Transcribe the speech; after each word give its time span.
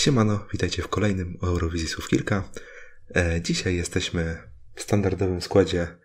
Siemano, 0.00 0.46
witajcie 0.52 0.82
w 0.82 0.88
kolejnym 0.88 1.38
Eurowizji 1.42 1.88
Słów 1.88 2.08
Kilka. 2.08 2.50
E, 3.16 3.40
dzisiaj 3.42 3.76
jesteśmy 3.76 4.50
w 4.74 4.82
standardowym 4.82 5.40
składzie, 5.40 5.98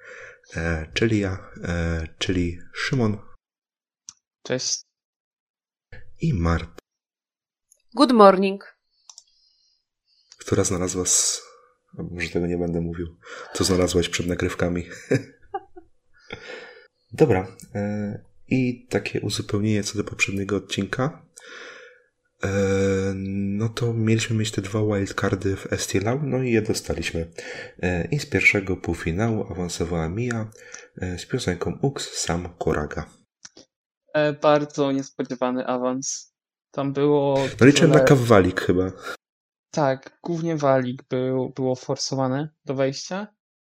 e, 0.55 0.91
czyli 0.93 1.19
ja, 1.19 1.51
e, 1.63 2.07
czyli 2.17 2.59
Szymon 2.73 3.17
Cześć. 4.43 4.81
i 6.21 6.33
Mart, 6.33 6.79
Good 7.93 8.11
morning. 8.11 8.77
która 10.37 10.63
znalazła 10.63 11.03
a 11.97 12.03
Może 12.03 12.29
tego 12.29 12.47
nie 12.47 12.57
będę 12.57 12.81
mówił. 12.81 13.17
Co 13.53 13.63
znalazłaś 13.63 14.09
przed 14.09 14.27
nagrywkami. 14.27 14.89
Dobra. 17.21 17.47
E, 17.75 18.23
I 18.47 18.87
takie 18.89 19.21
uzupełnienie 19.21 19.83
co 19.83 19.97
do 19.97 20.03
poprzedniego 20.03 20.55
odcinka. 20.55 21.24
E, 22.45 23.13
no 23.57 23.69
to 23.69 23.93
mieliśmy 23.93 24.35
mieć 24.35 24.51
te 24.51 24.61
dwa 24.61 24.79
wildcardy 24.79 25.55
w 25.55 25.67
STLAU, 25.77 26.19
no 26.23 26.37
i 26.37 26.51
je 26.51 26.61
dostaliśmy. 26.61 27.31
E, 27.81 28.07
I 28.07 28.19
z 28.19 28.25
pierwszego 28.25 28.77
półfinału 28.77 29.51
awansowała 29.51 30.09
Mia 30.09 30.51
e, 30.97 31.19
z 31.19 31.25
piosenką 31.25 31.79
Ux 31.81 32.17
Sam 32.17 32.49
Koraga. 32.57 33.09
Bardzo 34.41 34.91
niespodziewany 34.91 35.67
awans. 35.67 36.33
Tam 36.71 36.93
było. 36.93 37.37
No 37.59 37.65
liczyłem 37.65 37.91
na 37.91 37.99
kawalik 37.99 38.61
chyba. 38.61 38.91
Tak, 39.71 40.19
głównie 40.23 40.57
walik 40.57 41.03
był, 41.09 41.49
było 41.49 41.75
forsowane 41.75 42.49
do 42.65 42.75
wejścia. 42.75 43.27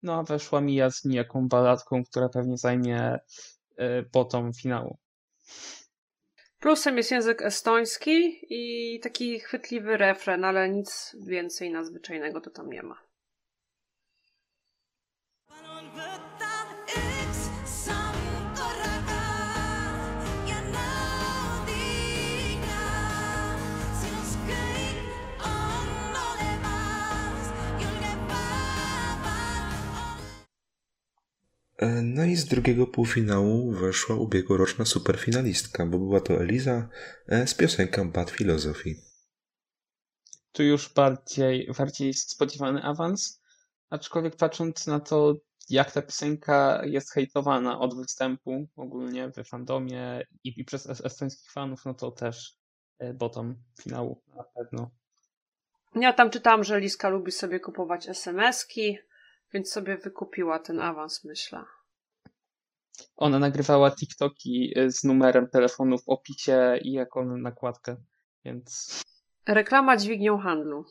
No 0.03 0.19
a 0.19 0.23
weszła 0.23 0.61
Mija 0.61 0.91
z 0.91 1.05
nijaką 1.05 1.49
baladką, 1.49 2.05
która 2.05 2.29
pewnie 2.29 2.59
zajmie 2.59 3.19
bottom 4.13 4.53
finału. 4.53 4.99
Plusem 6.67 6.97
jest 6.97 7.11
język 7.11 7.43
estoński 7.43 8.39
i 8.51 9.01
taki 9.01 9.41
chwytliwy 9.41 9.97
refren, 9.97 10.45
ale 10.45 10.69
nic 10.69 11.17
więcej 11.27 11.71
nadzwyczajnego 11.71 12.41
to 12.41 12.51
tam 12.51 12.71
nie 12.71 12.83
ma. 12.83 13.03
No 32.03 32.25
i 32.25 32.37
z 32.37 32.45
drugiego 32.45 32.87
półfinału 32.87 33.73
weszła 33.73 34.17
ubiegłoroczna 34.17 34.85
superfinalistka, 34.85 35.87
bo 35.87 35.99
była 35.99 36.21
to 36.21 36.35
Eliza 36.35 36.89
e, 37.29 37.47
z 37.47 37.55
piosenką 37.55 38.11
Bad 38.11 38.31
Philosophy. 38.31 38.95
Tu 40.53 40.63
już 40.63 40.95
bardziej, 40.95 41.71
bardziej 41.79 42.15
spodziewany 42.15 42.83
awans. 42.83 43.41
Aczkolwiek 43.91 44.37
patrząc 44.37 44.87
na 44.87 45.01
to, 45.01 45.35
jak 45.69 45.93
ta 45.93 46.03
piosenka 46.03 46.83
jest 46.85 47.13
hejtowana 47.13 47.79
od 47.79 47.97
występu 47.97 48.69
ogólnie 48.77 49.29
w 49.29 49.49
fandomie 49.49 50.27
i, 50.45 50.61
i 50.61 50.65
przez 50.65 50.87
es- 50.87 51.05
estońskich 51.05 51.51
fanów, 51.53 51.85
no 51.85 51.95
to 51.95 52.11
też 52.11 52.57
e, 52.99 53.15
bottom 53.15 53.57
finału 53.83 54.23
na 54.37 54.45
pewno. 54.45 54.91
Ja 55.95 56.13
tam 56.13 56.31
czytałam, 56.31 56.65
że 56.65 56.81
Liska 56.81 57.09
lubi 57.09 57.33
sobie 57.33 57.61
kupować 57.61 58.09
SMS-ki, 58.09 58.99
więc 59.53 59.73
sobie 59.73 59.97
wykupiła 59.97 60.59
ten 60.59 60.81
awans, 60.81 61.25
myślę. 61.25 61.65
Ona 63.17 63.39
nagrywała 63.39 63.91
TikToki 63.91 64.79
y, 64.79 64.91
z 64.93 65.05
numerem 65.05 65.49
telefonu 65.49 65.99
w 65.99 66.09
opisie 66.09 66.79
i 66.83 66.93
jako 66.93 67.25
nakładkę, 67.25 67.97
więc 68.45 69.01
Reklama 69.47 69.97
dźwignią 69.97 70.39
handlu. 70.39 70.85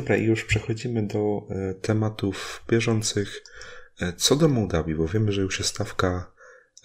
Dobra, 0.00 0.16
i 0.16 0.24
już 0.24 0.44
przechodzimy 0.44 1.06
do 1.06 1.46
e, 1.50 1.74
tematów 1.74 2.64
bieżących. 2.70 3.42
E, 4.00 4.12
co 4.12 4.36
do 4.36 4.48
Mołdawii, 4.48 4.94
bo 4.94 5.08
wiemy, 5.08 5.32
że 5.32 5.42
już 5.42 5.58
jest 5.58 5.70
stawka 5.70 6.32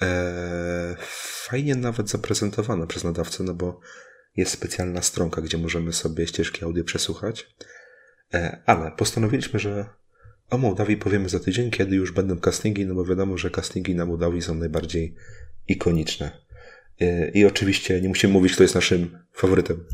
e, 0.01 0.95
fajnie 1.47 1.75
nawet 1.75 2.09
zaprezentowana 2.09 2.87
przez 2.87 3.03
nadawcę, 3.03 3.43
no 3.43 3.53
bo 3.53 3.79
jest 4.35 4.51
specjalna 4.51 5.01
stronka, 5.01 5.41
gdzie 5.41 5.57
możemy 5.57 5.93
sobie 5.93 6.27
ścieżki 6.27 6.65
audio 6.65 6.83
przesłuchać. 6.83 7.55
E, 8.33 8.61
ale 8.65 8.91
postanowiliśmy, 8.91 9.59
że 9.59 9.85
o 10.49 10.57
Mołdawii 10.57 10.97
powiemy 10.97 11.29
za 11.29 11.39
tydzień, 11.39 11.71
kiedy 11.71 11.95
już 11.95 12.11
będą 12.11 12.39
castingi, 12.39 12.85
no 12.85 12.95
bo 12.95 13.05
wiadomo, 13.05 13.37
że 13.37 13.49
castingi 13.49 13.95
na 13.95 14.05
Mołdawii 14.05 14.41
są 14.41 14.55
najbardziej 14.55 15.15
ikoniczne. 15.67 16.31
E, 17.01 17.29
I 17.29 17.45
oczywiście 17.45 18.01
nie 18.01 18.07
musimy 18.07 18.33
mówić, 18.33 18.53
kto 18.53 18.63
jest 18.63 18.75
naszym 18.75 19.17
faworytem. 19.33 19.85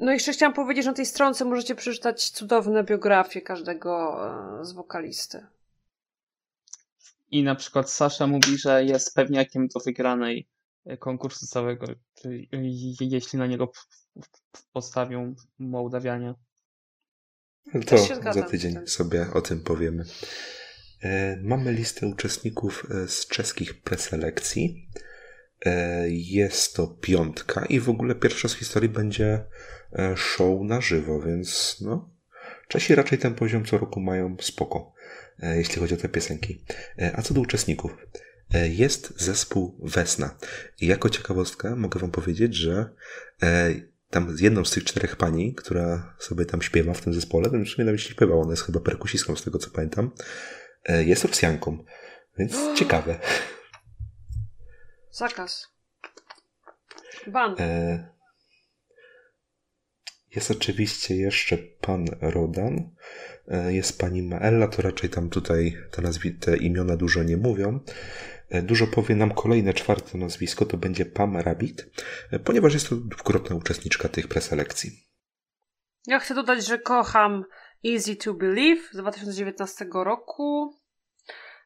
No 0.00 0.10
i 0.10 0.14
jeszcze 0.14 0.32
chciałam 0.32 0.54
powiedzieć, 0.54 0.84
że 0.84 0.90
na 0.90 0.96
tej 0.96 1.06
stronce 1.06 1.44
możecie 1.44 1.74
przeczytać 1.74 2.30
cudowne 2.30 2.84
biografie 2.84 3.42
każdego 3.42 4.20
e, 4.60 4.64
z 4.64 4.72
wokalisty. 4.72 5.46
i 7.30 7.42
na 7.42 7.54
przykład 7.54 7.90
Sasza 7.90 8.26
mówi, 8.26 8.58
że 8.58 8.84
jest 8.84 9.14
pewniakiem 9.14 9.68
do 9.68 9.80
wygranej 9.80 10.48
y, 10.92 10.96
konkursu 10.96 11.46
całego, 11.46 11.86
czyli 12.14 12.48
y, 12.54 13.04
jeśli 13.04 13.38
na 13.38 13.46
niego 13.46 13.72
postawią 14.72 15.34
Mołdawianie. 15.58 16.34
Ale 17.74 17.84
To 17.84 17.96
za 18.32 18.42
tydzień 18.42 18.86
sobie 18.86 19.26
o 19.34 19.40
tym 19.40 19.60
powiemy. 19.60 20.04
E, 21.02 21.36
Mamy 21.42 21.72
listę 21.72 22.06
uczestników 22.06 22.86
e, 22.90 23.08
z 23.08 23.26
czeskich 23.26 23.82
preselekcji. 23.82 24.88
E, 25.66 26.04
Jest 26.10 26.74
to 26.74 26.86
piątka 26.86 27.66
i 27.66 27.80
w 27.80 27.88
ogóle 27.88 28.14
pierwsza 28.14 28.48
z 28.48 28.54
historii 28.54 28.88
będzie 28.88 29.44
e, 29.92 30.16
show 30.16 30.62
na 30.62 30.80
żywo, 30.80 31.20
więc 31.20 31.78
no, 31.80 32.10
Czesi 32.68 32.94
raczej 32.94 33.18
ten 33.18 33.34
poziom 33.34 33.64
co 33.64 33.78
roku 33.78 34.00
mają 34.00 34.36
spoko, 34.40 34.92
e, 35.42 35.56
jeśli 35.56 35.80
chodzi 35.80 35.94
o 35.94 35.96
te 35.96 36.08
piosenki. 36.08 36.64
A 37.14 37.22
co 37.22 37.34
do 37.34 37.40
uczestników? 37.40 37.96
Jest 38.70 39.12
zespół 39.16 39.80
Wesna. 39.82 40.38
I 40.80 40.86
jako 40.86 41.10
ciekawostkę 41.10 41.76
mogę 41.76 42.00
wam 42.00 42.10
powiedzieć, 42.10 42.54
że 42.54 42.90
tam 44.10 44.36
z 44.36 44.40
jedną 44.40 44.64
z 44.64 44.70
tych 44.70 44.84
czterech 44.84 45.16
pani, 45.16 45.54
która 45.54 46.16
sobie 46.18 46.44
tam 46.44 46.62
śpiewa 46.62 46.94
w 46.94 47.00
tym 47.00 47.14
zespole, 47.14 47.50
to 47.50 47.56
już 47.56 47.78
nie 47.78 47.84
wiem, 47.84 47.94
jeśli 47.94 48.10
śpiewała, 48.10 48.42
ona 48.42 48.50
jest 48.52 48.62
chyba 48.62 48.80
perkusistką 48.80 49.36
z 49.36 49.44
tego 49.44 49.58
co 49.58 49.70
pamiętam, 49.70 50.10
jest 50.88 51.24
Rosjanką. 51.24 51.84
Więc 52.38 52.56
ciekawe. 52.78 53.18
Zakaz. 55.10 55.66
Ban. 57.26 57.56
E, 57.58 58.10
Jest 60.36 60.50
oczywiście 60.50 61.16
jeszcze 61.16 61.58
pan 61.58 62.04
Rodan. 62.20 62.94
E, 63.48 63.72
Jest 63.72 63.98
pani 63.98 64.22
Maella, 64.22 64.68
to 64.68 64.82
raczej 64.82 65.10
tam 65.10 65.30
tutaj 65.30 65.76
te, 65.90 66.02
nazwi- 66.02 66.38
te 66.38 66.56
imiona 66.56 66.96
dużo 66.96 67.22
nie 67.22 67.36
mówią. 67.36 67.80
E, 68.48 68.62
Dużo 68.62 68.86
powie 68.86 69.14
nam 69.16 69.34
kolejne 69.34 69.74
czwarte 69.74 70.18
nazwisko, 70.18 70.66
to 70.66 70.76
będzie 70.76 71.06
Pam 71.06 71.36
Rabbit, 71.36 71.86
ponieważ 72.44 72.74
jest 72.74 72.88
to 72.88 72.96
dwukrotna 72.96 73.56
uczestniczka 73.56 74.08
tych 74.08 74.28
preselekcji. 74.28 75.06
Ja 76.06 76.18
chcę 76.18 76.34
dodać, 76.34 76.66
że 76.66 76.78
kocham 76.78 77.44
Easy 77.86 78.16
to 78.16 78.34
Believe 78.34 78.82
z 78.92 78.96
2019 78.96 79.86
roku. 79.92 80.74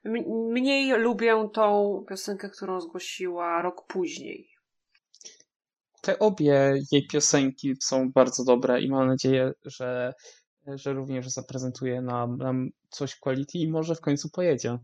M- 0.04 0.52
mniej 0.52 0.92
lubię 0.92 1.48
tą 1.52 2.04
piosenkę, 2.08 2.50
którą 2.50 2.80
zgłosiła 2.80 3.62
rok 3.62 3.86
później. 3.86 4.48
Te 6.00 6.18
obie 6.18 6.74
jej 6.92 7.06
piosenki 7.06 7.76
są 7.82 8.12
bardzo 8.12 8.44
dobre 8.44 8.80
i 8.80 8.90
mam 8.90 9.08
nadzieję, 9.08 9.52
że, 9.64 10.14
że 10.66 10.92
również 10.92 11.28
zaprezentuje 11.30 12.02
nam, 12.02 12.36
nam 12.38 12.70
coś 12.90 13.16
quality 13.16 13.58
i 13.58 13.68
może 13.70 13.94
w 13.94 14.00
końcu 14.00 14.30
pojedzie. 14.30 14.78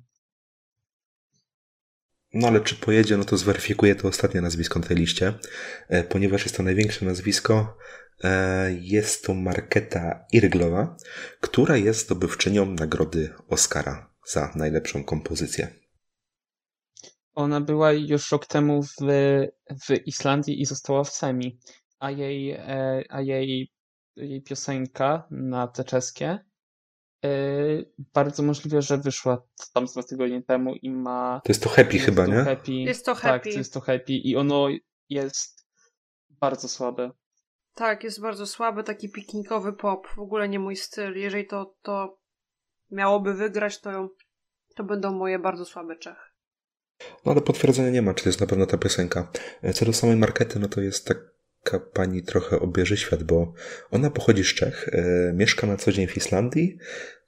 No 2.34 2.48
ale 2.48 2.60
czy 2.60 2.76
pojedzie, 2.76 3.16
no 3.16 3.24
to 3.24 3.36
zweryfikuje 3.36 3.94
to 3.94 4.08
ostatnie 4.08 4.40
nazwisko 4.40 4.78
na 4.78 4.86
tej 4.86 4.96
liście, 4.96 5.34
e, 5.88 6.04
ponieważ 6.04 6.42
jest 6.44 6.56
to 6.56 6.62
największe 6.62 7.04
nazwisko. 7.04 7.76
e, 8.24 8.72
Jest 8.80 9.24
to 9.24 9.34
Marketa 9.34 10.26
Irglowa, 10.32 10.96
która 11.40 11.76
jest 11.76 12.00
zdobywczynią 12.06 12.66
nagrody 12.66 13.34
Oscara 13.48 14.09
za 14.30 14.52
najlepszą 14.54 15.04
kompozycję. 15.04 15.74
Ona 17.34 17.60
była 17.60 17.92
już 17.92 18.32
rok 18.32 18.46
temu 18.46 18.82
w, 18.82 18.96
w 19.70 20.06
Islandii 20.06 20.62
i 20.62 20.66
została 20.66 21.04
w 21.04 21.10
semi, 21.10 21.58
a 21.98 22.10
jej, 22.10 22.50
e, 22.50 23.04
a 23.08 23.20
jej, 23.20 23.72
jej 24.16 24.42
piosenka 24.42 25.26
na 25.30 25.68
te 25.68 25.84
czeskie 25.84 26.38
e, 27.24 27.28
bardzo 27.98 28.42
możliwe, 28.42 28.82
że 28.82 28.98
wyszła 28.98 29.42
tam 29.74 29.88
z 29.88 29.92
dwa 29.92 30.02
tygodnie 30.02 30.42
temu 30.42 30.74
i 30.74 30.90
ma 30.90 31.40
To 31.44 31.50
jest 31.50 31.62
to 31.62 31.68
happy 31.68 31.94
jest 31.94 32.06
chyba, 32.06 32.24
to 32.24 32.32
nie? 32.32 32.44
Happy. 32.44 32.72
Jest 32.72 33.06
to 33.06 33.14
Tak, 33.14 33.22
happy. 33.22 33.50
jest 33.50 33.72
to 33.74 33.80
happy 33.80 34.12
i 34.12 34.36
ono 34.36 34.68
jest 35.08 35.66
bardzo 36.28 36.68
słabe. 36.68 37.10
Tak, 37.74 38.04
jest 38.04 38.20
bardzo 38.20 38.46
słaby, 38.46 38.84
taki 38.84 39.08
piknikowy 39.08 39.72
pop. 39.72 40.08
W 40.08 40.18
ogóle 40.18 40.48
nie 40.48 40.58
mój 40.58 40.76
styl. 40.76 41.16
Jeżeli 41.16 41.46
to, 41.46 41.74
to 41.82 42.19
miałoby 42.90 43.34
wygrać, 43.34 43.80
to, 43.80 44.14
to 44.76 44.84
będą 44.84 45.12
moje 45.12 45.38
bardzo 45.38 45.64
słabe 45.64 45.96
Czechy. 45.96 46.30
No 47.24 47.32
ale 47.32 47.40
potwierdzenia 47.40 47.90
nie 47.90 48.02
ma, 48.02 48.14
czy 48.14 48.24
to 48.24 48.28
jest 48.28 48.40
na 48.40 48.46
pewno 48.46 48.66
ta 48.66 48.78
piosenka. 48.78 49.30
E, 49.62 49.72
Co 49.72 49.84
do 49.84 49.92
samej 49.92 50.16
markety, 50.16 50.58
no 50.58 50.68
to 50.68 50.80
jest 50.80 51.06
taka 51.06 51.80
pani 51.80 52.22
trochę 52.22 52.60
obieży 52.60 52.96
świat, 52.96 53.22
bo 53.22 53.52
ona 53.90 54.10
pochodzi 54.10 54.44
z 54.44 54.54
Czech, 54.54 54.88
e, 54.92 55.32
mieszka 55.32 55.66
na 55.66 55.76
co 55.76 55.92
dzień 55.92 56.06
w 56.06 56.16
Islandii, 56.16 56.78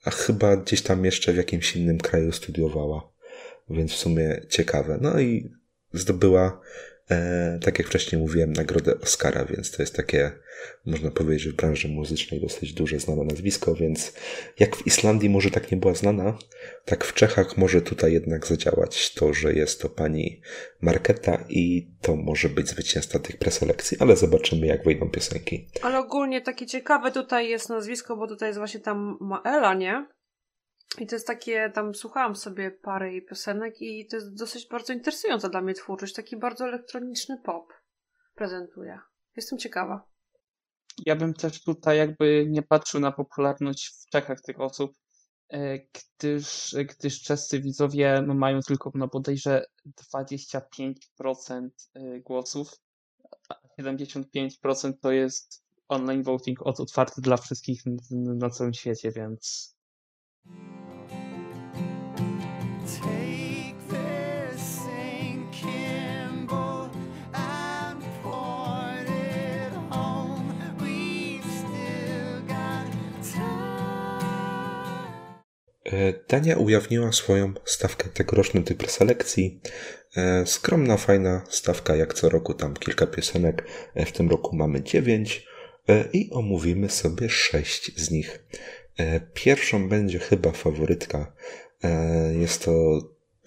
a 0.05 0.11
chyba 0.11 0.57
gdzieś 0.57 0.83
tam 0.83 1.05
jeszcze 1.05 1.33
w 1.33 1.37
jakimś 1.37 1.77
innym 1.77 1.99
kraju 1.99 2.33
studiowała. 2.33 3.13
Więc 3.71 3.93
w 3.93 3.97
sumie 3.97 4.41
ciekawe. 4.49 4.99
No 5.01 5.21
i 5.21 5.53
zdobyła, 5.93 6.61
e, 7.11 7.59
tak 7.63 7.79
jak 7.79 7.89
wcześniej 7.89 8.23
mówiłem, 8.23 8.53
nagrodę 8.53 9.01
Oscara, 9.01 9.45
więc 9.45 9.71
to 9.71 9.83
jest 9.83 9.97
takie, 9.97 10.33
można 10.87 11.11
powiedzieć, 11.11 11.49
w 11.53 11.57
branży 11.57 11.89
muzycznej 11.89 12.41
dosyć 12.41 12.73
duże 12.73 12.99
znane 12.99 13.25
nazwisko, 13.25 13.75
więc 13.75 14.13
jak 14.59 14.77
w 14.77 14.87
Islandii 14.87 15.31
może 15.31 15.51
tak 15.51 15.71
nie 15.71 15.77
była 15.77 15.95
znana, 15.95 16.39
tak 16.85 17.05
w 17.05 17.15
Czechach 17.15 17.57
może 17.57 17.83
tutaj 17.83 18.13
jednak 18.13 18.47
zadziałać 18.47 19.15
to, 19.15 19.35
że 19.35 19.53
jest 19.53 19.83
to 19.83 19.89
pani 19.89 20.41
Marketa 20.81 21.45
i 21.49 21.91
to 22.01 22.17
może 22.17 22.49
być 22.49 22.69
zwycięzca 22.69 23.19
tych 23.19 23.37
preselekcji, 23.37 23.97
ale 24.01 24.17
zobaczymy 24.17 24.67
jak 24.67 24.85
wyjdą 24.85 25.11
piosenki. 25.11 25.69
Ale 25.83 25.99
ogólnie 25.99 26.41
takie 26.41 26.67
ciekawe 26.67 27.13
tutaj 27.13 27.49
jest 27.49 27.69
nazwisko, 27.69 28.17
bo 28.17 28.27
tutaj 28.27 28.49
jest 28.49 28.59
właśnie 28.59 28.81
tam 28.81 29.19
Maela, 29.21 29.75
nie? 29.75 30.07
I 30.99 31.07
to 31.07 31.15
jest 31.17 31.27
takie, 31.27 31.71
tam 31.71 31.95
słuchałam 31.95 32.37
sobie 32.37 32.71
parę 32.71 33.13
jej 33.13 33.25
piosenek 33.25 33.75
i 33.81 34.07
to 34.07 34.17
jest 34.17 34.35
dosyć 34.35 34.69
bardzo 34.69 34.93
interesująca 34.93 35.49
dla 35.49 35.61
mnie 35.61 35.75
twórczość. 35.75 36.15
Taki 36.15 36.37
bardzo 36.37 36.65
elektroniczny 36.65 37.41
pop 37.45 37.73
prezentuje. 38.35 38.99
Jestem 39.37 39.59
ciekawa. 39.59 40.13
Ja 41.07 41.17
bym 41.17 41.35
też 41.35 41.63
tutaj 41.63 41.99
jakby 41.99 42.47
nie 42.49 42.63
patrzył 42.63 43.01
na 43.01 43.13
popularność 43.13 43.89
w 43.89 44.11
Czechach 44.11 44.41
tych 44.41 44.61
osób, 44.61 44.93
e, 45.49 45.79
gdyż, 45.79 46.77
gdyż 46.89 47.23
czescy 47.23 47.61
widzowie 47.61 48.23
mają 48.23 48.61
tylko 48.61 48.93
no, 48.95 49.09
bodajże 49.09 49.65
25% 50.15 51.69
e, 51.95 52.21
głosów, 52.21 52.81
a 53.49 53.55
75% 53.83 54.93
to 55.01 55.13
jest 55.13 55.65
online 55.89 56.23
voting 56.23 56.63
od, 56.63 56.81
otwarty 56.81 57.21
dla 57.21 57.37
wszystkich 57.37 57.83
na 58.11 58.51
całym 58.51 58.75
świecie, 58.75 59.13
więc 59.13 59.73
Dania 76.29 76.57
ujawniła 76.57 77.13
swoją 77.13 77.55
stawkę 77.65 78.09
tegorocznej 78.09 78.65
tej 78.65 78.77
preselekcji. 78.77 79.61
E, 80.17 80.47
Skromna, 80.47 80.97
fajna 80.97 81.45
stawka, 81.51 81.97
jak 81.97 82.15
co 82.15 82.29
roku, 82.29 82.55
tam 82.55 82.75
kilka 82.75 83.07
piosenek. 83.07 83.65
E, 83.95 84.07
W 84.07 84.13
tym 84.13 84.31
roku 84.31 84.57
mamy 84.57 84.83
dziewięć 84.83 85.47
e, 85.89 86.05
i 86.13 86.31
omówimy 86.31 86.91
sobie 86.91 87.29
sześć 87.29 88.01
z 88.01 88.11
nich. 88.11 88.45
E, 88.97 89.21
Pierwszą 89.21 89.89
będzie 89.89 90.19
chyba 90.19 90.53
faworytka. 90.53 91.33
E, 91.85 92.35
Jest 92.35 92.65
to, 92.65 93.01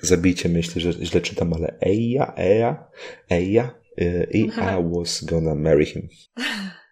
zabijcie 0.03 0.49
myśli, 0.49 0.81
że 0.81 0.93
źle 0.93 1.21
czytam, 1.21 1.53
ale 1.53 1.77
Eja, 1.81 2.33
Eja, 2.37 2.87
Eja 3.29 3.75
e, 3.97 4.23
i 4.31 4.39
I 4.45 4.95
was 4.95 5.23
gonna 5.23 5.55
marry 5.55 5.85
him. 5.85 6.07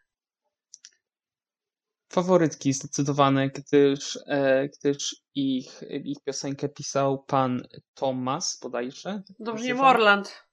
faworytki 2.13 2.73
zdecydowane, 2.73 3.49
gdyż, 3.49 4.19
e, 4.27 4.69
gdyż 4.69 5.15
ich, 5.35 5.81
ich 6.03 6.17
piosenkę 6.25 6.69
pisał 6.69 7.23
pan 7.23 7.61
Thomas 7.93 8.59
bodajże. 8.61 9.03
tak 9.27 9.35
Dobrze, 9.39 9.65
nie? 9.65 9.73
Morland. 9.73 10.43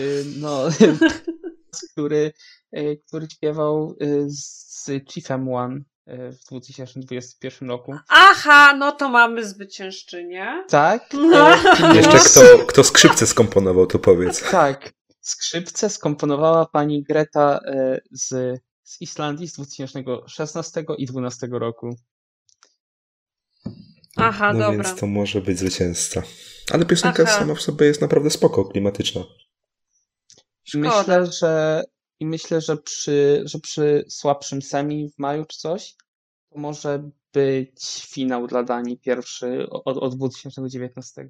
Y, 0.00 0.24
No, 0.40 0.62
który, 1.92 2.32
y, 2.76 3.00
który 3.08 3.26
śpiewał 3.30 3.94
y, 4.02 4.26
z 4.30 4.90
Chiefem 5.10 5.52
One 5.54 5.76
y, 6.08 6.32
w 6.32 6.44
2021 6.50 7.68
roku. 7.68 7.94
Aha, 8.08 8.74
no 8.78 8.92
to 8.92 9.08
mamy 9.08 9.44
zwyciężczynię. 9.44 10.64
Tak. 10.68 11.02
No. 11.12 11.50
e, 11.54 11.96
Jeszcze 11.96 12.18
kto, 12.18 12.40
kto 12.66 12.84
skrzypce 12.84 13.26
skomponował, 13.26 13.86
to 13.86 13.98
powiedz. 13.98 14.50
Tak. 14.50 14.92
Skrzypce 15.20 15.90
skomponowała 15.90 16.66
pani 16.66 17.02
Greta 17.02 17.60
e, 17.66 18.00
z, 18.10 18.58
z 18.88 19.00
Islandii 19.00 19.48
z 19.48 19.52
2016 19.52 20.80
i 20.98 21.06
2012 21.06 21.48
roku. 21.50 21.96
Aha, 24.16 24.52
No 24.52 24.58
dobra. 24.58 24.84
więc 24.84 25.00
to 25.00 25.06
może 25.06 25.40
być 25.40 25.58
zwycięzca. 25.58 26.22
Ale 26.70 26.84
piosenka 26.84 27.22
Aha. 27.22 27.38
sama 27.38 27.54
w 27.54 27.62
sobie 27.62 27.86
jest 27.86 28.00
naprawdę 28.00 28.30
spoko, 28.30 28.64
klimatyczna. 28.64 29.20
I 29.20 30.70
Szkoda. 30.70 30.98
myślę, 30.98 31.26
że 31.26 31.84
i 32.20 32.26
myślę, 32.26 32.60
że 32.60 32.76
przy, 32.76 33.42
że 33.44 33.58
przy 33.58 34.04
słabszym 34.08 34.62
semi 34.62 35.10
w 35.10 35.18
maju 35.18 35.44
czy 35.44 35.58
coś, 35.58 35.96
to 36.50 36.58
może 36.58 37.10
być 37.32 38.06
finał 38.06 38.46
dla 38.46 38.62
Danii 38.62 38.98
pierwszy 38.98 39.66
od, 39.70 39.96
od 39.96 40.16
2019. 40.16 41.28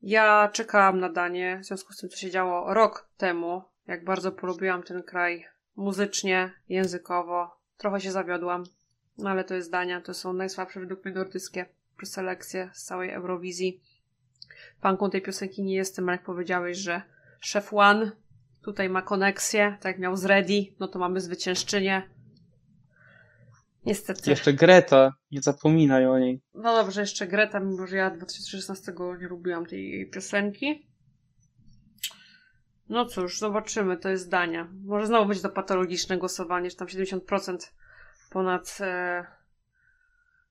Ja 0.00 0.50
czekałam 0.52 1.00
na 1.00 1.12
Danię, 1.12 1.60
w 1.62 1.66
związku 1.66 1.92
z 1.92 1.96
tym, 1.96 2.08
co 2.08 2.16
się 2.16 2.30
działo 2.30 2.74
rok 2.74 3.08
temu. 3.16 3.62
Jak 3.86 4.04
bardzo 4.04 4.32
polubiłam 4.32 4.82
ten 4.82 5.02
kraj 5.02 5.46
muzycznie, 5.80 6.52
językowo. 6.68 7.56
Trochę 7.76 8.00
się 8.00 8.12
zawiodłam, 8.12 8.64
no 9.18 9.30
ale 9.30 9.44
to 9.44 9.54
jest 9.54 9.70
Dania. 9.70 10.00
To 10.00 10.14
są 10.14 10.32
najsłabsze 10.32 10.80
według 10.80 11.04
mnie 11.04 11.14
nordyckie 11.14 11.66
preselekcje 11.96 12.70
z 12.72 12.84
całej 12.84 13.10
Eurowizji. 13.10 13.82
Fanką 14.80 15.10
tej 15.10 15.22
piosenki 15.22 15.62
nie 15.62 15.74
jestem, 15.74 16.08
ale 16.08 16.16
jak 16.16 16.24
powiedziałeś, 16.24 16.78
że 16.78 17.02
Chef 17.52 17.72
One 17.74 18.12
tutaj 18.62 18.88
ma 18.88 19.02
koneksję, 19.02 19.76
tak 19.80 19.92
jak 19.92 19.98
miał 19.98 20.16
z 20.16 20.24
Ready, 20.24 20.66
no 20.80 20.88
to 20.88 20.98
mamy 20.98 21.20
zwyciężczynię. 21.20 22.02
Niestety. 23.86 24.30
Jeszcze 24.30 24.52
Greta, 24.52 25.12
nie 25.30 25.42
zapominaj 25.42 26.06
o 26.06 26.18
niej. 26.18 26.40
No 26.54 26.74
dobrze, 26.74 27.00
jeszcze 27.00 27.26
Greta, 27.26 27.60
mimo 27.60 27.86
że 27.86 27.96
ja 27.96 28.10
2016 28.10 28.92
nie 29.20 29.28
lubiłam 29.28 29.66
tej 29.66 30.10
piosenki. 30.10 30.89
No 32.90 33.06
cóż, 33.06 33.38
zobaczymy, 33.38 33.96
to 33.96 34.08
jest 34.08 34.30
Dania. 34.30 34.68
Może 34.84 35.06
znowu 35.06 35.28
będzie 35.28 35.42
to 35.42 35.50
patologiczne 35.50 36.18
głosowanie, 36.18 36.70
że 36.70 36.76
tam 36.76 36.88
70% 36.88 37.58
ponad 38.30 38.78
e, 38.80 39.26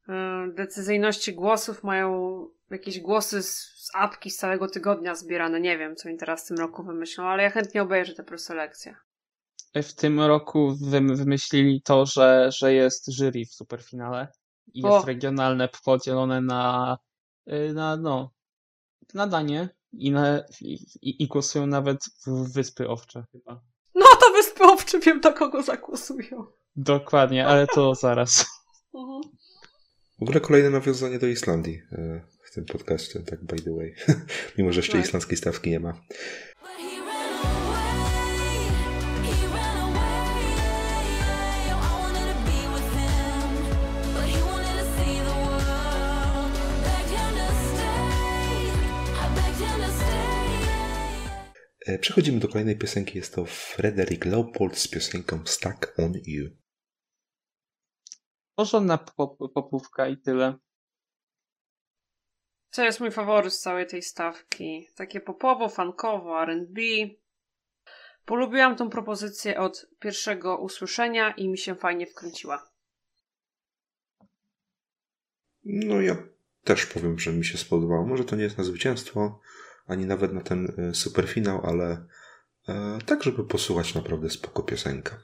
e, 0.10 0.48
decyzyjności 0.54 1.34
głosów 1.34 1.84
mają 1.84 2.48
jakieś 2.70 3.00
głosy 3.00 3.44
z, 3.44 3.50
z 3.56 3.90
apki 3.96 4.32
z 4.32 4.38
całego 4.38 4.68
tygodnia 4.68 5.16
zbierane. 5.16 5.62
Nie 5.62 5.78
wiem, 5.78 5.96
co 5.96 6.10
oni 6.10 6.18
teraz 6.18 6.46
w 6.46 6.48
tym 6.48 6.58
roku 6.58 6.84
wymyślą, 6.84 7.24
ale 7.24 7.44
ja 7.44 7.50
chętnie 7.50 7.82
obejrzę 7.82 8.14
tę 8.14 8.24
preselekcję. 8.24 8.96
W 9.76 9.94
tym 9.94 10.22
roku 10.22 10.78
wym- 10.90 11.16
wymyślili 11.16 11.82
to, 11.82 12.06
że, 12.06 12.50
że 12.52 12.74
jest 12.74 13.12
jury 13.20 13.46
w 13.46 13.54
superfinale 13.54 14.28
i 14.74 14.84
O. 14.84 14.96
jest 14.96 15.08
regionalne 15.08 15.70
podzielone 15.86 16.42
na, 16.42 16.98
y, 17.48 17.74
na 17.74 17.98
no, 17.98 18.32
na 19.14 19.28
Danię 19.28 19.70
i, 19.94 20.12
na, 20.12 20.44
i, 20.62 21.24
i 21.24 21.28
głosują 21.28 21.68
nawet 21.68 22.00
w 22.26 22.54
Wyspy 22.54 22.88
Owcze 22.88 23.24
chyba. 23.32 23.62
No 23.96 24.06
to 24.22 24.32
wyspy 24.32 24.64
owcze 24.64 25.00
wiem, 25.00 25.22
do 25.22 25.34
kogo 25.34 25.64
zagłosują. 25.64 26.46
Dokładnie, 26.76 27.48
ale 27.48 27.68
to 27.68 27.96
zaraz. 28.06 28.46
Mhm. 28.94 29.22
W 30.20 30.24
ogóle 30.24 30.40
kolejne 30.40 30.70
nawiązanie 30.70 31.20
do 31.20 31.28
Islandii 31.28 31.82
e, 31.92 32.22
w 32.44 32.54
tym 32.54 32.66
podcaście, 32.66 33.20
tak 33.20 33.44
by 33.44 33.62
the 33.62 33.76
way. 33.76 33.96
Mimo, 34.58 34.72
że 34.72 34.80
jeszcze 34.80 34.98
Tak. 34.98 35.06
islandzkiej 35.06 35.38
stawki 35.38 35.70
nie 35.70 35.80
ma. 35.80 35.94
Przechodzimy 51.98 52.40
do 52.40 52.48
kolejnej 52.48 52.78
piosenki. 52.78 53.18
Jest 53.18 53.36
to 53.36 53.46
Frederick 53.46 54.26
Leopold 54.26 54.78
z 54.78 54.88
piosenką 54.88 55.40
Stuck 55.46 56.00
on 56.00 56.14
You. 56.26 56.50
Porządna 58.56 58.98
pop, 58.98 59.38
popówka 59.54 60.08
i 60.08 60.18
tyle. 60.18 60.56
To 62.72 62.84
jest 62.84 63.00
mój 63.00 63.12
faworyt 63.12 63.54
z 63.54 63.60
całej 63.60 63.88
tej 63.88 64.02
stawki. 64.02 64.88
Takie 64.96 65.22
popowo, 65.22 65.70
funkowo, 65.70 66.44
R&B. 66.44 66.82
Polubiłam 68.26 68.76
tą 68.76 68.90
propozycję 68.90 69.60
od 69.60 69.90
pierwszego 70.00 70.58
usłyszenia 70.58 71.32
i 71.32 71.50
mi 71.50 71.58
się 71.58 71.76
fajnie 71.76 72.08
wkręciła. 72.08 72.70
No 75.64 76.02
ja 76.02 76.18
też 76.64 76.86
powiem, 76.86 77.20
że 77.20 77.34
mi 77.34 77.46
się 77.46 77.58
spodobało. 77.58 78.06
Może 78.06 78.24
to 78.24 78.36
nie 78.36 78.44
jest 78.44 78.58
na 78.58 78.64
zwycięstwo, 78.64 79.40
ani 79.90 80.06
nawet 80.06 80.34
na 80.34 80.42
ten 80.42 80.72
e, 80.78 80.94
superfinał, 80.94 81.66
ale 81.66 82.06
e, 82.68 83.00
tak 83.06 83.24
żeby 83.24 83.48
posłuchać 83.48 83.96
naprawdę 83.96 84.30
spoko 84.30 84.64
piosenka. 84.64 85.24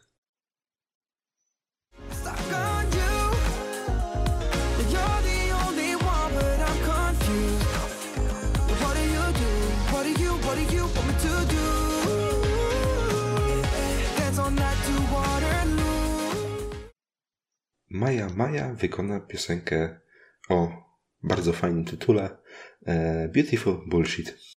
Maja 17.89 18.29
Maja 18.35 18.73
wykona 18.73 19.19
piosenkę 19.19 19.99
o 20.49 20.85
bardzo 21.23 21.53
fajnym 21.53 21.85
tytule 21.85 22.37
e, 22.85 23.27
Beautiful 23.27 23.89
Bullshit. 23.89 24.54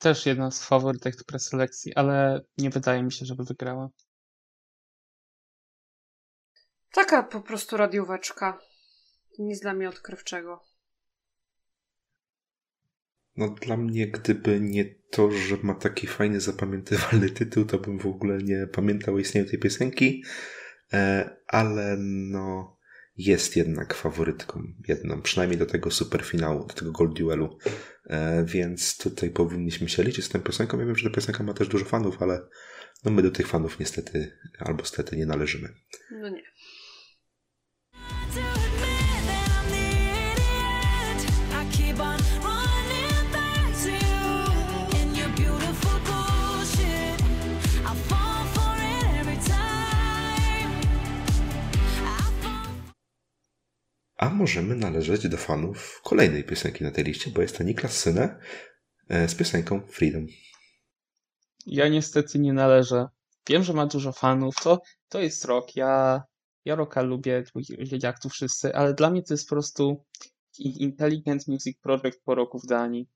Też 0.00 0.26
jedna 0.26 0.50
z 0.50 0.64
faworytek 0.64 1.24
preselekcji, 1.24 1.94
ale 1.94 2.40
nie 2.58 2.70
wydaje 2.70 3.02
mi 3.02 3.12
się, 3.12 3.26
żeby 3.26 3.44
wygrała. 3.44 3.90
Taka 6.92 7.22
po 7.22 7.40
prostu 7.40 7.76
radióweczka. 7.76 8.58
Nic 9.38 9.60
dla 9.60 9.74
mnie 9.74 9.88
odkrywczego. 9.88 10.64
No 13.36 13.48
dla 13.48 13.76
mnie, 13.76 14.08
gdyby 14.08 14.60
nie 14.60 14.84
to, 14.84 15.30
że 15.30 15.56
ma 15.62 15.74
taki 15.74 16.06
fajny, 16.06 16.40
zapamiętywalny 16.40 17.30
tytuł, 17.30 17.64
to 17.64 17.78
bym 17.78 17.98
w 17.98 18.06
ogóle 18.06 18.38
nie 18.38 18.66
pamiętał 18.66 19.14
o 19.14 19.18
istnieniu 19.18 19.48
tej 19.48 19.58
piosenki, 19.58 20.24
e, 20.92 21.30
ale 21.46 21.96
no 21.98 22.79
jest 23.16 23.56
jednak 23.56 23.94
faworytką 23.94 24.72
jedną, 24.88 25.22
przynajmniej 25.22 25.58
do 25.58 25.66
tego 25.66 25.90
superfinału, 25.90 26.66
do 26.66 26.74
tego 26.74 26.92
gold 26.92 27.18
duelu, 27.18 27.58
e, 28.06 28.44
więc 28.44 28.98
tutaj 28.98 29.30
powinniśmy 29.30 29.88
się 29.88 30.02
liczyć 30.02 30.24
z 30.24 30.28
tą 30.28 30.40
piosenką. 30.40 30.78
Ja 30.78 30.86
wiem, 30.86 30.96
że 30.96 31.10
ta 31.10 31.14
piosenka 31.16 31.44
ma 31.44 31.54
też 31.54 31.68
dużo 31.68 31.84
fanów, 31.84 32.22
ale 32.22 32.40
no 33.04 33.10
my 33.10 33.22
do 33.22 33.30
tych 33.30 33.46
fanów 33.46 33.78
niestety 33.78 34.38
albo 34.58 34.84
stety 34.84 35.16
nie 35.16 35.26
należymy. 35.26 35.68
No 36.10 36.28
nie. 36.28 36.42
A 54.20 54.30
możemy 54.30 54.76
należeć 54.76 55.28
do 55.28 55.36
fanów 55.36 56.00
kolejnej 56.04 56.44
piosenki 56.44 56.84
na 56.84 56.90
tej 56.90 57.04
liście, 57.04 57.30
bo 57.30 57.42
jest 57.42 57.58
to 57.58 57.64
Niklas 57.64 57.96
Syne 57.96 58.40
e, 59.08 59.28
z 59.28 59.34
piosenką 59.34 59.80
Freedom. 59.80 60.26
Ja 61.66 61.88
niestety 61.88 62.38
nie 62.38 62.52
należę. 62.52 63.08
Wiem, 63.48 63.62
że 63.62 63.72
ma 63.72 63.86
dużo 63.86 64.12
fanów. 64.12 64.54
To, 64.62 64.82
to 65.08 65.20
jest 65.20 65.44
rok. 65.44 65.76
Ja, 65.76 66.22
ja 66.64 66.74
rocka 66.74 67.02
lubię, 67.02 67.44
wiedzieć 67.78 68.02
jak 68.02 68.22
tu 68.22 68.28
wszyscy, 68.28 68.74
ale 68.74 68.94
dla 68.94 69.10
mnie 69.10 69.22
to 69.22 69.34
jest 69.34 69.48
po 69.48 69.54
prostu 69.54 70.04
Intelligent 70.58 71.48
Music 71.48 71.78
Project 71.78 72.22
po 72.24 72.34
roku 72.34 72.58
w 72.58 72.66
Danii. 72.66 73.08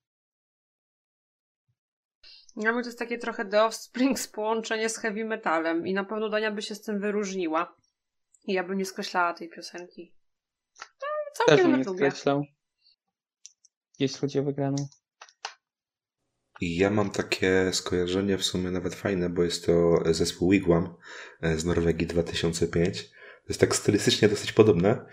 Dla 2.57 2.73
mnie 2.73 2.83
to 2.83 2.89
jest 2.89 2.99
takie 2.99 3.19
trochę 3.19 3.45
The 3.45 3.65
Offsprings 3.65 4.29
połączenie 4.29 4.89
z 4.89 4.99
heavy 4.99 5.25
metalem 5.25 5.87
i 5.87 5.95
na 5.95 6.05
pewno 6.05 6.29
Dania 6.29 6.51
by 6.51 6.63
się 6.63 6.75
z 6.75 6.83
tym 6.83 7.01
wyróżniła. 7.01 7.77
I 8.47 8.53
ja 8.53 8.65
bym 8.65 8.79
nie 8.79 8.85
skreślała 8.85 9.35
tej 9.35 9.49
piosenki. 9.49 10.15
No, 10.81 11.07
Też 11.39 11.47
całkiem 11.47 11.71
bym 11.71 11.79
nie 11.81 11.85
lubię. 11.85 12.11
skreślał. 12.11 12.45
Jeśli 13.99 14.19
chodzi 14.19 14.39
o 14.39 14.43
wygraną. 14.43 14.77
I 16.61 16.77
ja 16.77 16.91
mam 16.91 17.11
takie 17.11 17.71
skojarzenie 17.73 18.39
w 18.39 18.45
sumie 18.45 18.71
nawet 18.71 18.95
fajne, 18.95 19.31
bo 19.31 19.43
jest 19.43 19.67
to 19.67 20.03
zespół 20.11 20.51
Wigwam 20.51 20.97
e, 21.43 21.59
z 21.59 21.65
Norwegii 21.65 22.07
2005. 22.07 23.03
To 23.11 23.49
jest 23.49 23.61
tak 23.61 23.77
stylistycznie 23.77 24.29
dosyć 24.29 24.53
podobne. 24.53 25.07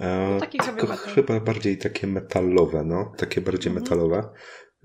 e, 0.00 0.38
No, 0.40 0.46
tylko 0.76 0.96
chyba 0.96 1.40
bardziej 1.40 1.78
takie 1.78 2.06
metalowe, 2.06 2.84
no. 2.84 3.12
Takie 3.18 3.40
bardziej 3.40 3.70
Mhm. 3.72 3.82
metalowe 3.84 4.32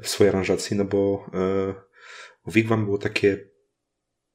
w 0.04 0.08
swojej 0.10 0.30
aranżacji, 0.30 0.78
no 0.78 0.86
bo 0.86 1.26
e, 1.34 1.74
Wigwam 2.48 2.86
było 2.86 2.98
takie 2.98 3.50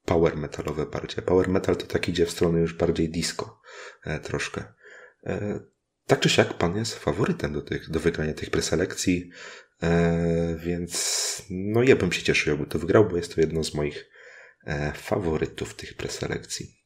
power 0.05 0.37
metalowe 0.37 0.85
bardziej. 0.85 1.23
Power 1.25 1.49
metal 1.49 1.75
to 1.77 1.85
tak 1.87 2.09
idzie 2.09 2.25
w 2.25 2.31
stronę 2.31 2.59
już 2.59 2.73
bardziej 2.73 3.09
disco 3.11 3.61
e, 4.03 4.19
troszkę. 4.19 4.63
E, 5.25 5.59
tak 6.07 6.19
czy 6.19 6.29
siak 6.29 6.53
pan 6.53 6.77
jest 6.77 6.95
faworytem 6.95 7.53
do, 7.53 7.61
tych, 7.61 7.89
do 7.89 7.99
wygrania 7.99 8.33
tych 8.33 8.49
preselekcji, 8.49 9.29
e, 9.83 10.59
więc 10.65 11.41
no 11.49 11.83
ja 11.83 11.95
bym 11.95 12.11
się 12.11 12.23
cieszył, 12.23 12.53
jakby 12.53 12.67
to 12.67 12.79
wygrał, 12.79 13.09
bo 13.09 13.17
jest 13.17 13.35
to 13.35 13.41
jedno 13.41 13.63
z 13.63 13.73
moich 13.73 14.09
e, 14.65 14.91
faworytów 14.91 15.75
tych 15.75 15.93
preselekcji. 15.93 16.84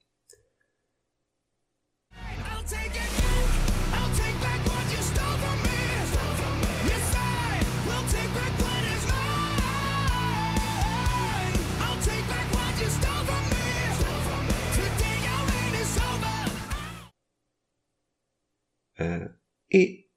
I 19.70 20.10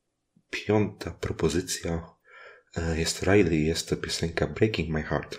piąta 0.51 1.11
propozycja 1.11 2.17
e, 2.77 2.99
jest 2.99 3.23
Riley, 3.23 3.67
jest 3.67 3.89
to 3.89 3.97
piosenka 3.97 4.47
Breaking 4.47 4.89
My 4.89 5.03
Heart. 5.03 5.39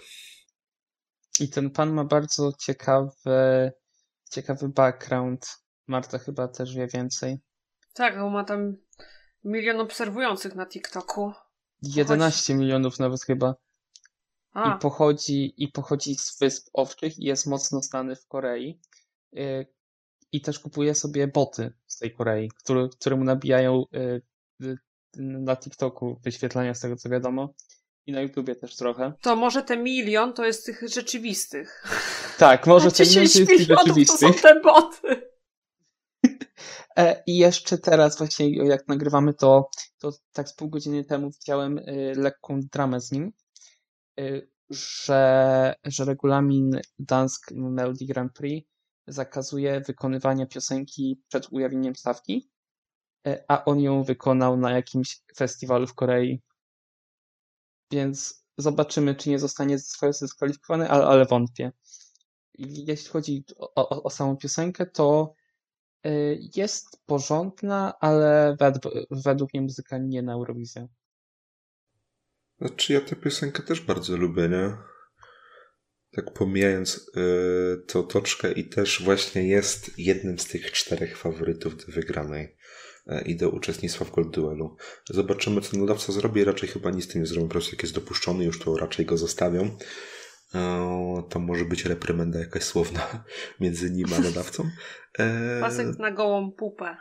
I 1.39 1.49
ten 1.49 1.69
pan 1.71 1.93
ma 1.93 2.05
bardzo 2.05 2.51
ciekawy, 2.59 3.71
ciekawy 4.31 4.69
background. 4.69 5.47
Marta 5.87 6.17
chyba 6.17 6.47
też 6.47 6.75
wie 6.75 6.87
więcej. 6.87 7.37
Tak, 7.93 8.19
bo 8.19 8.29
ma 8.29 8.43
tam 8.43 8.77
milion 9.43 9.79
obserwujących 9.79 10.55
na 10.55 10.65
TikToku. 10.65 11.33
11 11.81 12.55
milionów 12.55 12.99
nawet 12.99 13.23
chyba. 13.23 13.55
A, 14.53 14.75
I 14.75 14.79
pochodzi, 14.79 15.53
I 15.57 15.67
pochodzi 15.67 16.15
z 16.15 16.39
Wysp 16.39 16.69
Owczych 16.73 17.19
i 17.19 17.23
jest 17.23 17.47
mocno 17.47 17.81
znany 17.81 18.15
w 18.15 18.27
Korei. 18.27 18.79
I 20.33 20.41
też 20.41 20.59
kupuje 20.59 20.95
sobie 20.95 21.27
boty 21.27 21.73
z 21.87 21.97
tej 21.97 22.13
Korei, 22.13 22.49
które, 22.49 22.89
które 22.99 23.15
mu 23.15 23.23
nabijają 23.23 23.83
y, 23.95 24.21
y, 24.65 24.77
na 25.17 25.55
TikToku 25.55 26.19
wyświetlania 26.23 26.73
z 26.73 26.79
tego 26.79 26.95
co 26.95 27.09
wiadomo. 27.09 27.53
I 28.05 28.11
na 28.11 28.21
YouTubie 28.21 28.55
też 28.55 28.75
trochę. 28.75 29.13
to 29.21 29.35
może 29.35 29.63
te 29.63 29.77
milion 29.77 30.33
to 30.33 30.45
jest 30.45 30.65
tych 30.65 30.81
rzeczywistych. 30.89 31.83
Tak, 32.37 32.67
może 32.67 32.87
A 32.87 32.91
ten 32.91 33.05
10 33.05 33.35
jest 33.35 33.51
milionów 33.51 33.77
to 33.77 33.87
rzeczywisty. 33.87 34.17
są 34.17 34.33
te 34.33 34.61
boty. 34.61 35.21
E, 36.97 37.23
I 37.27 37.37
jeszcze 37.37 37.77
teraz 37.77 38.17
właśnie 38.17 38.65
jak 38.65 38.87
nagrywamy 38.87 39.33
to, 39.33 39.69
to 39.99 40.11
tak 40.33 40.49
z 40.49 40.53
pół 40.53 40.69
godziny 40.69 41.03
temu 41.03 41.31
widziałem 41.31 41.77
y, 41.77 42.13
lekką 42.17 42.59
dramę 42.71 43.01
z 43.01 43.11
nim, 43.11 43.31
że, 44.69 45.75
że 45.85 46.05
regulamin 46.05 46.79
Dansk 46.99 47.51
Melody 47.51 48.05
Grand 48.05 48.33
Prix 48.33 48.72
zakazuje 49.07 49.81
wykonywania 49.81 50.45
piosenki 50.45 51.21
przed 51.27 51.47
ujawnieniem 51.51 51.95
stawki, 51.95 52.49
y, 53.27 53.43
a 53.47 53.65
on 53.65 53.79
ją 53.79 54.03
wykonał 54.03 54.57
na 54.57 54.71
jakimś 54.71 55.21
festiwalu 55.37 55.87
w 55.87 55.93
Korei. 55.93 56.41
Więc 57.91 58.45
zobaczymy, 58.57 59.15
czy 59.15 59.29
nie 59.29 59.39
zostanie 59.39 59.77
zdyskwalifikowany, 60.11 60.89
ale, 60.89 61.05
ale 61.05 61.25
wątpię. 61.25 61.71
Jeśli 62.59 63.09
chodzi 63.09 63.43
o, 63.57 63.73
o, 63.75 64.03
o 64.03 64.09
samą 64.09 64.37
piosenkę, 64.37 64.85
to 64.85 65.35
Y, 66.05 66.39
Jest 66.55 67.01
porządna, 67.05 67.93
ale 67.99 68.55
wed- 68.59 69.05
według 69.11 69.53
mnie 69.53 69.61
muzyka 69.61 69.97
nie 69.97 70.21
na 70.21 70.33
Eurowizję. 70.33 70.87
Znaczy 72.59 72.93
ja 72.93 73.01
tę 73.01 73.15
piosenkę 73.15 73.63
też 73.63 73.81
bardzo 73.81 74.17
lubię, 74.17 74.49
nie? 74.49 74.77
Tak 76.15 76.33
pomijając 76.33 77.11
yy, 77.15 77.83
tą 77.87 78.03
toczkę 78.03 78.51
i 78.51 78.69
też 78.69 79.03
właśnie 79.03 79.47
jest 79.47 79.99
jednym 79.99 80.39
z 80.39 80.45
tych 80.45 80.71
czterech 80.71 81.17
faworytów 81.17 81.85
do 81.85 81.91
wygranej 81.91 82.57
yy, 83.07 83.21
i 83.21 83.35
do 83.35 83.49
uczestnictwa 83.49 84.05
w 84.05 84.11
Gold 84.11 84.29
Duelu. 84.29 84.75
Zobaczymy, 85.09 85.61
co 85.61 85.77
nadawca 85.77 86.13
zrobi. 86.13 86.43
Raczej 86.43 86.69
chyba 86.69 86.91
nic 86.91 87.05
z 87.05 87.07
tym 87.07 87.21
nie 87.21 87.27
zrobią. 87.27 87.47
Po 87.47 87.51
prostu 87.51 87.71
jak 87.75 87.83
jest 87.83 87.95
dopuszczony, 87.95 88.45
już 88.45 88.59
to 88.59 88.77
raczej 88.77 89.05
go 89.05 89.17
zostawią. 89.17 89.63
Yy, 90.53 91.23
to 91.29 91.39
może 91.39 91.65
być 91.65 91.85
reprymenda 91.85 92.39
jakaś 92.39 92.63
słowna 92.63 93.23
między 93.59 93.91
nim 93.91 94.13
a 94.13 94.19
nadawcą. 94.19 94.63
Yy, 95.19 95.25
Pasek 95.61 95.99
na 95.99 96.11
gołą 96.11 96.51
pupę. 96.51 96.97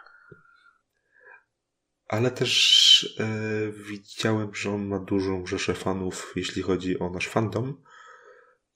ale 2.08 2.30
też 2.30 3.16
e, 3.20 3.72
widziałem, 3.72 4.54
że 4.54 4.70
on 4.70 4.86
ma 4.86 4.98
dużą 4.98 5.46
rzeszę 5.46 5.74
fanów, 5.74 6.32
jeśli 6.36 6.62
chodzi 6.62 6.98
o 6.98 7.10
nasz 7.10 7.28
fandom. 7.28 7.82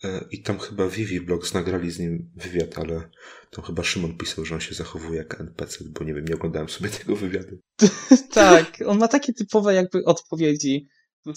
E, 0.04 0.24
I 0.30 0.42
tam 0.42 0.58
chyba 0.58 0.88
Vivi 0.88 1.20
Blogs 1.20 1.54
nagrali 1.54 1.90
z 1.90 1.98
nim 1.98 2.30
wywiad, 2.36 2.78
ale 2.78 3.10
tam 3.50 3.64
chyba 3.64 3.82
Szymon 3.82 4.16
pisał, 4.16 4.44
że 4.44 4.54
on 4.54 4.60
się 4.60 4.74
zachowuje 4.74 5.18
jak 5.18 5.40
NPC, 5.40 5.84
bo 5.84 6.04
nie 6.04 6.14
wiem, 6.14 6.24
nie 6.24 6.34
oglądałem 6.34 6.68
sobie 6.68 6.90
tego 6.90 7.16
wywiadu. 7.16 7.58
tak, 8.32 8.78
on 8.86 8.98
ma 8.98 9.08
takie 9.08 9.32
typowe 9.32 9.74
jakby 9.74 10.04
odpowiedzi. 10.04 10.88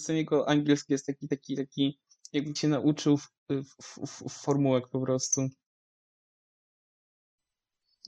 Ten 0.08 0.16
jego 0.16 0.50
angielski 0.50 0.94
jest 0.94 1.06
taki, 1.06 1.28
taki, 1.28 1.56
taki 1.56 2.00
jakby 2.34 2.54
cię 2.54 2.68
nauczył 2.68 3.18
w, 3.18 3.28
w, 3.50 4.08
w, 4.08 4.30
w 4.30 4.44
formułek 4.44 4.88
po 4.88 5.01
prostu. 5.01 5.50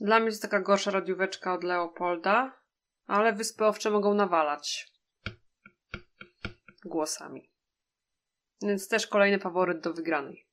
Dla 0.00 0.20
mnie 0.20 0.28
jest 0.28 0.42
taka 0.42 0.60
gorsza 0.60 0.90
radióweczka 0.90 1.54
od 1.54 1.64
Leopolda, 1.64 2.62
ale 3.06 3.32
Wyspy 3.32 3.64
Owcze 3.64 3.90
mogą 3.90 4.14
nawalać 4.14 4.92
głosami. 6.84 7.51
Więc 8.62 8.88
też 8.88 9.06
kolejny 9.06 9.38
faworyt 9.38 9.80
do 9.80 9.92
wygranej. 9.94 10.46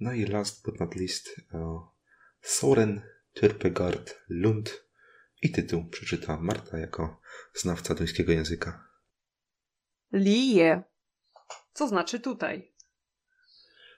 No 0.00 0.12
i 0.12 0.24
last 0.24 0.64
but 0.64 0.80
not 0.80 0.94
least 0.96 1.28
e, 1.54 1.80
Soren 2.40 3.02
Kierkegaard 3.34 4.14
Lund 4.28 4.84
i 5.42 5.52
tytuł 5.52 5.88
przeczyta 5.88 6.38
Marta 6.40 6.78
jako 6.78 7.20
znawca 7.54 7.94
duńskiego 7.94 8.32
języka. 8.32 8.88
Lije. 10.12 10.82
Co 11.72 11.88
znaczy 11.88 12.20
tutaj? 12.20 12.74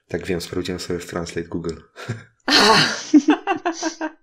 Tak 0.07 0.25
wiem, 0.25 0.41
sprawdziłem 0.41 0.79
sobie 0.79 0.99
w 0.99 1.09
Translate 1.09 1.47
Google. 1.47 1.75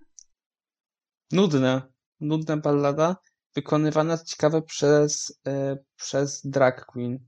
Nudna. 1.31 1.93
Nudna 2.19 2.57
ballada, 2.57 3.15
wykonywana 3.55 4.17
co 4.17 4.25
ciekawe 4.25 4.61
przez, 4.61 5.39
e, 5.47 5.77
przez 5.95 6.47
drag 6.47 6.85
queen. 6.85 7.19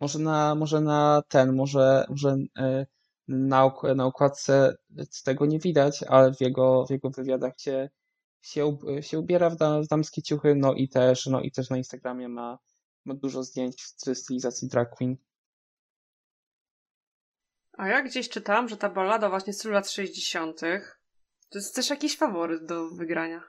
Może 0.00 0.18
na, 0.18 0.54
może 0.54 0.80
na 0.80 1.22
ten, 1.28 1.56
może, 1.56 2.06
może 2.08 2.36
e, 2.58 2.86
na, 3.28 3.64
ok- 3.64 3.96
na 3.96 4.06
okładce 4.06 4.76
tego 5.24 5.46
nie 5.46 5.58
widać, 5.58 6.02
ale 6.02 6.34
w 6.34 6.40
jego, 6.40 6.86
w 6.86 6.90
jego 6.90 7.10
wywiadach 7.10 7.52
się, 7.60 7.90
się, 8.40 8.78
się 9.00 9.18
ubiera 9.18 9.50
w, 9.50 9.56
da, 9.56 9.80
w 9.80 9.86
damskie 9.86 10.22
ciuchy, 10.22 10.54
no 10.54 10.74
i 10.74 10.88
też, 10.88 11.26
no 11.26 11.40
i 11.40 11.50
też 11.50 11.70
na 11.70 11.76
Instagramie 11.76 12.28
ma, 12.28 12.58
ma 13.04 13.14
dużo 13.14 13.42
zdjęć 13.42 13.82
w 13.82 14.14
stylizacji 14.14 14.68
drag 14.68 14.90
queen. 14.90 15.16
A 17.72 17.88
ja 17.88 18.02
gdzieś 18.02 18.28
czytałam, 18.28 18.68
że 18.68 18.76
ta 18.76 18.90
ballada 18.90 19.28
właśnie 19.28 19.52
z 19.52 19.58
tylu 19.58 19.74
lat 19.74 19.90
60. 19.90 20.60
to 21.50 21.58
jest 21.58 21.74
też 21.74 21.90
jakiś 21.90 22.16
faworyt 22.16 22.66
do 22.66 22.90
wygrania. 22.90 23.42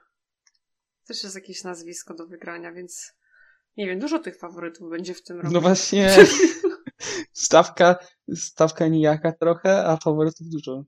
Też 1.06 1.22
jest 1.22 1.34
jakieś 1.34 1.64
nazwisko 1.64 2.14
do 2.14 2.26
wygrania, 2.26 2.72
więc 2.72 3.12
nie 3.76 3.86
wiem, 3.86 3.98
dużo 3.98 4.18
tych 4.18 4.38
faworytów 4.38 4.90
będzie 4.90 5.14
w 5.14 5.22
tym 5.22 5.40
roku. 5.40 5.52
No 5.52 5.60
właśnie, 5.60 6.16
stawka, 7.32 7.96
stawka 8.34 8.88
nijaka 8.88 9.32
trochę, 9.32 9.84
a 9.86 9.96
faworytów 9.96 10.48
dużo. 10.48 10.84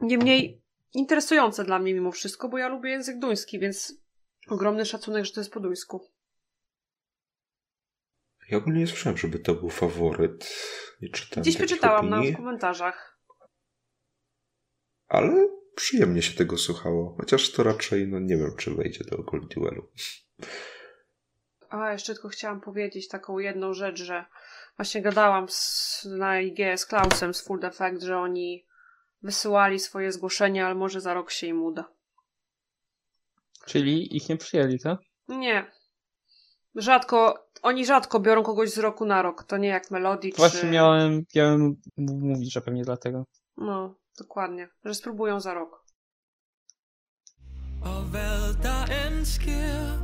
Niemniej 0.00 0.62
interesujące 0.94 1.64
dla 1.64 1.78
mnie 1.78 1.94
mimo 1.94 2.12
wszystko, 2.12 2.48
bo 2.48 2.58
ja 2.58 2.68
lubię 2.68 2.90
język 2.90 3.18
duński, 3.18 3.58
więc 3.58 3.94
ogromny 4.48 4.84
szacunek, 4.84 5.24
że 5.24 5.32
to 5.32 5.40
jest 5.40 5.52
po 5.52 5.60
duńsku. 5.60 6.13
Ja 8.50 8.58
ogólnie 8.58 8.80
nie 8.80 8.86
słyszałem, 8.86 9.18
żeby 9.18 9.38
to 9.38 9.54
był 9.54 9.70
faworyt. 9.70 10.54
Nie 11.02 11.08
czytałem 11.08 11.42
Gdzieś 11.42 11.54
takich 11.54 11.70
wyczytałam 11.70 12.08
na, 12.10 12.22
w 12.22 12.36
komentarzach. 12.36 13.18
ale 15.08 15.48
przyjemnie 15.76 16.22
się 16.22 16.34
tego 16.38 16.58
słuchało. 16.58 17.16
Chociaż 17.20 17.52
to 17.52 17.62
raczej, 17.62 18.08
no 18.08 18.18
nie 18.20 18.36
wiem, 18.36 18.56
czy 18.58 18.74
wejdzie 18.74 19.04
do 19.04 19.22
Gold 19.22 19.54
Duelu. 19.54 19.88
A, 21.68 21.92
jeszcze 21.92 22.14
tylko 22.14 22.28
chciałam 22.28 22.60
powiedzieć 22.60 23.08
taką 23.08 23.38
jedną 23.38 23.74
rzecz, 23.74 24.02
że 24.02 24.24
właśnie 24.76 25.02
gadałam 25.02 25.48
z, 25.48 26.04
na 26.18 26.40
IG 26.40 26.58
z 26.76 26.86
Klausem 26.86 27.34
z 27.34 27.44
Full 27.44 27.64
Effect, 27.64 28.02
że 28.02 28.18
oni 28.18 28.66
wysyłali 29.22 29.78
swoje 29.78 30.12
zgłoszenia, 30.12 30.66
ale 30.66 30.74
może 30.74 31.00
za 31.00 31.14
rok 31.14 31.30
się 31.30 31.46
im 31.46 31.62
uda. 31.62 31.84
Czyli 33.66 34.16
ich 34.16 34.28
nie 34.28 34.36
przyjęli, 34.36 34.78
tak? 34.78 34.98
Nie. 35.28 35.70
Rzadko, 36.76 37.48
oni 37.62 37.86
rzadko 37.86 38.20
biorą 38.20 38.42
kogoś 38.42 38.70
z 38.70 38.78
roku 38.78 39.04
na 39.04 39.22
rok. 39.22 39.44
To 39.44 39.56
nie 39.56 39.68
jak 39.68 39.90
Melody 39.90 40.30
czy... 40.30 40.36
Właśnie 40.36 40.70
miałem, 40.70 41.24
miałem 41.36 41.76
mówić, 41.98 42.52
że 42.52 42.60
pewnie 42.60 42.84
dlatego. 42.84 43.24
No, 43.56 43.94
dokładnie. 44.18 44.68
Że 44.84 44.94
spróbują 44.94 45.40
za 45.40 45.54
rok. 45.54 45.84
Og 47.82 48.04
hvad 48.10 48.54
der 48.62 48.90
end 49.06 49.28
sker, 49.28 49.98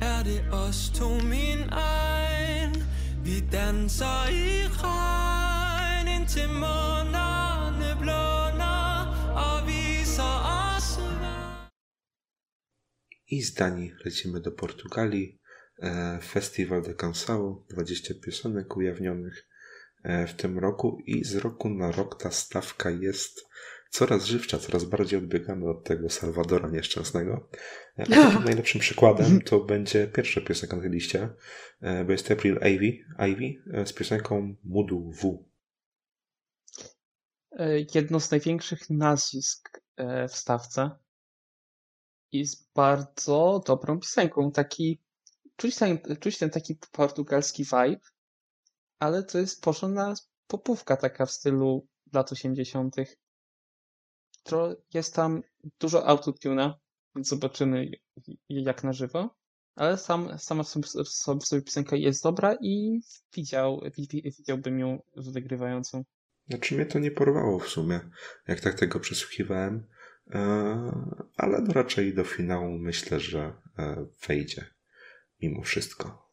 er 0.00 0.24
det 0.24 0.52
os 0.52 0.90
to 0.98 1.08
min 1.08 1.60
egen. 1.72 2.72
Vi 3.22 3.42
danser 3.42 4.30
i 4.30 4.68
regn 4.82 6.08
indtil 6.08 6.48
månerne 6.48 7.96
blåner 8.00 8.98
og 9.44 9.66
viser 9.66 10.36
os 10.44 10.98
vej. 11.20 11.68
I 13.28 13.42
z 13.42 13.54
Danii 13.54 13.92
lecimy 14.04 14.40
do 14.40 14.50
Portugalii. 14.50 15.38
E, 15.82 16.18
Festiwal 16.22 16.82
de 16.82 16.94
Cansao, 16.94 17.64
20 17.70 18.14
piosenek 18.14 18.76
ujawnionych 18.76 19.48
e, 20.02 20.26
w 20.26 20.34
tym 20.34 20.58
roku 20.58 20.98
i 21.06 21.24
z 21.24 21.36
roku 21.36 21.68
na 21.68 21.92
rok 21.92 22.22
ta 22.22 22.30
stawka 22.30 22.90
jest 22.90 23.46
coraz 23.90 24.24
żywsza, 24.24 24.58
coraz 24.58 24.84
bardziej 24.84 25.18
odbiegamy 25.18 25.70
od 25.70 25.84
tego 25.84 26.10
Salwadora 26.10 26.68
nieszczęsnego. 26.68 27.50
E, 27.98 28.04
A 28.16 28.40
najlepszym 28.44 28.80
przykładem 28.80 29.40
to 29.40 29.60
będzie 29.60 30.08
pierwsza 30.08 30.40
piosenka 30.40 30.76
na 30.76 30.82
tej 30.82 30.90
liście, 30.90 31.28
bo 32.06 32.12
jest 32.12 32.30
April 32.30 32.58
Ivy, 32.74 32.98
Ivy 33.28 33.84
z 33.86 33.92
piosenką 33.92 34.54
Mudu 34.64 35.12
W. 35.12 35.44
Jedno 37.94 38.20
z 38.20 38.30
największych 38.30 38.90
nazwisk 38.90 39.80
w 40.28 40.36
stawce 40.36 40.90
i 42.32 42.44
z 42.44 42.68
bardzo 42.74 43.62
dobrą 43.66 44.00
piosenką. 44.00 44.52
Taki, 44.52 45.05
czuć 45.56 45.76
ten, 45.76 45.98
czuć 46.20 46.38
ten 46.38 46.50
taki 46.50 46.78
portugalski 46.92 47.64
vibe, 47.64 48.00
ale 48.98 49.22
to 49.22 49.38
jest 49.38 49.62
porządna 49.62 50.14
popówka 50.46 50.96
taka 50.96 51.26
w 51.26 51.30
stylu 51.30 51.88
lat 52.12 52.32
80. 52.32 52.96
Tro, 54.42 54.76
jest 54.94 55.14
tam 55.14 55.42
dużo 55.80 56.06
autotuna, 56.06 56.78
więc 57.14 57.28
zobaczymy 57.28 57.90
jak 58.48 58.84
na 58.84 58.92
żywo. 58.92 59.36
Ale 59.74 59.98
sam, 59.98 60.38
sama 60.38 60.62
w 60.62 60.68
sobie, 60.68 60.86
w 61.40 61.46
sobie 61.46 61.62
piosenka 61.62 61.96
jest 61.96 62.22
dobra 62.22 62.56
i 62.60 63.00
widział, 63.36 63.80
wi- 63.96 64.22
widziałbym 64.38 64.78
ją 64.78 65.02
wygrywającą. 65.16 66.04
Znaczy 66.48 66.74
mnie 66.74 66.86
to 66.86 66.98
nie 66.98 67.10
porwało 67.10 67.58
w 67.58 67.68
sumie, 67.68 68.00
jak 68.48 68.60
tak 68.60 68.74
tego 68.74 69.00
przesłuchiwałem, 69.00 69.86
e, 70.30 70.38
ale 71.36 71.60
no 71.60 71.72
raczej 71.72 72.14
do 72.14 72.24
finału 72.24 72.78
myślę, 72.78 73.20
że 73.20 73.52
e, 73.78 74.06
wejdzie 74.28 74.75
mimo 75.42 75.62
wszystko. 75.62 76.26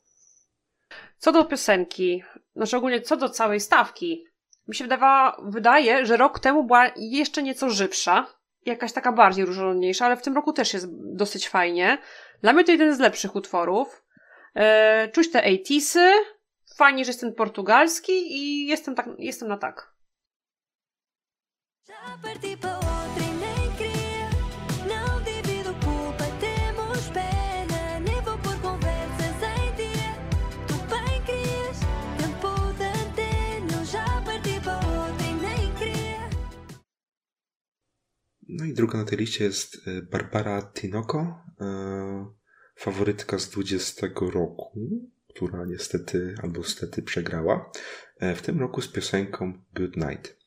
Co 1.18 1.32
do 1.32 1.46
piosenki, 1.46 2.24
znaczy 2.56 2.78
ogólnie 2.78 3.02
co 3.02 3.18
do 3.18 3.30
całej 3.30 3.60
stawki, 3.60 4.26
mi 4.68 4.76
się 4.76 4.84
wydawa, 4.84 5.38
wydaje, 5.44 6.06
że 6.06 6.18
rok 6.18 6.40
temu 6.40 6.64
była 6.64 6.92
jeszcze 6.96 7.44
nieco 7.44 7.70
żywsza, 7.70 8.28
jakaś 8.66 8.94
taka 8.94 9.12
bardziej 9.12 9.46
różnorodniejsza, 9.46 10.06
ale 10.06 10.18
w 10.18 10.22
tym 10.22 10.36
roku 10.36 10.54
też 10.54 10.74
jest 10.74 10.88
dosyć 11.16 11.50
fajnie. 11.50 11.98
Dla 12.42 12.54
mnie 12.54 12.64
to 12.64 12.72
jeden 12.72 12.96
z 12.96 13.00
lepszych 13.00 13.36
utworów. 13.36 14.06
E, 14.56 15.08
czuć 15.08 15.32
te 15.32 15.42
80sy, 15.42 16.12
fajnie, 16.76 17.06
że 17.06 17.10
jest 17.10 17.22
ten 17.22 17.34
portugalski 17.34 18.12
i 18.12 18.68
jestem, 18.68 18.96
tak, 18.96 19.10
jestem 19.18 19.50
na 19.50 19.58
tak. 19.58 19.94
No 38.56 38.66
i 38.66 38.74
druga 38.74 38.98
na 38.98 39.06
tej 39.06 39.18
liście 39.18 39.44
jest 39.44 39.88
e, 39.88 40.02
Barbara 40.02 40.62
Tinoco, 40.62 41.44
e, 41.62 42.34
faworytka 42.76 43.40
z 43.40 43.50
20 43.50 44.08
roku, 44.34 44.80
która 45.30 45.66
niestety 45.66 46.36
albo 46.44 46.64
stety 46.64 47.04
przegrała. 47.04 47.72
E, 48.20 48.36
W 48.36 48.42
tym 48.42 48.60
roku 48.60 48.82
z 48.82 48.88
piosenką 48.88 49.54
Good 49.74 49.98
Night. 49.98 50.38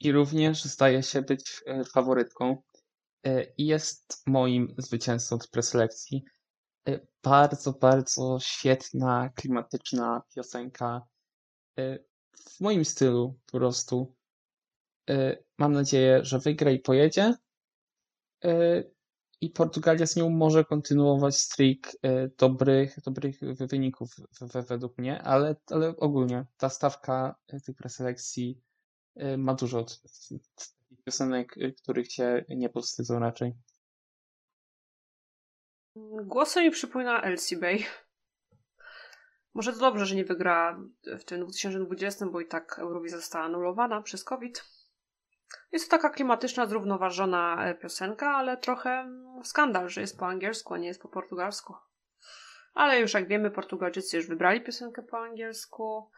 i 0.00 0.12
również 0.12 0.64
zdaje 0.64 1.02
się 1.02 1.22
być 1.22 1.64
faworytką 1.92 2.62
i 3.58 3.66
jest 3.66 4.22
moim 4.26 4.74
zwycięzcą 4.78 5.38
z 5.38 5.48
preselekcji. 5.48 6.24
Bardzo, 7.22 7.72
bardzo 7.72 8.38
świetna, 8.40 9.30
klimatyczna 9.34 10.22
piosenka 10.34 11.02
w 12.56 12.60
moim 12.60 12.84
stylu 12.84 13.38
po 13.46 13.58
prostu. 13.58 14.16
Mam 15.58 15.72
nadzieję, 15.72 16.24
że 16.24 16.38
wygra 16.38 16.70
i 16.70 16.78
pojedzie. 16.78 17.34
E, 18.44 18.82
i 19.40 19.50
Portugalia 19.50 20.06
z 20.06 20.16
nią 20.16 20.30
może 20.30 20.64
kontynuować 20.64 21.36
streak 21.36 21.96
e, 22.02 22.28
dobrych, 22.28 22.96
dobrych 23.06 23.40
wy- 23.40 23.66
wyników 23.66 24.16
według 24.68 24.98
mnie, 24.98 25.22
ale, 25.22 25.56
ale 25.70 25.96
ogólnie 25.96 26.46
ta 26.56 26.68
stawka 26.68 27.36
e, 27.48 27.60
tych 27.60 27.76
preselekcji 27.76 28.60
ma 29.38 29.54
dużo 29.54 29.84
t- 29.84 29.94
takich 30.78 31.02
piosenek, 31.04 31.54
których 31.82 32.08
cię 32.08 32.44
nie 32.48 32.68
powstydzą 32.68 33.18
raczej. 33.18 33.52
Głosem 36.24 36.64
mi 36.64 36.70
przypomina 36.70 37.22
Elsie 37.22 37.56
Bay. 37.56 37.78
Może 39.54 39.72
to 39.72 39.78
dobrze, 39.78 40.06
że 40.06 40.14
nie 40.14 40.24
wygra 40.24 40.80
w 41.18 41.24
tym 41.24 41.40
2020, 41.40 42.26
bo 42.26 42.40
i 42.40 42.46
tak 42.46 42.78
Eurowizja 42.78 43.18
została 43.18 43.44
anulowana 43.44 44.02
przez 44.02 44.24
COVID. 44.24 44.64
Jest 45.72 45.90
to 45.90 45.96
taka 45.96 46.10
klimatyczna, 46.10 46.66
zrównoważona 46.66 47.64
e, 47.64 47.74
piosenka, 47.74 48.30
ale 48.30 48.56
trochę 48.56 48.90
mm, 48.90 49.44
skandal, 49.44 49.88
że 49.88 50.00
jest 50.00 50.18
po 50.18 50.26
angielsku, 50.26 50.74
a 50.74 50.78
nie 50.78 50.86
jest 50.86 51.02
po 51.02 51.08
portugalsku. 51.08 51.74
Ale 52.74 53.00
już 53.00 53.14
jak 53.14 53.28
wiemy, 53.28 53.50
Portugalczycy 53.50 54.16
już 54.16 54.26
wybrali 54.26 54.60
piosenkę 54.60 55.02
po 55.02 55.18
angielsku. 55.18 56.10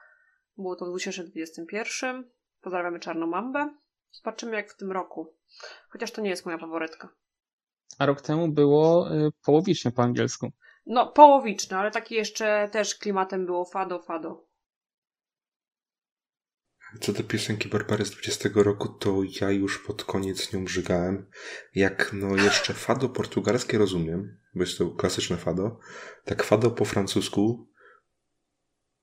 Było 0.57 0.77
to 0.77 0.85
w 0.85 0.89
2021. 0.89 2.31
Pozdrawiamy 2.61 3.01
Czarną 3.01 3.27
Mambę. 3.27 3.75
Zobaczymy 4.13 4.57
jak 4.57 4.73
w 4.73 4.77
tym 4.77 4.93
roku. 4.93 5.35
Chociaż 5.89 6.13
to 6.13 6.21
nie 6.21 6.31
jest 6.31 6.47
moja 6.47 6.59
faworytka. 6.59 7.09
A 7.99 8.07
rok 8.07 8.21
temu 8.21 8.49
było 8.49 9.11
e, 9.11 9.31
połowicznie 9.45 9.91
po 9.91 10.03
angielsku. 10.03 10.53
No, 10.87 11.07
połowiczny, 11.07 11.77
ale 11.77 11.91
taki 11.91 12.15
jeszcze 12.15 12.69
też 12.73 12.95
klimatem 12.95 13.47
było 13.47 13.65
fado, 13.65 14.03
fado. 14.03 14.48
Co 17.01 17.13
do 17.13 17.23
piosenki 17.23 17.69
Barbary 17.69 18.05
z 18.05 18.11
20 18.11 18.49
roku, 18.55 18.89
to 18.89 19.23
ja 19.41 19.51
już 19.51 19.79
pod 19.79 20.05
koniec 20.05 20.53
nią 20.53 20.65
brzygałem. 20.65 21.27
Jak 21.75 22.11
no 22.13 22.37
jeszcze 22.37 22.75
fado 22.75 23.09
portugalskie 23.09 23.79
rozumiem, 23.79 24.39
bo 24.55 24.63
jest 24.63 24.79
to 24.79 24.91
klasyczne 24.91 25.37
fado, 25.37 25.79
tak 26.25 26.43
fado 26.43 26.71
po 26.71 26.85
francusku 26.85 27.69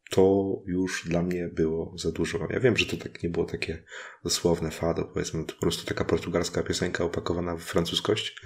to 0.10 0.46
już 0.66 1.08
dla 1.08 1.22
mnie 1.22 1.48
było 1.48 1.94
za 1.98 2.12
dużo. 2.12 2.48
Ja 2.50 2.60
wiem, 2.60 2.78
że 2.78 2.86
to 2.86 2.98
tak 2.98 3.24
nie 3.24 3.30
było 3.30 3.46
takie 3.46 3.84
dosłowne 4.24 4.72
fado, 4.72 5.06
powiedzmy, 5.06 5.46
to 5.46 5.54
po 5.54 5.62
prostu 5.62 5.86
taka 5.86 6.06
portugalska 6.06 6.64
piosenka 6.64 7.04
opakowana 7.04 7.56
w 7.56 7.62
francuskość. 7.62 8.42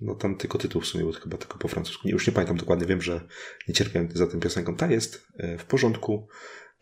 No 0.00 0.14
tam 0.14 0.36
tylko 0.36 0.58
tytuł 0.58 0.82
w 0.82 0.86
sumie 0.86 1.04
był 1.04 1.12
chyba 1.12 1.36
tylko 1.36 1.58
po 1.58 1.68
francusku. 1.68 2.08
Już 2.08 2.26
nie 2.26 2.32
pamiętam 2.32 2.56
dokładnie, 2.56 2.86
wiem, 2.86 3.02
że 3.02 3.28
nie 3.68 3.74
cierpiałem 3.74 4.08
za 4.14 4.26
tą 4.26 4.40
piosenką. 4.40 4.76
Ta 4.76 4.86
jest 4.86 5.26
e, 5.36 5.58
w 5.58 5.64
porządku 5.64 6.28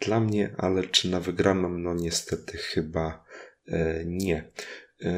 dla 0.00 0.20
mnie, 0.20 0.54
ale 0.58 0.84
czy 0.84 1.10
na 1.10 1.20
wygraną? 1.20 1.78
No 1.78 1.94
niestety 1.94 2.58
chyba 2.58 3.24
e, 3.66 4.04
nie. 4.06 4.50
E, 5.02 5.12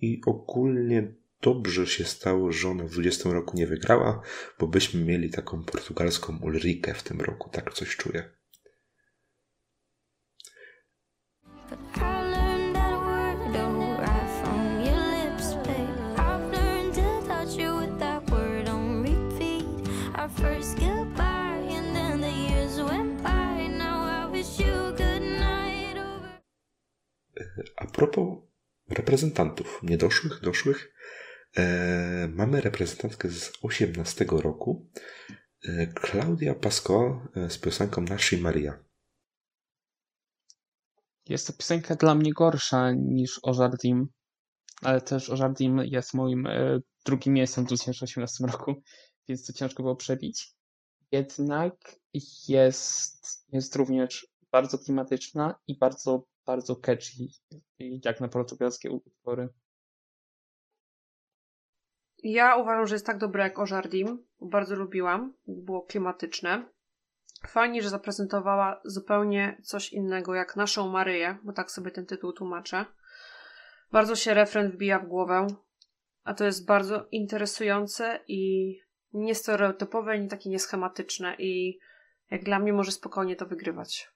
I 0.00 0.20
ogólnie 0.26 1.14
dobrze 1.42 1.86
się 1.86 2.04
stało, 2.04 2.52
że 2.52 2.68
ona 2.68 2.84
w 2.84 2.90
20 2.90 3.30
roku 3.30 3.56
nie 3.56 3.66
wygrała, 3.66 4.22
bo 4.58 4.66
byśmy 4.66 5.04
mieli 5.04 5.30
taką 5.30 5.64
portugalską 5.64 6.38
Ulrikę 6.42 6.94
w 6.94 7.02
tym 7.02 7.20
roku, 7.20 7.50
tak 7.50 7.74
coś 7.74 7.96
czuję. 7.96 8.39
Propos 27.92 28.38
reprezentantów, 28.88 29.80
niedoszłych, 29.82 30.40
doszłych, 30.40 30.94
e, 31.56 32.28
mamy 32.28 32.60
reprezentantkę 32.60 33.28
z 33.28 33.52
18 33.62 34.40
roku, 34.40 34.90
e, 35.68 35.86
Claudia 35.86 36.54
Pasco 36.54 37.22
e, 37.36 37.50
z 37.50 37.58
piosenką 37.58 38.00
Nashi 38.02 38.36
Maria. 38.36 38.84
Jest 41.28 41.46
to 41.46 41.52
piosenka 41.52 41.94
dla 41.94 42.14
mnie 42.14 42.32
gorsza 42.32 42.92
niż 42.92 43.40
Ożardim, 43.42 44.08
ale 44.82 45.00
też 45.00 45.30
Ożardim 45.30 45.78
jest 45.78 46.14
moim 46.14 46.46
e, 46.46 46.80
drugim 47.04 47.34
miejscem 47.34 47.64
w 47.64 47.66
2018 47.66 48.46
roku, 48.46 48.74
więc 49.28 49.46
to 49.46 49.52
ciężko 49.52 49.82
było 49.82 49.96
przebić. 49.96 50.54
Jednak 51.12 51.74
jest, 52.48 53.46
jest 53.52 53.76
również 53.76 54.26
bardzo 54.52 54.78
klimatyczna 54.78 55.54
i 55.66 55.78
bardzo, 55.78 56.24
bardzo 56.46 56.76
catchy, 56.76 57.26
jak 57.78 58.20
na 58.20 58.28
portugalskie 58.28 58.90
utwory. 58.90 59.48
Ja 62.22 62.56
uważam, 62.56 62.86
że 62.86 62.94
jest 62.94 63.06
tak 63.06 63.18
dobre 63.18 63.42
jak 63.42 63.58
Ożardim. 63.58 64.26
Bardzo 64.40 64.76
lubiłam. 64.76 65.34
Było 65.46 65.82
klimatyczne. 65.82 66.68
Fajnie, 67.48 67.82
że 67.82 67.90
zaprezentowała 67.90 68.80
zupełnie 68.84 69.60
coś 69.62 69.92
innego 69.92 70.34
jak 70.34 70.56
naszą 70.56 70.88
Maryję, 70.88 71.38
bo 71.42 71.52
tak 71.52 71.70
sobie 71.70 71.90
ten 71.90 72.06
tytuł 72.06 72.32
tłumaczę. 72.32 72.84
Bardzo 73.92 74.16
się 74.16 74.34
refren 74.34 74.70
wbija 74.70 74.98
w 74.98 75.06
głowę, 75.06 75.46
a 76.24 76.34
to 76.34 76.44
jest 76.44 76.66
bardzo 76.66 77.06
interesujące 77.10 78.20
i 78.28 78.74
niestereotypowe, 79.12 80.18
nie 80.18 80.28
takie 80.28 80.50
nieschematyczne 80.50 81.34
i 81.38 81.78
jak 82.30 82.44
dla 82.44 82.58
mnie 82.58 82.72
może 82.72 82.92
spokojnie 82.92 83.36
to 83.36 83.46
wygrywać. 83.46 84.10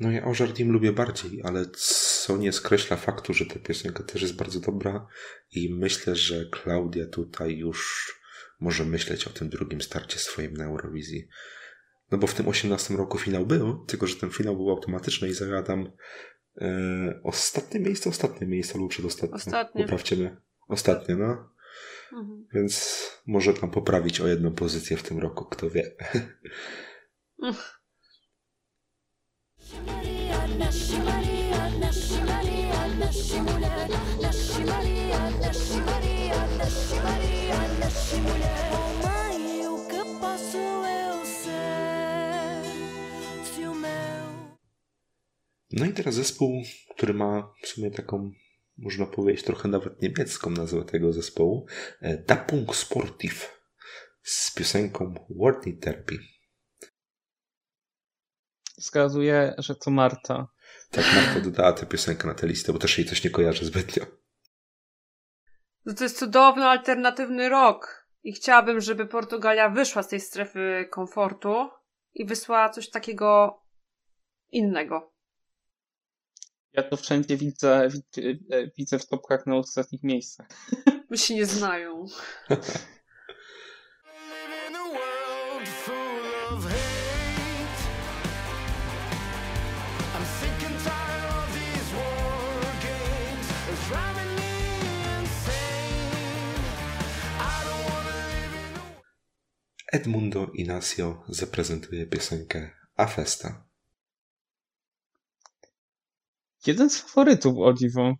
No 0.00 0.10
ja 0.10 0.24
Ożardim 0.24 0.72
lubię 0.72 0.92
bardziej, 0.92 1.42
ale 1.44 1.66
co 1.76 2.36
nie 2.36 2.52
skreśla 2.52 2.96
faktu, 2.96 3.34
że 3.34 3.46
ta 3.46 3.58
piosenka 3.58 4.02
też 4.02 4.22
jest 4.22 4.36
bardzo 4.36 4.60
dobra 4.60 5.06
i 5.52 5.74
myślę, 5.74 6.16
że 6.16 6.46
Klaudia 6.46 7.06
tutaj 7.06 7.56
już 7.56 8.12
może 8.60 8.84
myśleć 8.84 9.26
o 9.26 9.30
tym 9.30 9.48
drugim 9.48 9.80
starcie 9.80 10.18
swoim 10.18 10.54
na 10.54 10.64
Eurowizji. 10.64 11.28
No 12.10 12.18
bo 12.18 12.26
w 12.26 12.34
tym 12.34 12.48
18 12.48 12.96
roku 12.96 13.18
finał 13.18 13.46
był, 13.46 13.84
tylko 13.84 14.06
że 14.06 14.16
ten 14.16 14.30
finał 14.30 14.56
był 14.56 14.70
automatyczny 14.70 15.28
i 15.28 15.34
zajadam 15.34 15.92
e, 16.60 17.20
ostatnie 17.24 17.80
miejsce, 17.80 18.10
ostatnie 18.10 18.46
miejsce 18.46 18.74
albo 18.74 18.88
przedostatnie. 18.88 19.36
Ostatnie. 19.36 19.82
Poprawcie 19.82 20.16
mnie. 20.16 20.36
Ostatnie, 20.68 21.16
no. 21.16 21.50
Mhm. 22.12 22.46
Więc 22.54 23.02
może 23.26 23.54
tam 23.54 23.70
poprawić 23.70 24.20
o 24.20 24.28
jedną 24.28 24.52
pozycję 24.52 24.96
w 24.96 25.02
tym 25.02 25.18
roku, 25.18 25.44
kto 25.44 25.70
wie. 25.70 25.92
No 45.72 45.86
i 45.86 45.92
teraz 45.92 46.14
zespół, 46.14 46.62
który 46.96 47.14
ma 47.14 47.54
w 47.62 47.66
sumie 47.66 47.90
taką, 47.90 48.32
można 48.78 49.06
powiedzieć, 49.06 49.44
trochę 49.44 49.68
nawet 49.68 50.02
niemiecką 50.02 50.50
nazwę 50.50 50.84
tego 50.84 51.12
zespołu. 51.12 51.66
e, 52.00 52.16
Dapung 52.16 52.76
Sportiv 52.76 53.60
z 54.22 54.54
piosenką 54.54 55.14
Worthy 55.30 55.72
Therapy. 55.72 56.37
Wskazuje, 58.80 59.54
że 59.58 59.74
to 59.74 59.90
Marta. 59.90 60.48
Tak 60.90 61.04
Marta 61.14 61.40
dodała 61.40 61.72
tę 61.72 61.86
piosenkę 61.86 62.28
na 62.28 62.34
tę 62.34 62.46
listę, 62.46 62.72
bo 62.72 62.78
też 62.78 62.98
jej 62.98 63.06
coś 63.06 63.24
nie 63.24 63.30
kojarzy 63.30 63.64
zbytnio. 63.64 64.06
No 65.84 65.94
to 65.94 66.04
jest 66.04 66.18
cudowny, 66.18 66.64
alternatywny 66.64 67.48
rok. 67.48 68.08
I 68.22 68.32
chciałabym, 68.32 68.80
żeby 68.80 69.06
Portugalia 69.06 69.68
wyszła 69.70 70.02
z 70.02 70.08
tej 70.08 70.20
strefy 70.20 70.88
komfortu 70.90 71.68
i 72.14 72.26
wysłała 72.26 72.68
coś 72.68 72.90
takiego 72.90 73.60
innego. 74.50 75.12
Ja 76.72 76.82
to 76.82 76.96
wszędzie 76.96 77.36
widzę, 77.36 77.88
widzę, 77.88 78.22
widzę 78.76 78.98
w 78.98 79.06
topkach 79.06 79.46
na 79.46 79.56
ostatnich 79.56 80.02
miejscach. 80.02 80.48
My 81.10 81.18
się 81.18 81.34
nie 81.34 81.46
znają. 81.46 82.06
Edmundo 99.98 100.46
Inacio 100.54 101.24
zaprezentuje 101.28 102.06
piosenkę 102.06 102.70
Afesta. 102.96 103.64
Jeden 106.66 106.90
z 106.90 107.00
faworytów, 107.00 107.58
o 107.58 107.72
dziwo. 107.72 108.14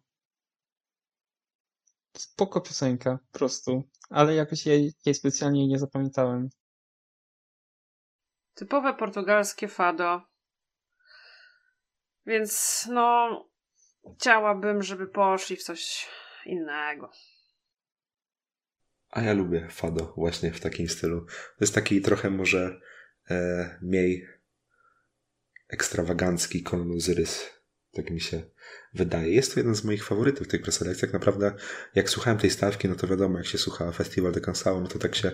Spoko 2.16 2.60
piosenka, 2.60 3.18
po 3.32 3.38
prostu. 3.38 3.88
Ale 4.10 4.34
jakoś 4.34 4.66
jej, 4.66 4.92
jej 5.06 5.14
specjalnie 5.14 5.68
nie 5.68 5.78
zapamiętałem. 5.78 6.48
Typowe 8.54 8.94
portugalskie 8.94 9.68
fado. 9.68 10.22
Więc 12.26 12.86
no, 12.90 13.44
chciałabym, 14.18 14.82
żeby 14.82 15.06
poszli 15.06 15.56
w 15.56 15.62
coś 15.62 16.08
innego. 16.46 17.10
A 19.10 19.22
ja 19.22 19.32
lubię 19.32 19.68
fado 19.70 20.12
właśnie 20.16 20.52
w 20.52 20.60
takim 20.60 20.88
stylu. 20.88 21.20
To 21.26 21.60
jest 21.60 21.74
taki 21.74 22.00
trochę 22.00 22.30
może 22.30 22.80
e, 23.30 23.78
mniej 23.82 24.26
ekstrawagancki 25.68 26.62
Conan 26.62 26.92
Ozyrys. 26.92 27.50
Tak 27.92 28.10
mi 28.10 28.20
się 28.20 28.42
wydaje. 28.94 29.32
Jest 29.32 29.54
to 29.54 29.60
jeden 29.60 29.74
z 29.74 29.84
moich 29.84 30.04
faworytów 30.04 30.48
tych 30.48 30.62
preselekcji. 30.62 31.00
Tak 31.00 31.12
naprawdę 31.12 31.54
jak 31.94 32.10
słuchałem 32.10 32.38
tej 32.38 32.50
stawki, 32.50 32.88
no 32.88 32.94
to 32.94 33.06
wiadomo, 33.06 33.38
jak 33.38 33.46
się 33.46 33.58
słucha 33.58 33.92
Festival 33.92 34.32
de 34.32 34.40
Cansao, 34.40 34.80
no 34.80 34.88
to 34.88 34.98
tak 34.98 35.14
się 35.14 35.32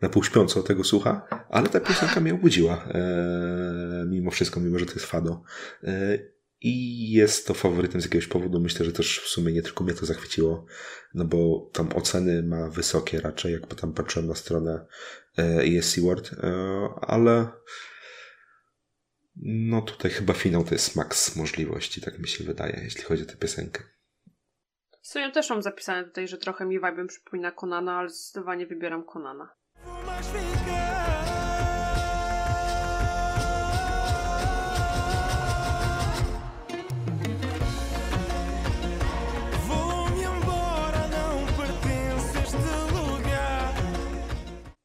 na 0.00 0.08
pół 0.08 0.24
śpiąco 0.24 0.62
tego 0.62 0.84
słucha, 0.84 1.28
ale 1.50 1.68
ta 1.68 1.80
piosenka 1.80 2.20
mnie 2.20 2.34
obudziła. 2.34 2.88
E, 2.94 4.04
mimo 4.08 4.30
wszystko, 4.30 4.60
mimo 4.60 4.78
że 4.78 4.86
to 4.86 4.92
jest 4.92 5.06
fado. 5.06 5.42
E, 5.84 6.18
I 6.60 7.10
jest 7.12 7.46
to 7.46 7.54
faworytem 7.54 8.00
z 8.00 8.04
jakiegoś 8.04 8.26
powodu. 8.26 8.60
Myślę, 8.60 8.86
że 8.86 8.92
też 8.92 9.20
w 9.20 9.28
sumie 9.28 9.52
nie 9.52 9.62
tylko 9.62 9.84
mnie 9.84 9.94
to 9.94 10.06
zachwyciło, 10.06 10.66
no 11.14 11.24
bo 11.24 11.70
tam 11.72 11.88
oceny 11.94 12.42
ma 12.42 12.68
wysokie 12.68 13.20
raczej, 13.20 13.52
jak 13.52 13.74
tam 13.74 13.92
patrzyłem 13.92 14.28
na 14.28 14.34
stronę 14.34 14.86
e, 15.38 15.42
ESC 15.42 15.98
World, 15.98 16.30
e, 16.32 16.48
ale 17.00 17.48
no 19.42 19.82
tutaj 19.82 20.10
chyba 20.10 20.34
finał 20.34 20.64
to 20.64 20.74
jest 20.74 20.96
maks 20.96 21.36
możliwości, 21.36 22.00
tak 22.00 22.18
mi 22.18 22.28
się 22.28 22.44
wydaje, 22.44 22.80
jeśli 22.84 23.02
chodzi 23.02 23.22
o 23.22 23.26
tę 23.26 23.36
piosenkę. 23.36 23.82
W 25.02 25.08
sumie 25.08 25.32
też 25.32 25.50
mam 25.50 25.62
zapisane 25.62 26.04
tutaj, 26.04 26.28
że 26.28 26.38
trochę 26.38 26.66
mi 26.66 26.80
vibe'em 26.80 27.06
przypomina 27.06 27.50
Konana, 27.52 27.98
ale 27.98 28.08
zdecydowanie 28.08 28.66
wybieram 28.66 29.04
Konana. 29.04 29.54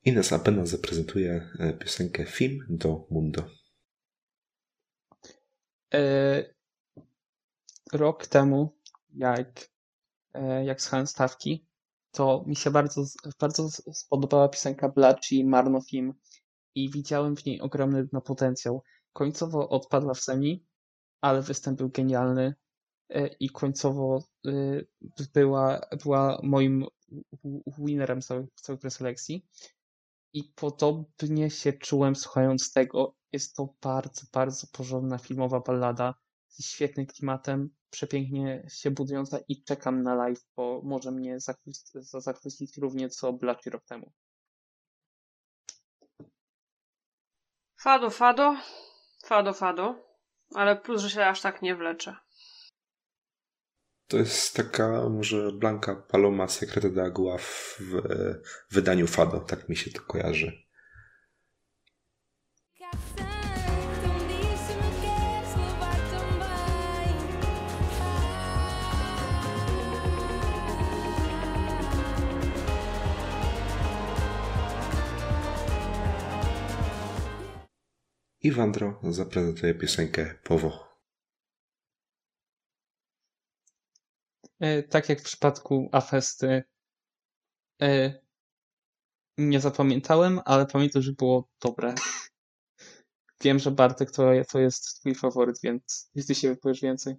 Ines 0.06 0.34
Apena 0.34 0.66
zaprezentuje 0.66 1.50
e, 1.60 1.74
piosenkę 1.74 2.26
Film 2.26 2.66
do 2.70 3.08
Mundo. 3.10 3.44
E, 5.94 6.54
rok 7.94 8.28
temu, 8.28 8.78
jak, 9.16 9.70
e, 10.34 10.66
jak 10.66 10.82
słuchałem 10.82 11.08
stawki, 11.08 11.68
to 12.12 12.44
mi 12.48 12.56
się 12.56 12.72
bardzo, 12.72 13.04
bardzo 13.40 13.70
spodobała 13.94 14.50
piosenka 14.50 14.90
Blachi 14.90 15.46
Marno 15.46 15.82
Film 15.82 16.14
i 16.76 16.90
widziałem 16.90 17.36
w 17.36 17.46
niej 17.46 17.62
ogromny 17.62 18.08
no, 18.14 18.22
potencjał. 18.22 18.84
Końcowo 19.14 19.70
odpadła 19.70 20.14
w 20.14 20.20
semi, 20.20 20.66
ale 21.22 21.42
występ 21.42 21.78
był 21.78 21.90
genialny 21.90 22.54
i 23.40 23.50
końcowo 23.50 24.24
była, 25.34 25.82
była 26.04 26.40
moim 26.44 26.86
winnerem 27.78 28.22
całej, 28.22 28.46
całej 28.56 28.80
preselekcji. 28.80 29.46
I 30.34 30.44
podobnie 30.44 31.50
się 31.50 31.74
czułem 31.74 32.16
słuchając 32.16 32.74
tego. 32.74 33.16
Jest 33.32 33.56
to 33.56 33.74
bardzo, 33.82 34.22
bardzo 34.34 34.68
porządna 34.72 35.18
filmowa 35.18 35.60
ballada 35.60 36.14
z 36.48 36.66
świetnym 36.66 37.06
klimatem, 37.06 37.70
przepięknie 37.90 38.66
się 38.70 38.92
budująca 38.92 39.40
i 39.48 39.64
czekam 39.64 40.04
na 40.04 40.16
live, 40.16 40.46
bo 40.56 40.82
może 40.84 41.12
mnie 41.12 41.40
zachwycić, 42.04 42.78
równie 42.78 43.10
co 43.10 43.34
Blacky 43.34 43.70
rok 43.70 43.86
temu. 43.86 44.12
Fado, 47.82 48.10
fado, 48.10 48.58
fado, 49.26 49.54
fado, 49.54 49.96
ale 50.56 50.76
plus, 50.76 51.02
że 51.02 51.10
się 51.10 51.26
aż 51.26 51.42
tak 51.42 51.62
nie 51.62 51.76
wleczę. 51.76 52.16
To 54.08 54.18
jest 54.18 54.56
taka 54.56 55.10
może 55.10 55.52
Blanka 55.52 55.96
Paloma 55.96 56.48
Secreto 56.48 56.90
de 56.90 57.04
Agua 57.04 57.38
w 57.38 57.80
e, 58.10 58.42
wydaniu 58.72 59.08
Fado, 59.08 59.40
tak 59.40 59.70
mi 59.70 59.76
się 59.76 59.92
to 59.92 60.02
kojarzy. 60.02 60.64
Iwandro 78.44 79.00
zaprezentuje 79.04 79.74
piosenkę 79.74 80.36
Powo. 80.44 80.93
Tak 84.90 85.10
jak 85.10 85.20
w 85.20 85.24
przypadku 85.24 85.90
Afesty, 85.92 86.64
e, 87.82 88.20
nie 89.38 89.60
zapamiętałem, 89.60 90.40
ale 90.46 90.66
pamiętam, 90.66 91.02
że 91.02 91.12
było 91.12 91.50
dobre. 91.62 91.96
Wiem, 93.42 93.60
że 93.60 93.72
Bartek 93.72 94.12
to, 94.12 94.32
to 94.52 94.60
jest 94.60 95.00
twój 95.00 95.16
faworyt, 95.16 95.60
więc 95.64 96.12
jeśli 96.16 96.36
się 96.36 96.50
wypowiesz 96.50 96.82
więcej. 96.82 97.16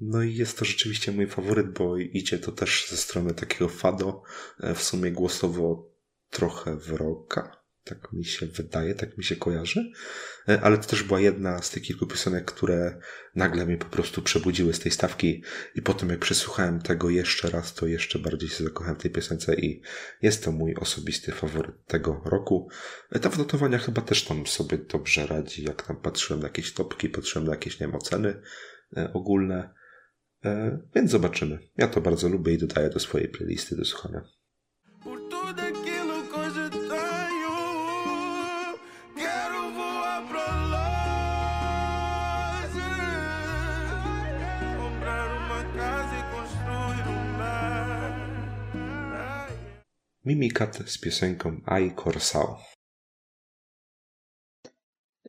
No 0.00 0.22
i 0.22 0.34
jest 0.34 0.58
to 0.58 0.64
rzeczywiście 0.64 1.12
mój 1.12 1.26
faworyt, 1.26 1.72
bo 1.78 1.96
idzie 1.96 2.38
to 2.38 2.52
też 2.52 2.86
ze 2.90 2.96
strony 2.96 3.34
takiego 3.34 3.68
Fado, 3.68 4.22
e, 4.60 4.74
w 4.74 4.82
sumie 4.82 5.12
głosowo 5.12 5.90
trochę 6.30 6.76
w 6.76 6.88
rocka, 6.88 7.57
tak 7.88 8.12
mi 8.12 8.24
się 8.24 8.46
wydaje, 8.46 8.94
tak 8.94 9.18
mi 9.18 9.24
się 9.24 9.36
kojarzy, 9.36 9.92
E, 10.48 10.60
ale 10.60 10.78
to 10.78 10.84
też 10.88 11.02
była 11.02 11.20
jedna 11.20 11.62
z 11.62 11.70
tych 11.70 11.82
kilku 11.82 12.06
piosenek, 12.06 12.44
które 12.44 13.00
nagle 13.34 13.66
mnie 13.66 13.76
po 13.76 13.86
prostu 13.86 14.22
przebudziły 14.22 14.74
z 14.74 14.80
tej 14.80 14.92
stawki 14.92 15.42
i 15.74 15.82
potem 15.82 16.08
jak 16.08 16.18
przesłuchałem 16.18 16.80
tego 16.80 17.10
jeszcze 17.10 17.50
raz, 17.50 17.74
to 17.74 17.86
jeszcze 17.86 18.18
bardziej 18.18 18.48
się 18.48 18.64
zakochałem 18.64 18.98
w 18.98 19.02
tej 19.02 19.10
piosence 19.10 19.54
i 19.54 19.82
jest 20.22 20.44
to 20.44 20.52
mój 20.52 20.74
osobisty 20.74 21.32
faworyt 21.32 21.86
tego 21.86 22.22
roku. 22.24 22.68
E, 23.12 23.18
Ta 23.18 23.30
w 23.30 23.38
notowaniach 23.38 23.84
chyba 23.84 24.02
też 24.02 24.24
tam 24.24 24.46
sobie 24.46 24.78
dobrze 24.78 25.26
radzi, 25.26 25.64
jak 25.64 25.82
tam 25.82 25.96
patrzyłem 25.96 26.40
na 26.40 26.46
jakieś 26.48 26.72
topki, 26.72 27.08
patrzyłem 27.08 27.46
na 27.46 27.52
jakieś, 27.52 27.80
nie 27.80 27.86
wiem, 27.86 27.96
oceny 27.96 28.42
e, 28.96 29.12
ogólne. 29.12 29.78
Więc 30.94 31.10
zobaczymy. 31.10 31.58
Ja 31.76 31.88
to 31.88 32.00
bardzo 32.00 32.28
lubię 32.28 32.52
i 32.52 32.58
dodaję 32.58 32.90
do 32.90 33.00
swojej 33.00 33.28
playlisty 33.28 33.76
do 33.76 33.84
słuchania. 33.84 34.24
Mimikat 50.28 50.76
z 50.76 50.98
piosenką 50.98 51.60
Ai 51.66 51.94
Corsao. 51.94 52.58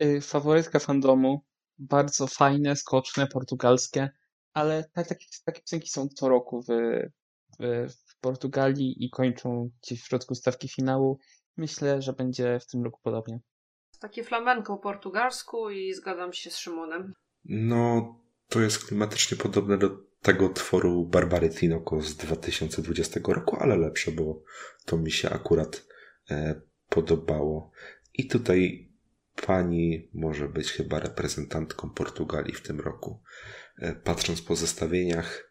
Y, 0.04 0.22
Faworytka 0.22 0.80
fandomu, 0.80 1.46
bardzo 1.78 2.28
fajne, 2.28 2.76
skoczne, 2.76 3.28
portugalskie, 3.28 4.10
ale 4.54 4.84
tak, 4.94 5.08
takie, 5.08 5.26
takie 5.46 5.62
piosenki 5.62 5.90
są 5.90 6.08
co 6.08 6.30
roku 6.30 6.62
w, 6.62 6.68
w, 7.60 7.92
w 8.08 8.20
Portugalii 8.20 9.06
i 9.06 9.10
kończą 9.10 9.70
gdzieś 9.82 10.02
w 10.04 10.08
środku 10.08 10.36
stawki 10.36 10.70
finału. 10.70 11.20
Myślę, 11.58 12.02
że 12.02 12.14
będzie 12.14 12.60
w 12.60 12.68
tym 12.68 12.84
roku 12.84 13.00
podobnie. 13.04 13.40
Takie 14.00 14.24
flamenko 14.24 14.78
po 14.78 14.84
portugalsku 14.84 15.70
i 15.70 15.94
zgadzam 15.94 16.34
się 16.34 16.52
z 16.52 16.58
Szymonem. 16.58 17.14
No, 17.46 18.16
to 18.50 18.62
jest 18.62 18.86
klimatycznie 18.86 19.38
podobne 19.38 19.78
do 19.78 20.09
tego 20.30 20.50
tworu 20.50 21.06
Barbary 21.06 21.50
Tinoco 21.50 22.02
z 22.02 22.16
2020 22.16 23.20
roku, 23.28 23.58
ale 23.60 23.78
lepsze, 23.78 24.12
bo 24.12 24.44
to 24.86 24.98
mi 24.98 25.12
się 25.12 25.30
akurat 25.30 25.88
e, 26.32 26.62
podobało. 26.90 27.72
I 28.14 28.28
tutaj 28.28 28.92
pani 29.46 30.10
może 30.14 30.50
być 30.50 30.72
chyba 30.72 31.00
reprezentantką 31.00 31.90
Portugalii 31.90 32.54
w 32.54 32.62
tym 32.62 32.80
roku. 32.80 33.24
E, 33.78 33.96
patrząc 33.96 34.42
po 34.42 34.56
zestawieniach, 34.56 35.50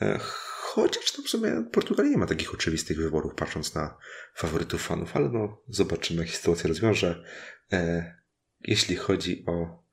e, 0.00 0.18
chociaż 0.20 1.12
to 1.12 1.22
w 1.22 1.28
sumie 1.28 1.64
Portugalii 1.72 2.10
nie 2.10 2.18
ma 2.18 2.26
takich 2.26 2.54
oczywistych 2.54 2.98
wyborów, 2.98 3.34
patrząc 3.34 3.74
na 3.74 3.98
faworytów 4.34 4.82
fanów, 4.82 5.16
ale 5.16 5.28
no 5.28 5.62
zobaczymy, 5.68 6.20
jak 6.20 6.28
się 6.28 6.36
sytuacja 6.36 6.68
rozwiąże. 6.68 7.24
E, 7.72 8.14
jeśli 8.60 8.96
chodzi 8.96 9.44
o 9.46 9.84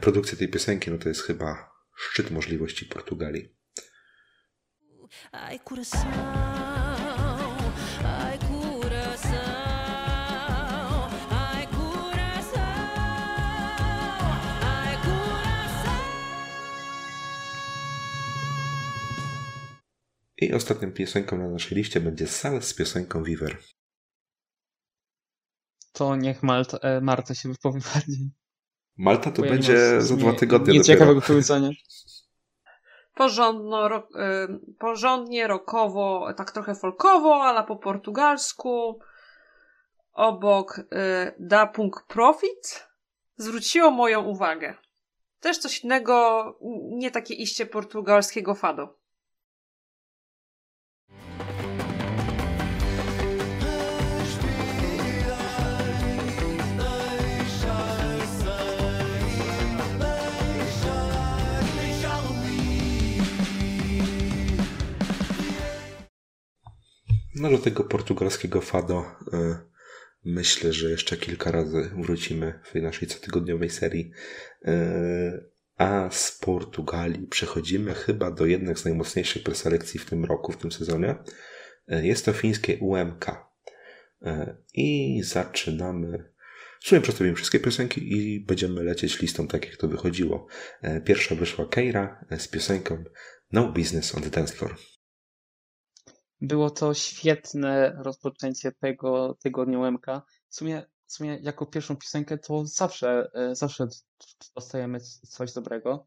produkcję 0.00 0.38
tej 0.38 0.48
piosenki, 0.48 0.90
no 0.90 0.98
to 0.98 1.08
jest 1.08 1.22
chyba 1.22 1.77
szczyt 1.98 2.30
możliwości 2.30 2.86
Portugalii. 2.86 3.48
I 20.40 20.52
ostatnią 20.52 20.92
piosenką 20.92 21.38
na 21.38 21.48
naszej 21.48 21.78
liście 21.78 22.00
będzie 22.00 22.26
Sal 22.26 22.62
z 22.62 22.74
piosenką 22.74 23.22
Viver. 23.22 23.58
To 25.92 26.16
niech 26.16 26.42
Malta, 26.42 26.78
e, 26.78 27.00
Marta 27.00 27.34
się 27.34 27.48
wypowie 27.48 27.80
bardziej. 27.94 28.30
Malta 28.98 29.30
to 29.30 29.42
bo 29.42 29.46
nie 29.46 29.50
będzie 29.52 30.00
za 30.00 30.14
nie- 30.14 30.20
dwa 30.20 30.32
tygodnie 30.32 30.66
dopiero. 30.66 30.84
ciekawego 30.84 31.20
powiedzenia. 31.20 31.70
porządno, 33.14 33.88
ro, 33.88 33.98
y, 33.98 34.74
porządnie, 34.78 35.46
rokowo, 35.46 36.28
tak 36.36 36.50
trochę 36.52 36.74
folkowo, 36.74 37.42
ale 37.44 37.64
po 37.64 37.76
portugalsku. 37.76 38.98
Obok 40.12 40.78
y, 40.78 40.84
Da 41.38 41.66
Punk 41.66 42.02
Profit 42.08 42.88
zwróciło 43.36 43.90
moją 43.90 44.22
uwagę. 44.22 44.74
Też 45.40 45.58
coś 45.58 45.84
innego, 45.84 46.44
nie 46.90 47.10
takie 47.10 47.34
iście 47.34 47.66
portugalskiego 47.66 48.54
fado. 48.54 48.98
No 67.40 67.50
do 67.50 67.58
tego 67.58 67.84
portugalskiego 67.84 68.60
fado 68.60 69.04
y, 69.32 69.56
myślę, 70.24 70.72
że 70.72 70.90
jeszcze 70.90 71.16
kilka 71.16 71.50
razy 71.50 71.90
wrócimy 71.96 72.60
w 72.64 72.72
tej 72.72 72.82
naszej 72.82 73.08
cotygodniowej 73.08 73.70
serii. 73.70 74.10
Y, 74.68 74.70
a 75.76 76.10
z 76.12 76.38
Portugalii 76.38 77.26
przechodzimy 77.26 77.94
chyba 77.94 78.30
do 78.30 78.46
jednej 78.46 78.76
z 78.76 78.84
najmocniejszych 78.84 79.42
preselekcji 79.42 80.00
w 80.00 80.04
tym 80.04 80.24
roku, 80.24 80.52
w 80.52 80.56
tym 80.56 80.72
sezonie. 80.72 81.14
Y, 81.92 82.06
jest 82.06 82.24
to 82.24 82.32
fińskie 82.32 82.76
UMK. 82.76 83.48
I 84.74 85.20
zaczynamy. 85.24 86.32
W 86.80 86.88
sumie 86.88 87.00
przedstawimy 87.00 87.36
wszystkie 87.36 87.60
piosenki 87.60 88.12
i 88.12 88.40
będziemy 88.40 88.82
lecieć 88.82 89.20
listą 89.20 89.48
tak, 89.48 89.66
jak 89.66 89.76
to 89.76 89.88
wychodziło. 89.88 90.46
Pierwsza 91.04 91.34
wyszła 91.34 91.66
Keira 91.66 92.24
z 92.38 92.48
piosenką 92.48 93.04
No 93.52 93.72
Business 93.72 94.14
on 94.14 94.22
the 94.22 94.30
Dance 94.30 94.54
Floor. 94.54 94.76
Było 96.40 96.70
to 96.70 96.94
świetne 96.94 97.92
rozpoczęcie 98.02 98.72
tego 98.72 99.34
tygodnia 99.34 99.78
UMK. 99.78 100.06
W 100.48 100.54
sumie, 100.54 100.86
w 101.06 101.12
sumie 101.12 101.38
jako 101.42 101.66
pierwszą 101.66 101.96
piosenkę 101.96 102.38
to 102.38 102.66
zawsze, 102.66 103.30
e, 103.34 103.54
zawsze 103.54 103.88
dostajemy 104.56 105.00
coś 105.28 105.52
dobrego. 105.52 106.06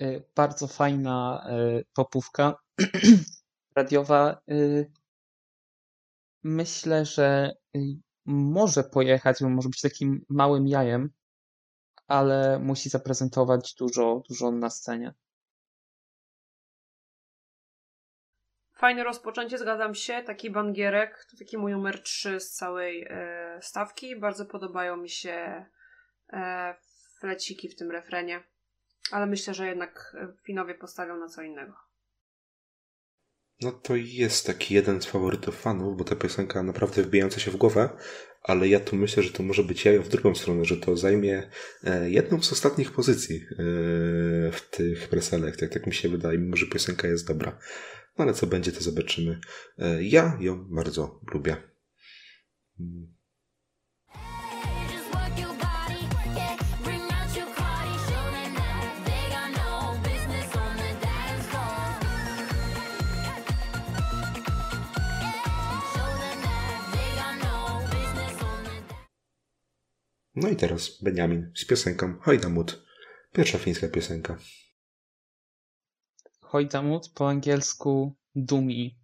E, 0.00 0.20
Bardzo 0.34 0.66
fajna 0.66 1.46
e, 1.48 1.82
popówka 1.94 2.54
radiowa. 3.76 4.40
Myślę, 6.42 7.04
że 7.04 7.52
może 8.24 8.84
pojechać, 8.84 9.36
bo 9.40 9.48
może 9.48 9.68
być 9.68 9.80
takim 9.80 10.24
małym 10.28 10.68
jajem, 10.68 11.10
ale 12.08 12.58
musi 12.58 12.88
zaprezentować 12.88 13.74
dużo, 13.74 14.22
dużo 14.28 14.50
na 14.50 14.70
scenie. 14.70 15.14
Fajne 18.76 19.04
rozpoczęcie, 19.04 19.58
zgadzam 19.58 19.94
się. 19.94 20.22
Taki 20.26 20.50
bangierek, 20.50 21.26
to 21.30 21.36
taki 21.36 21.58
mój 21.58 21.72
numer 21.72 22.02
3 22.02 22.40
z 22.40 22.50
całej 22.50 23.06
e, 23.10 23.58
stawki. 23.62 24.16
Bardzo 24.16 24.46
podobają 24.46 24.96
mi 24.96 25.10
się 25.10 25.64
e, 26.32 26.74
fleciki 27.20 27.68
w 27.68 27.76
tym 27.76 27.90
refrenie. 27.90 28.42
Ale 29.10 29.26
myślę, 29.26 29.54
że 29.54 29.66
jednak 29.66 30.16
e, 30.20 30.28
Finowie 30.44 30.74
postawią 30.74 31.16
na 31.16 31.28
co 31.28 31.42
innego. 31.42 31.72
No 33.60 33.72
to 33.72 33.96
jest 33.96 34.46
taki 34.46 34.74
jeden 34.74 35.02
z 35.02 35.06
faworytów 35.06 35.60
fanów, 35.60 35.96
bo 35.96 36.04
ta 36.04 36.16
piosenka 36.16 36.62
naprawdę 36.62 37.02
wbijająca 37.02 37.40
się 37.40 37.50
w 37.50 37.56
głowę, 37.56 37.88
ale 38.42 38.68
ja 38.68 38.80
tu 38.80 38.96
myślę, 38.96 39.22
że 39.22 39.30
to 39.30 39.42
może 39.42 39.62
być 39.62 39.84
jajo 39.84 40.02
w 40.02 40.08
drugą 40.08 40.34
stronę, 40.34 40.64
że 40.64 40.76
to 40.76 40.96
zajmie 40.96 41.50
e, 41.84 42.10
jedną 42.10 42.42
z 42.42 42.52
ostatnich 42.52 42.92
pozycji 42.92 43.36
e, 43.36 43.54
w 44.52 44.60
tych 44.70 45.08
preselekcjach, 45.08 45.70
tak 45.70 45.86
mi 45.86 45.94
się 45.94 46.08
wydaje, 46.08 46.38
mimo 46.38 46.56
że 46.56 46.66
piosenka 46.66 47.08
jest 47.08 47.26
dobra. 47.26 47.58
No 48.18 48.24
ale 48.24 48.34
co 48.34 48.46
będzie, 48.46 48.72
to 48.72 48.80
zobaczymy. 48.80 49.40
E, 49.78 50.02
Ja 50.04 50.38
ją 50.40 50.64
bardzo 50.68 51.20
lubię. 51.32 51.56
Mm. 52.80 53.16
No 70.36 70.48
i 70.48 70.56
teraz 70.56 71.02
Benjamin 71.02 71.52
z 71.54 71.64
piosenką 71.64 72.14
Hojdamut. 72.20 72.86
Pierwsza 73.32 73.58
fińska 73.58 73.88
piosenka. 73.88 74.38
Hojdamut 76.46 77.08
po 77.14 77.28
angielsku 77.28 78.16
Dumi. 78.34 78.98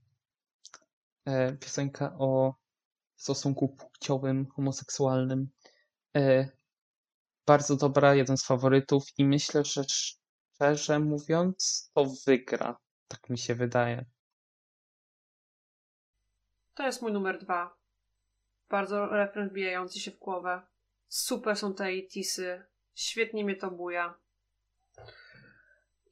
E, 1.26 1.52
piosenka 1.52 2.16
o 2.18 2.54
stosunku 3.16 3.68
płciowym, 3.68 4.46
homoseksualnym. 4.46 5.48
E, 6.16 6.48
bardzo 7.46 7.76
dobra, 7.76 8.14
jeden 8.14 8.36
z 8.36 8.46
faworytów 8.46 9.04
i 9.18 9.24
myślę, 9.24 9.64
że 9.64 9.84
szczerze 9.84 10.98
mówiąc 10.98 11.90
to 11.94 12.06
wygra. 12.26 12.76
Tak 13.08 13.30
mi 13.30 13.38
się 13.38 13.54
wydaje. 13.54 14.04
To 16.74 16.86
jest 16.86 17.02
mój 17.02 17.12
numer 17.12 17.38
dwa. 17.38 17.76
Bardzo 18.68 19.06
refren 19.06 19.48
wbijający 19.48 20.00
się 20.00 20.10
w 20.10 20.18
głowę. 20.18 20.62
Super 21.08 21.56
są 21.56 21.74
te 21.74 22.02
tisy. 22.02 22.64
Świetnie 22.94 23.44
mnie 23.44 23.56
to 23.56 23.70
buja. 23.70 24.21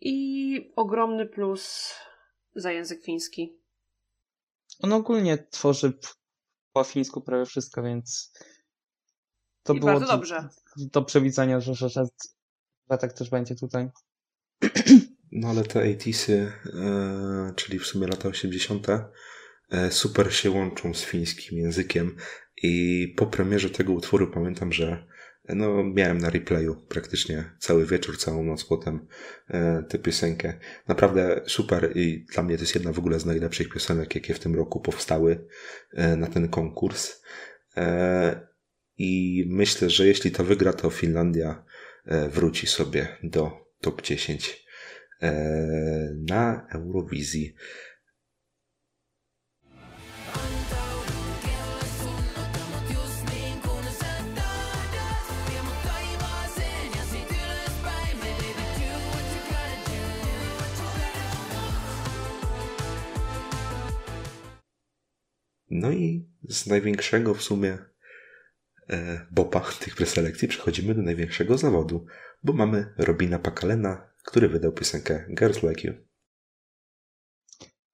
I 0.00 0.72
ogromny 0.76 1.26
plus 1.26 1.94
za 2.54 2.72
język 2.72 3.02
fiński. 3.04 3.56
On 4.82 4.92
ogólnie 4.92 5.38
tworzy 5.50 5.92
po 6.72 6.84
fińsku 6.84 7.20
prawie 7.20 7.46
wszystko, 7.46 7.82
więc 7.82 8.32
to 9.62 9.74
I 9.74 9.80
było 9.80 9.92
bardzo 9.92 10.06
do- 10.06 10.12
dobrze. 10.12 10.48
do 10.76 11.02
przewidzenia, 11.02 11.60
że, 11.60 11.74
że, 11.74 11.88
że, 11.88 12.04
że 12.90 12.98
tak 12.98 13.12
też 13.12 13.30
będzie 13.30 13.54
tutaj. 13.54 13.88
No 15.32 15.48
ale 15.48 15.62
te 15.64 15.80
80sy, 15.80 16.32
e, 16.32 17.52
czyli 17.56 17.78
w 17.78 17.86
sumie 17.86 18.06
lata 18.06 18.28
80., 18.28 18.86
e, 19.70 19.90
super 19.90 20.34
się 20.34 20.50
łączą 20.50 20.94
z 20.94 21.02
fińskim 21.04 21.58
językiem 21.58 22.16
i 22.62 23.14
po 23.16 23.26
premierze 23.26 23.70
tego 23.70 23.92
utworu 23.92 24.30
pamiętam, 24.30 24.72
że 24.72 25.06
no, 25.54 25.84
miałem 25.84 26.18
na 26.18 26.30
replayu 26.30 26.76
praktycznie 26.88 27.44
cały 27.58 27.86
wieczór, 27.86 28.18
całą 28.18 28.44
noc 28.44 28.64
potem 28.64 29.06
e, 29.48 29.82
tę 29.88 29.98
piosenkę. 29.98 30.54
Naprawdę 30.88 31.40
super 31.46 31.92
i 31.94 32.24
dla 32.34 32.42
mnie 32.42 32.56
to 32.56 32.62
jest 32.62 32.74
jedna 32.74 32.92
w 32.92 32.98
ogóle 32.98 33.20
z 33.20 33.26
najlepszych 33.26 33.68
piosenek, 33.68 34.14
jakie 34.14 34.34
w 34.34 34.38
tym 34.38 34.54
roku 34.54 34.80
powstały 34.80 35.46
e, 35.92 36.16
na 36.16 36.26
ten 36.26 36.48
konkurs. 36.48 37.22
E, 37.76 38.48
I 38.98 39.44
myślę, 39.48 39.90
że 39.90 40.06
jeśli 40.06 40.30
to 40.30 40.44
wygra, 40.44 40.72
to 40.72 40.90
Finlandia 40.90 41.64
e, 42.06 42.28
wróci 42.28 42.66
sobie 42.66 43.08
do 43.22 43.52
top 43.80 44.02
10 44.02 44.66
e, 45.22 45.32
na 46.28 46.66
Eurowizji. 46.74 47.54
No 65.70 65.90
i 65.90 66.28
z 66.48 66.66
największego 66.66 67.34
w 67.34 67.42
sumie 67.42 67.78
e, 68.90 69.26
bopa 69.30 69.60
tych 69.84 69.96
preselekcji 69.96 70.48
przechodzimy 70.48 70.94
do 70.94 71.02
największego 71.02 71.58
zawodu, 71.58 72.06
bo 72.42 72.52
mamy 72.52 72.94
Robina 72.98 73.38
Pakalena, 73.38 74.10
który 74.24 74.48
wydał 74.48 74.72
piosenkę 74.72 75.26
Girls 75.34 75.62
Like 75.62 75.88
You. 75.88 75.94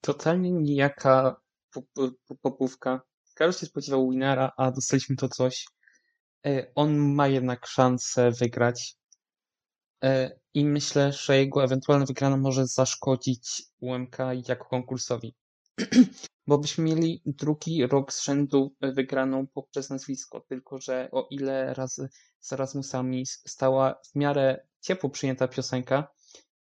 Totalnie 0.00 0.50
nijaka 0.50 1.40
pop- 1.70 1.88
pop- 1.94 2.38
popówka. 2.42 3.00
Każdy 3.34 3.60
się 3.60 3.66
spodziewał 3.66 4.10
winera, 4.10 4.52
a 4.56 4.70
dostaliśmy 4.70 5.16
to 5.16 5.28
coś. 5.28 5.66
E, 6.46 6.72
On 6.74 6.96
ma 7.14 7.28
jednak 7.28 7.66
szansę 7.66 8.30
wygrać. 8.30 8.96
E, 10.04 10.38
I 10.54 10.64
myślę, 10.64 11.12
że 11.12 11.38
jego 11.38 11.64
ewentualna 11.64 12.06
wygrana 12.06 12.36
może 12.36 12.66
zaszkodzić 12.66 13.62
UMK 13.80 14.16
jako 14.48 14.64
konkursowi. 14.64 15.34
Bo 16.46 16.58
byśmy 16.58 16.84
mieli 16.84 17.22
drugi 17.26 17.86
rok 17.86 18.12
z 18.12 18.24
rzędu 18.24 18.74
wygraną 18.80 19.46
poprzez 19.46 19.90
nazwisko, 19.90 20.40
tylko 20.40 20.78
że 20.80 21.08
o 21.12 21.26
ile 21.30 21.74
razy 21.74 22.08
z 22.40 22.52
Erasmusami 22.52 23.26
stała 23.26 23.94
w 24.12 24.14
miarę 24.18 24.66
ciepło 24.80 25.10
przyjęta 25.10 25.48
piosenka, 25.48 26.08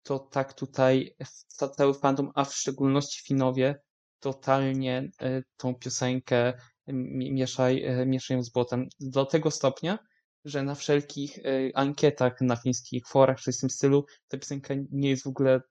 to 0.03 0.19
tak 0.19 0.53
tutaj 0.53 1.15
ca- 1.47 1.69
cały 1.69 1.93
fandom, 1.93 2.32
a 2.36 2.45
w 2.45 2.53
szczególności 2.55 3.23
Finowie, 3.28 3.76
totalnie 4.19 5.11
e, 5.21 5.41
tą 5.57 5.76
piosenkę 5.76 6.53
mi- 6.88 7.34
mieszaj, 7.34 7.84
e, 7.84 8.05
mieszają 8.05 8.43
z 8.43 8.49
błotem. 8.49 8.88
Do 8.99 9.26
tego 9.26 9.51
stopnia, 9.51 9.99
że 10.45 10.63
na 10.63 10.76
wszelkich 10.76 11.39
e, 11.39 11.41
ankietach 11.78 12.41
na 12.41 12.55
fińskich 12.55 13.07
forach 13.07 13.39
czy 13.39 13.51
w 13.51 13.59
tym 13.59 13.69
stylu 13.69 14.05
ta 14.28 14.38
piosenka 14.38 14.73
nie 14.91 15.09
jest 15.09 15.23
w 15.23 15.28
ogóle 15.28 15.61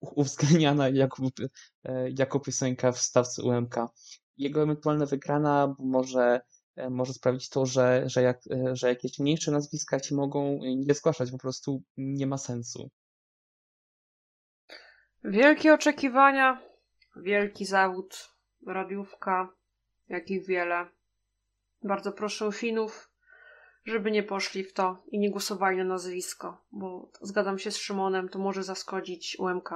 uwzględniana 0.00 0.88
jako, 0.88 1.22
e, 1.84 2.10
jako 2.18 2.40
piosenka 2.40 2.92
w 2.92 2.98
stawce 2.98 3.42
UMK. 3.42 3.74
Jego 4.36 4.62
ewentualna 4.62 5.06
wygrana 5.06 5.74
może, 5.78 6.40
e, 6.76 6.90
może 6.90 7.12
sprawić 7.12 7.48
to, 7.48 7.66
że, 7.66 8.02
że, 8.06 8.22
jak, 8.22 8.40
e, 8.50 8.76
że 8.76 8.88
jakieś 8.88 9.18
mniejsze 9.18 9.50
nazwiska 9.50 10.00
ci 10.00 10.14
mogą 10.14 10.58
nie 10.62 10.94
zgłaszać, 10.94 11.30
po 11.30 11.38
prostu 11.38 11.82
nie 11.96 12.26
ma 12.26 12.38
sensu. 12.38 12.90
Wielkie 15.24 15.74
oczekiwania, 15.74 16.62
wielki 17.16 17.64
zawód, 17.64 18.30
radiówka, 18.66 19.52
jakich 20.08 20.46
wiele. 20.46 20.88
Bardzo 21.82 22.12
proszę 22.12 22.52
Finów, 22.52 23.10
żeby 23.86 24.10
nie 24.10 24.22
poszli 24.22 24.64
w 24.64 24.72
to 24.72 25.02
i 25.10 25.18
nie 25.18 25.30
głosowali 25.30 25.78
na 25.78 25.84
nazwisko, 25.84 26.64
bo 26.72 27.12
zgadzam 27.22 27.58
się 27.58 27.70
z 27.70 27.76
Szymonem, 27.76 28.28
to 28.28 28.38
może 28.38 28.62
zaskodzić 28.62 29.36
UMK. 29.38 29.70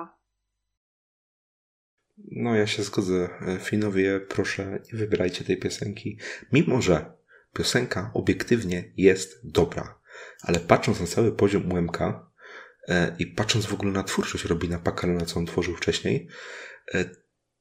No, 2.19 2.55
ja 2.55 2.67
się 2.67 2.83
zgodzę. 2.83 3.29
Finowie, 3.61 4.21
proszę, 4.21 4.79
nie 4.93 4.99
wybierajcie 4.99 5.45
tej 5.45 5.57
piosenki. 5.57 6.19
Mimo, 6.53 6.83
że 6.83 7.13
piosenka 7.53 8.11
obiektywnie 8.15 8.93
jest 8.97 9.41
dobra, 9.45 10.01
ale 10.43 10.61
patrząc 10.61 11.01
na 11.01 11.07
cały 11.07 11.33
poziom 11.33 11.73
UMK 11.73 11.99
e, 12.89 13.17
i 13.19 13.27
patrząc 13.27 13.67
w 13.67 13.75
ogóle 13.75 13.93
na 13.93 14.03
twórczość 14.03 14.45
Robina 14.45 14.79
Pakalena, 14.79 15.27
co 15.27 15.41
on 15.41 15.47
tworzył 15.47 15.77
wcześniej, 15.77 16.29
e, 16.95 17.05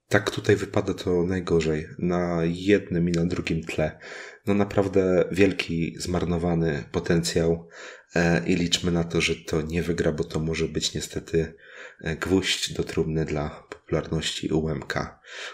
tak 0.10 0.32
tutaj 0.32 0.56
wypada 0.56 0.94
to 0.94 1.24
najgorzej. 1.24 1.88
Na 2.00 2.40
jednym 2.44 3.10
i 3.10 3.12
na 3.12 3.26
drugim 3.26 3.64
tle. 3.64 4.00
No 4.46 4.54
naprawdę 4.54 5.26
wielki, 5.32 5.96
zmarnowany 5.98 6.84
potencjał 6.92 7.68
e, 8.16 8.48
i 8.48 8.56
liczmy 8.56 8.92
na 8.92 9.04
to, 9.04 9.22
że 9.22 9.36
to 9.36 9.62
nie 9.62 9.84
wygra, 9.84 10.12
bo 10.12 10.24
to 10.24 10.40
może 10.40 10.68
być 10.68 10.94
niestety 10.94 11.54
e, 12.02 12.16
gwóźdź 12.16 12.74
do 12.74 12.84
trumny 12.84 13.26
dla 13.26 13.64
popularności 13.70 14.50
UMK. 14.50 14.94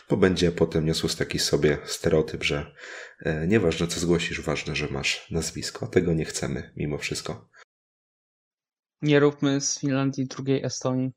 Bo 0.09 0.17
będzie 0.17 0.51
potem 0.51 0.85
niosło 0.85 1.09
taki 1.09 1.39
sobie 1.39 1.77
stereotyp, 1.85 2.43
że 2.43 2.75
e, 3.19 3.47
nieważne 3.47 3.87
co 3.87 3.99
zgłosisz, 3.99 4.41
ważne, 4.41 4.75
że 4.75 4.87
masz 4.87 5.31
nazwisko. 5.31 5.87
Tego 5.87 6.13
nie 6.13 6.25
chcemy 6.25 6.73
mimo 6.75 6.97
wszystko. 6.97 7.49
Nie 9.01 9.19
róbmy 9.19 9.61
z 9.61 9.79
Finlandii 9.79 10.25
drugiej 10.25 10.63
Estonii. 10.63 11.11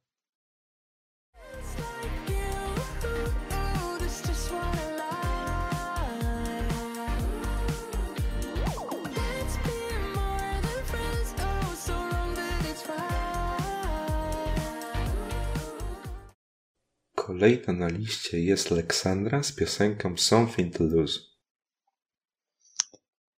Kolejna 17.38 17.72
na 17.72 17.88
liście 17.88 18.40
jest 18.40 18.70
Leksandra 18.70 19.42
z 19.42 19.52
piosenką 19.52 20.16
Something 20.16 20.76
to 20.76 20.84
Lose. 20.84 21.20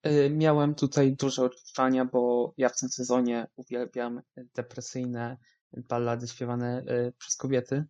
Y, 0.07 0.30
Miałem 0.30 0.74
tutaj 0.74 1.16
duże 1.16 1.44
oczekiwania, 1.44 2.05
bo 2.05 2.55
ja 2.57 2.68
w 2.68 2.76
tym 2.76 2.88
sezonie 2.88 3.46
uwielbiam 3.57 4.22
depresyjne 4.55 5.36
ballady 5.72 6.28
śpiewane 6.28 6.82
y, 6.82 7.12
przez 7.18 7.36
kobiety, 7.36 7.84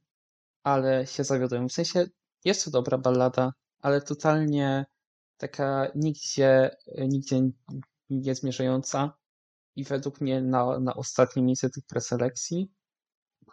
ale 0.62 1.06
się 1.06 1.24
zawiodłem. 1.24 1.68
W 1.68 1.72
sensie 1.72 2.06
jest 2.44 2.64
to 2.64 2.70
dobra 2.70 2.98
ballada, 2.98 3.52
ale 3.80 4.00
totalnie 4.00 4.86
taka 5.36 5.92
nigdzie, 5.94 6.76
nigdzie 6.98 7.40
nie 8.10 8.34
zmierzająca 8.34 9.18
i 9.76 9.84
według 9.84 10.20
mnie 10.20 10.42
na, 10.42 10.80
na 10.80 10.94
ostatnim 10.94 11.46
miejscu 11.46 11.70
tych 11.70 11.84
preselekcji. 11.86 12.72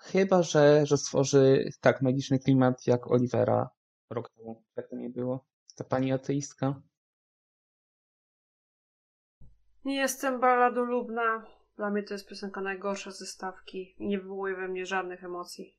Chyba, 0.02 0.43
że, 0.43 0.86
że 0.86 0.98
stworzy 0.98 1.70
tak 1.82 2.02
magiczny 2.02 2.39
klimat 2.39 2.88
jak 2.88 3.12
Olivera 3.12 3.70
rok 4.10 4.30
temu. 4.30 4.64
Jak 4.76 4.89
to 4.89 4.95
nie 4.95 5.10
było? 5.10 5.45
Ta 5.76 5.84
pani 5.84 6.12
ateistka. 6.12 6.82
Nie 9.86 9.95
jestem 9.95 10.39
balladolubna. 10.39 11.45
Dla 11.78 11.89
mnie 11.89 12.04
to 12.04 12.14
jest 12.14 12.28
piosenka 12.28 12.62
najgorsza 12.62 13.12
ze 13.12 13.26
stawki 13.26 13.95
i 14.00 14.08
nie 14.08 14.20
wywołuje 14.20 14.56
we 14.56 14.68
mnie 14.68 14.86
żadnych 14.86 15.24
emocji. 15.24 15.78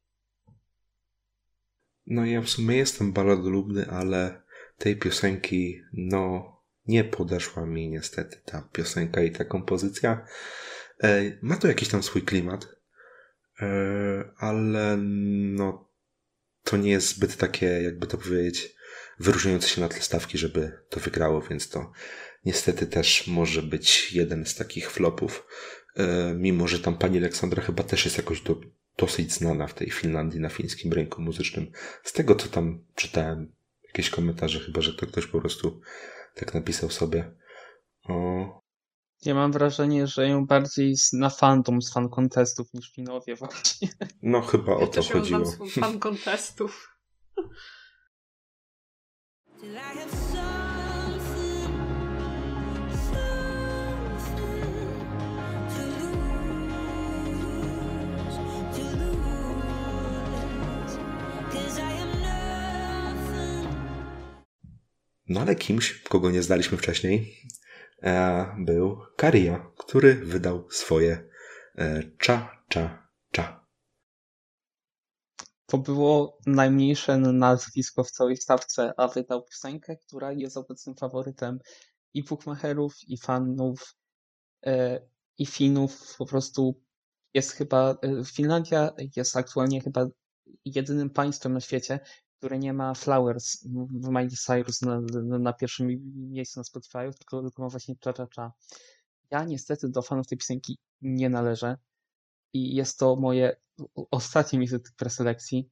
No 2.06 2.24
ja 2.24 2.42
w 2.42 2.48
sumie 2.48 2.76
jestem 2.76 3.12
balladolubny, 3.12 3.90
ale 3.90 4.42
tej 4.78 4.98
piosenki, 4.98 5.82
no, 5.92 6.56
nie 6.86 7.04
podeszła 7.04 7.66
mi 7.66 7.88
niestety 7.88 8.40
ta 8.44 8.68
piosenka 8.72 9.22
i 9.22 9.32
ta 9.32 9.44
kompozycja. 9.44 10.26
E, 11.02 11.22
ma 11.42 11.56
to 11.56 11.68
jakiś 11.68 11.88
tam 11.88 12.02
swój 12.02 12.22
klimat, 12.22 12.77
ale 14.36 14.96
no, 14.96 15.88
to 16.64 16.76
nie 16.76 16.90
jest 16.90 17.16
zbyt 17.16 17.36
takie, 17.36 17.66
jakby 17.66 18.06
to 18.06 18.18
powiedzieć, 18.18 18.74
wyróżniające 19.20 19.68
się 19.68 19.80
na 19.80 19.88
tle 19.88 20.02
stawki, 20.02 20.38
żeby 20.38 20.72
to 20.88 21.00
wygrało, 21.00 21.40
więc 21.40 21.68
to 21.68 21.92
niestety 22.44 22.86
też 22.86 23.26
może 23.26 23.62
być 23.62 24.12
jeden 24.12 24.46
z 24.46 24.54
takich 24.54 24.90
flopów. 24.90 25.46
E, 25.96 26.34
mimo, 26.34 26.68
że 26.68 26.80
tam 26.80 26.98
pani 26.98 27.18
Aleksandra 27.18 27.62
chyba 27.62 27.82
też 27.82 28.04
jest 28.04 28.16
jakoś 28.16 28.40
do, 28.40 28.60
dosyć 28.96 29.32
znana 29.32 29.66
w 29.66 29.74
tej 29.74 29.90
Finlandii 29.90 30.40
na 30.40 30.48
fińskim 30.48 30.92
rynku 30.92 31.22
muzycznym. 31.22 31.72
Z 32.04 32.12
tego, 32.12 32.34
co 32.34 32.48
tam 32.48 32.84
czytałem, 32.94 33.52
jakieś 33.84 34.10
komentarze, 34.10 34.60
chyba, 34.60 34.80
że 34.80 34.94
to 34.94 35.06
ktoś 35.06 35.26
po 35.26 35.40
prostu 35.40 35.80
tak 36.34 36.54
napisał 36.54 36.90
sobie. 36.90 37.34
O, 38.04 38.67
Ja 39.24 39.34
mam 39.34 39.52
wrażenie, 39.52 40.06
że 40.06 40.28
ją 40.28 40.46
bardziej 40.46 40.96
zna 40.96 41.30
fandom 41.30 41.82
z 41.82 41.92
fan 41.92 42.08
contestów 42.08 42.74
niż 42.74 42.92
Finowie 42.92 43.36
właśnie. 43.36 43.88
no 44.22 44.42
chyba 44.42 44.72
o 44.76 44.80
Ja 44.80 44.86
to 44.86 44.92
też 44.92 45.10
ją 45.10 45.20
chodziło. 45.20 45.44
z 45.44 45.74
fan 45.80 45.98
contestów. 46.08 46.88
No 65.28 65.40
ale 65.40 65.56
kimś, 65.56 66.02
kogo 66.02 66.30
nie 66.30 66.42
znaliśmy 66.42 66.78
wcześniej, 66.78 67.36
był 68.58 68.98
Karia, 69.16 69.72
który 69.78 70.14
wydał 70.14 70.70
swoje 70.70 71.28
e, 71.78 72.02
cza, 72.18 72.64
cza, 72.68 73.08
cza. 73.32 73.66
To 75.66 75.78
było 75.78 76.38
najmniejsze 76.46 77.16
nazwisko 77.18 78.04
w 78.04 78.10
całej 78.10 78.36
stawce, 78.36 78.92
a 78.96 79.08
wydał 79.08 79.44
piosenkę, 79.44 79.96
która 79.96 80.32
jest 80.32 80.56
obecnym 80.56 80.96
faworytem 80.96 81.58
i 82.14 82.24
bookmacherów, 82.24 82.94
i 83.08 83.18
fanów, 83.18 83.96
e, 84.66 85.00
i 85.38 85.46
Finów. 85.46 86.16
Po 86.18 86.26
prostu 86.26 86.82
jest 87.34 87.52
chyba. 87.52 87.90
e, 88.02 88.24
Finlandia 88.24 88.90
jest 89.16 89.36
aktualnie 89.36 89.80
chyba 89.80 90.06
jedynym 90.64 91.10
państwem 91.10 91.52
na 91.52 91.60
świecie, 91.60 92.00
które 92.38 92.58
nie 92.58 92.72
ma 92.72 92.94
Flowers 92.94 93.64
w 93.64 94.08
Miley 94.08 94.30
Cyrus 94.30 94.82
na, 94.82 95.00
na, 95.38 95.52
pierwszym 95.52 95.88
miejscu 96.30 96.60
na 96.60 96.64
Spotify, 96.64 97.10
tylko, 97.18 97.42
tylko 97.42 97.62
ma 97.62 97.68
właśnie 97.68 97.94
Cha 98.04 98.26
Cha. 98.36 98.52
Ja 99.30 99.44
niestety 99.44 99.88
do 99.88 100.02
fanów 100.02 100.26
tej 100.26 100.38
piosenki 100.38 100.78
nie 101.00 101.30
należę 101.30 101.76
i 102.52 102.74
jest 102.74 102.98
to 102.98 103.16
moje 103.16 103.56
ostatnie 104.10 104.58
miejsce 104.58 104.78
tych 104.80 104.94
preselekcji. 104.94 105.70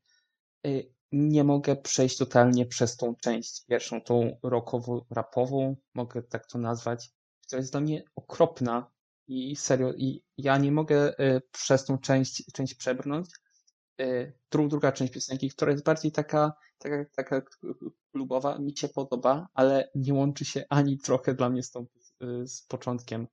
Y, 0.66 0.92
Nie 1.12 1.44
mogę 1.44 1.76
przejść 1.76 2.18
totalnie 2.18 2.66
przez 2.66 2.96
tą 2.96 3.14
część 3.14 3.64
pierwszą, 3.66 4.00
tą 4.00 4.38
rockowo-rapową, 4.42 5.76
mogę 5.94 6.22
tak 6.22 6.46
to 6.46 6.58
nazwać, 6.58 7.10
która 7.46 7.60
jest 7.60 7.72
dla 7.72 7.80
mnie 7.80 8.02
okropna 8.16 8.90
i 9.28 9.56
serio, 9.56 9.92
i 9.92 10.22
ja 10.38 10.58
nie 10.58 10.72
mogę 10.72 11.20
y, 11.20 11.40
przez 11.52 11.84
tą 11.84 11.98
część, 11.98 12.52
część 12.52 12.74
przebrnąć. 12.74 13.30
Dru- 14.50 14.68
Druga 14.68 14.92
część 14.92 15.12
piosenki, 15.12 15.50
która 15.50 15.72
jest 15.72 15.84
bardziej 15.84 16.12
taka, 16.12 16.52
taka, 16.78 17.04
taka 17.16 17.42
klubowa, 18.12 18.58
mi 18.58 18.76
się 18.76 18.88
podoba, 18.88 19.48
ale 19.54 19.90
nie 19.94 20.14
łączy 20.14 20.44
się 20.44 20.64
ani 20.68 20.98
trochę 20.98 21.34
dla 21.34 21.50
mnie 21.50 21.62
z 21.62 21.70
tą, 21.70 21.86
y, 22.22 22.46
z 22.46 22.62
początkiem. 22.62 23.26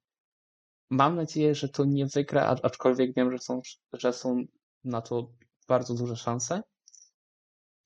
Mam 0.90 1.16
nadzieję, 1.16 1.56
że 1.56 1.70
to 1.70 1.86
nie 1.86 2.06
wygra, 2.06 2.56
aczkolwiek 2.64 3.16
wiem, 3.16 3.32
że 3.32 3.40
są, 3.40 3.62
że 3.94 4.14
są 4.14 4.44
na 4.84 5.02
to 5.02 5.32
bardzo 5.68 5.94
duże 5.94 6.16
szanse. 6.16 6.62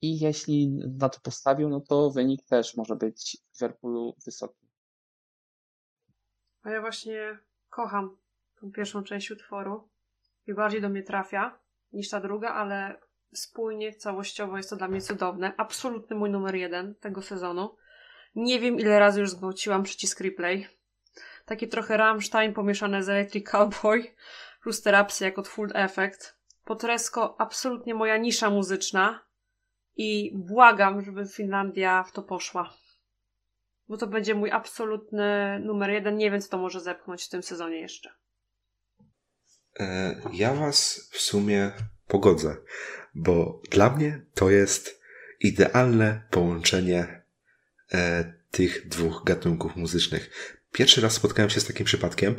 I 0.01 0.19
jeśli 0.19 0.69
na 0.99 1.09
to 1.09 1.19
postawią, 1.19 1.69
no 1.69 1.81
to 1.81 2.11
wynik 2.11 2.45
też 2.45 2.77
może 2.77 2.95
być 2.95 3.37
w 3.51 3.61
Liverpoolu 3.61 4.15
wysoki. 4.25 4.67
A 6.63 6.69
ja 6.69 6.81
właśnie 6.81 7.39
kocham 7.69 8.17
tą 8.55 8.71
pierwszą 8.71 9.03
część 9.03 9.31
utworu 9.31 9.89
i 10.47 10.53
bardziej 10.53 10.81
do 10.81 10.89
mnie 10.89 11.03
trafia 11.03 11.59
niż 11.93 12.09
ta 12.09 12.19
druga, 12.19 12.49
ale 12.49 12.99
spójnie, 13.33 13.93
całościowo 13.93 14.57
jest 14.57 14.69
to 14.69 14.75
dla 14.75 14.87
mnie 14.87 15.01
cudowne. 15.01 15.53
Absolutny 15.57 16.15
mój 16.15 16.29
numer 16.29 16.55
jeden 16.55 16.95
tego 16.95 17.21
sezonu. 17.21 17.77
Nie 18.35 18.59
wiem, 18.59 18.79
ile 18.79 18.99
razy 18.99 19.19
już 19.19 19.29
zgwałciłam 19.29 19.83
przycisk 19.83 20.19
replay. 20.19 20.67
Taki 21.45 21.67
trochę 21.67 21.97
Rammstein 21.97 22.53
pomieszane 22.53 23.03
z 23.03 23.09
Electric 23.09 23.49
Cowboy 23.49 24.15
plus 24.61 24.81
te 24.81 24.91
rapsy 24.91 25.23
jako 25.23 25.43
full 25.43 25.69
effect. 25.73 26.37
Potresko 26.65 27.35
absolutnie 27.39 27.95
moja 27.95 28.17
nisza 28.17 28.49
muzyczna 28.49 29.25
i 29.95 30.31
błagam, 30.35 31.01
żeby 31.01 31.27
Finlandia 31.27 32.03
w 32.03 32.11
to 32.11 32.23
poszła. 32.23 32.73
Bo 33.87 33.97
to 33.97 34.07
będzie 34.07 34.35
mój 34.35 34.51
absolutny 34.51 35.59
numer 35.59 35.89
jeden. 35.89 36.17
Nie 36.17 36.31
wiem, 36.31 36.41
co 36.41 36.49
to 36.49 36.57
może 36.57 36.81
zepchnąć 36.81 37.23
w 37.23 37.29
tym 37.29 37.43
sezonie 37.43 37.79
jeszcze. 37.79 38.09
E, 39.79 40.15
Ja 40.33 40.53
was 40.53 41.09
w 41.11 41.21
sumie 41.21 41.71
pogodzę, 42.07 42.57
bo 43.15 43.61
dla 43.71 43.95
mnie 43.95 44.21
to 44.33 44.49
jest 44.49 45.01
idealne 45.39 46.21
połączenie 46.31 47.23
e, 47.93 48.33
tych 48.51 48.87
dwóch 48.87 49.21
gatunków 49.25 49.75
muzycznych. 49.75 50.29
Pierwszy 50.71 51.01
raz 51.01 51.13
spotkałem 51.13 51.49
się 51.49 51.59
z 51.59 51.65
takim 51.65 51.85
przypadkiem, 51.85 52.35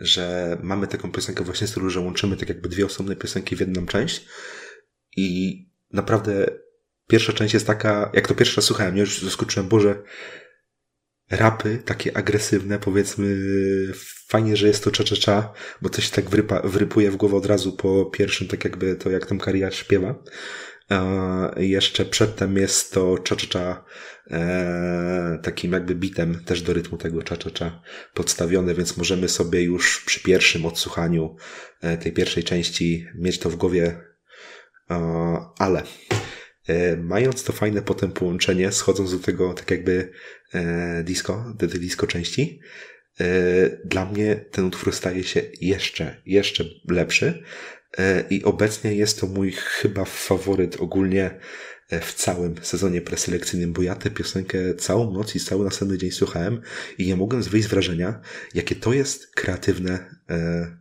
że 0.00 0.56
mamy 0.62 0.86
taką 0.86 1.12
piosenkę 1.12 1.44
właśnie 1.44 1.66
z 1.66 1.70
stylu, 1.70 1.90
że 1.90 2.00
łączymy 2.00 2.36
tak 2.36 2.48
jakby 2.48 2.68
dwie 2.68 2.86
osobne 2.86 3.16
piosenki 3.16 3.56
w 3.56 3.60
jedną 3.60 3.86
część 3.86 4.26
i 5.16 5.68
naprawdę 5.92 6.46
pierwsza 7.06 7.32
część 7.32 7.54
jest 7.54 7.66
taka, 7.66 8.10
jak 8.14 8.28
to 8.28 8.34
pierwszy 8.34 8.56
raz 8.56 8.64
słuchałem, 8.64 8.96
już 8.96 9.22
zaskoczyłem, 9.22 9.68
Boże, 9.68 10.02
rapy 11.30 11.78
takie 11.84 12.16
agresywne, 12.16 12.78
powiedzmy, 12.78 13.36
fajnie, 14.28 14.56
że 14.56 14.66
jest 14.66 14.84
to 14.84 14.90
cza-cza-cza, 14.90 15.52
bo 15.82 15.88
coś 15.88 16.10
tak 16.10 16.30
wrypa, 16.30 16.62
wrypuje 16.64 17.10
w 17.10 17.16
głowę 17.16 17.36
od 17.36 17.46
razu 17.46 17.72
po 17.72 18.04
pierwszym, 18.04 18.48
tak 18.48 18.64
jakby 18.64 18.96
to, 18.96 19.10
jak 19.10 19.26
tam 19.26 19.38
Karia 19.38 19.70
śpiewa. 19.70 20.14
E, 20.90 21.64
jeszcze 21.64 22.04
przedtem 22.04 22.56
jest 22.56 22.92
to 22.92 23.18
cza-cza-cza 23.18 23.84
e, 24.30 25.38
takim 25.42 25.72
jakby 25.72 25.94
bitem 25.94 26.44
też 26.44 26.62
do 26.62 26.72
rytmu 26.72 26.98
tego 26.98 27.22
cza-cza-cza 27.22 27.82
podstawione, 28.14 28.74
więc 28.74 28.96
możemy 28.96 29.28
sobie 29.28 29.62
już 29.62 30.04
przy 30.04 30.20
pierwszym 30.20 30.66
odsłuchaniu 30.66 31.36
e, 31.80 31.96
tej 31.96 32.12
pierwszej 32.12 32.44
części 32.44 33.06
mieć 33.14 33.38
to 33.38 33.50
w 33.50 33.56
głowie, 33.56 34.00
e, 34.90 35.40
ale 35.58 35.82
mając 37.02 37.44
to 37.44 37.52
fajne 37.52 37.82
potem 37.82 38.12
połączenie, 38.12 38.72
schodząc 38.72 39.12
do 39.12 39.18
tego 39.18 39.54
tak 39.54 39.70
jakby 39.70 40.10
e, 40.54 41.02
disco, 41.04 41.54
do 41.56 41.68
tej 41.68 41.80
disco 41.80 42.06
części, 42.06 42.60
dla 43.84 44.04
mnie 44.04 44.36
ten 44.36 44.64
utwór 44.64 44.94
staje 44.94 45.24
się 45.24 45.42
jeszcze, 45.60 46.22
jeszcze 46.26 46.64
lepszy 46.88 47.42
e, 47.98 48.24
i 48.30 48.44
obecnie 48.44 48.94
jest 48.94 49.20
to 49.20 49.26
mój 49.26 49.52
chyba 49.52 50.04
faworyt 50.04 50.76
ogólnie 50.80 51.40
e, 51.88 52.00
w 52.00 52.14
całym 52.14 52.54
sezonie 52.62 53.00
preselekcyjnym, 53.00 53.72
bo 53.72 53.82
ja 53.82 53.94
tę 53.94 54.10
piosenkę 54.10 54.74
całą 54.74 55.12
noc 55.12 55.36
i 55.36 55.40
cały 55.40 55.64
następny 55.64 55.98
dzień 55.98 56.10
słuchałem 56.10 56.60
i 56.98 57.06
nie 57.06 57.16
mogłem 57.16 57.42
wyjść 57.42 57.66
z 57.66 57.70
wrażenia, 57.70 58.20
jakie 58.54 58.74
to 58.74 58.92
jest 58.92 59.34
kreatywne 59.34 60.14
e, 60.30 60.76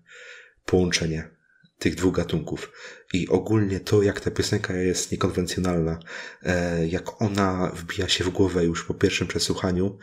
połączenie 0.66 1.38
tych 1.80 1.96
dwóch 1.96 2.16
gatunków. 2.16 2.72
I 3.14 3.28
ogólnie 3.28 3.80
to, 3.80 4.04
jak 4.04 4.20
ta 4.20 4.32
piosenka 4.32 4.74
jest 4.74 5.12
niekonwencjonalna, 5.12 6.00
e, 6.44 6.88
jak 6.88 7.22
ona 7.22 7.72
wbija 7.76 8.08
się 8.08 8.24
w 8.24 8.30
głowę 8.30 8.64
już 8.64 8.84
po 8.84 8.94
pierwszym 8.94 9.28
przesłuchaniu 9.28 9.86
e, 9.88 9.98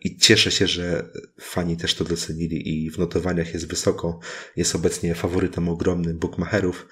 i 0.00 0.16
cieszę 0.16 0.50
się, 0.50 0.66
że 0.66 1.10
fani 1.40 1.76
też 1.76 1.94
to 1.94 2.04
docenili 2.04 2.84
i 2.84 2.90
w 2.90 2.98
notowaniach 2.98 3.54
jest 3.54 3.68
wysoko. 3.68 4.20
Jest 4.56 4.74
obecnie 4.74 5.14
faworytem 5.14 5.68
ogromnym 5.68 6.18
bookmacherów 6.18 6.88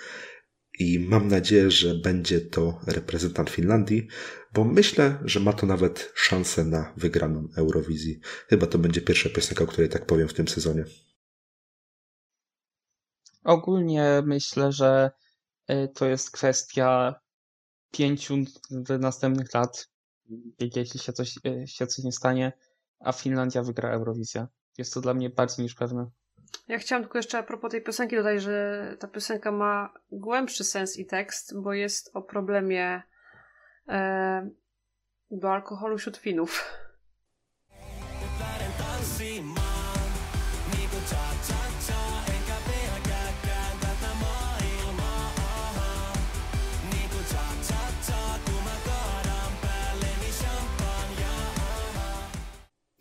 i 0.79 0.99
mam 0.99 1.29
nadzieję, 1.29 1.71
że 1.71 1.95
będzie 1.95 2.41
to 2.41 2.81
reprezentant 2.87 3.51
Finlandii, 3.51 4.09
bo 4.55 4.65
myślę, 4.65 5.19
że 5.25 5.41
ma 5.41 5.53
to 5.53 5.67
nawet 5.67 6.13
szansę 6.15 6.65
na 6.65 6.93
wygraną 6.97 7.49
Eurowizji. 7.57 8.21
Chyba 8.49 8.67
to 8.67 8.79
będzie 8.79 9.01
pierwsza 9.01 9.29
piosenka, 9.29 9.65
o 9.65 9.67
której 9.67 9.89
tak 9.89 10.07
powiem 10.07 10.29
w 10.29 10.35
tym 10.35 10.49
sezonie. 10.49 10.85
Ogólnie 13.45 14.23
myślę, 14.27 14.73
że 14.73 15.11
y, 15.71 15.89
to 15.95 16.07
jest 16.07 16.31
kwestia 16.31 17.15
pięciu 17.93 18.37
następnych 19.01 19.55
lat, 19.55 19.89
jeśli 20.77 21.01
się 21.01 21.13
coś, 21.13 21.35
y, 21.47 21.67
się 21.67 21.87
coś 21.87 22.05
nie 22.05 22.13
stanie, 22.13 22.53
a 23.01 23.13
Finlandia 23.13 23.63
wygra 23.63 23.91
Eurowizję. 23.91 24.47
Jest 24.79 24.95
to 24.95 25.01
dla 25.01 25.15
mnie 25.15 25.31
bardziej 25.31 25.63
niż 25.63 25.75
pewne. 25.75 26.11
Ja 26.69 26.79
chciałam 26.79 27.03
tylko 27.03 27.19
jeszcze 27.19 27.39
a 27.39 27.43
propos 27.43 27.71
tej 27.71 27.83
piosenki 27.83 28.17
dodać, 28.17 28.43
że 28.43 28.97
ta 29.01 29.09
piosenka 29.09 29.53
ma 29.53 29.95
głębszy 30.13 30.65
sens 30.65 30.99
i 30.99 31.07
tekst, 31.07 31.61
bo 31.61 31.73
jest 31.73 32.11
o 32.15 32.23
problemie 32.23 33.03
e, 33.89 34.51
do 35.31 35.53
alkoholu 35.53 35.99
wśród 35.99 36.17
Finów. 36.17 36.65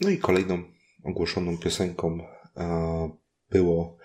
No 0.02 0.10
i 0.10 0.20
kolejną 0.20 0.64
ogłoszoną 1.04 1.58
piosenką 1.58 2.20
e, 2.58 3.10
było 3.50 3.98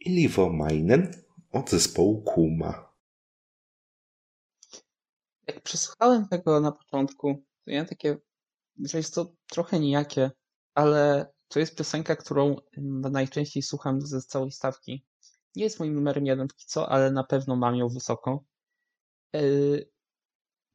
Ilivomainen 0.00 1.24
od 1.52 1.70
zespołu 1.70 2.22
Kuma. 2.22 2.92
Jak 5.46 5.60
przesłuchałem 5.60 6.28
tego 6.28 6.60
na 6.60 6.72
początku, 6.72 7.34
to 7.64 7.70
miałem 7.70 7.86
takie, 7.86 8.18
że 8.84 8.98
jest 8.98 9.14
to 9.14 9.32
trochę 9.46 9.80
nijakie, 9.80 10.30
ale 10.74 11.26
to 11.48 11.58
jest 11.58 11.76
piosenka, 11.76 12.16
którą 12.16 12.56
najczęściej 13.10 13.62
słucham 13.62 14.00
ze 14.00 14.22
całej 14.22 14.52
stawki. 14.52 15.04
Nie 15.56 15.64
jest 15.64 15.80
moim 15.80 15.94
numerem 15.94 16.26
jeden 16.26 16.48
co, 16.56 16.88
ale 16.88 17.10
na 17.10 17.24
pewno 17.24 17.56
mam 17.56 17.76
ją 17.76 17.88
wysoko. 17.88 18.44
Yy, 19.32 19.90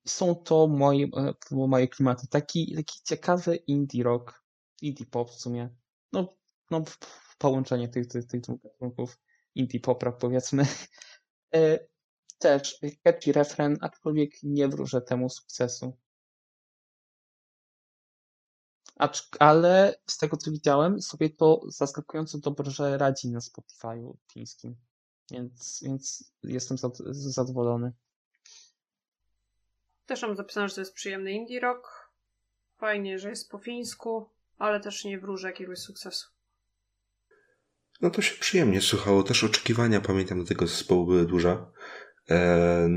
Są 0.08 0.36
to 0.36 0.68
moje, 0.68 1.08
e, 1.18 1.34
moje 1.52 1.88
klimaty. 1.88 2.28
Taki, 2.28 2.76
taki 2.76 3.00
ciekawy 3.04 3.56
indie 3.56 4.04
rock, 4.04 4.41
indie 4.82 5.06
pop 5.06 5.32
w 5.32 5.40
sumie. 5.40 5.70
No, 6.12 6.38
no 6.72 6.84
połączenie 7.38 7.90
tych, 7.90 8.08
tych, 8.08 8.26
tych 8.26 8.42
dwóch 8.42 8.62
gatunków. 8.62 9.20
Indie 9.56 9.80
pop 9.80 10.04
powiedzmy. 10.20 10.64
E, 11.56 11.80
Też 12.40 12.80
catchy 13.04 13.32
refren, 13.32 13.78
aczkolwiek 13.82 14.32
nie 14.44 14.68
wróżę 14.68 15.02
temu 15.02 15.30
sukcesu. 15.30 15.98
Acz, 18.96 19.30
ale 19.40 19.96
z 20.06 20.18
tego 20.18 20.38
co 20.38 20.52
widziałem, 20.52 21.02
sobie 21.02 21.30
to 21.30 21.62
zaskakująco 21.68 22.38
dobrze 22.38 22.98
radzi 22.98 23.32
na 23.32 23.40
Spotify'u 23.40 24.14
fińskim. 24.34 24.76
Więc, 25.32 25.84
więc 25.84 26.34
jestem 26.44 26.78
zad- 26.78 26.98
zadowolony. 27.12 27.94
Też 30.06 30.22
mam 30.22 30.36
zapisane, 30.36 30.70
że 30.70 30.76
to 30.76 30.82
jest 30.82 30.94
przyjemny 30.94 31.32
indie 31.32 31.60
rock. 31.60 32.12
Fajnie, 32.78 33.20
że 33.20 33.30
jest 33.30 33.50
po 33.50 33.58
fińsku, 33.58 34.30
ale 34.62 34.80
też 34.80 35.06
nie 35.06 35.20
wróżę 35.20 35.48
jakiegoś 35.48 35.80
sukcesu. 35.80 36.28
No 38.02 38.10
to 38.10 38.22
się 38.22 38.40
przyjemnie 38.40 38.82
słuchało. 38.82 39.24
Też 39.24 39.44
oczekiwania, 39.44 40.02
pamiętam, 40.02 40.40
do 40.40 40.46
tego 40.46 40.68
zespołu 40.68 41.06
były 41.06 41.26
duże. 41.26 41.66
E, 42.30 42.88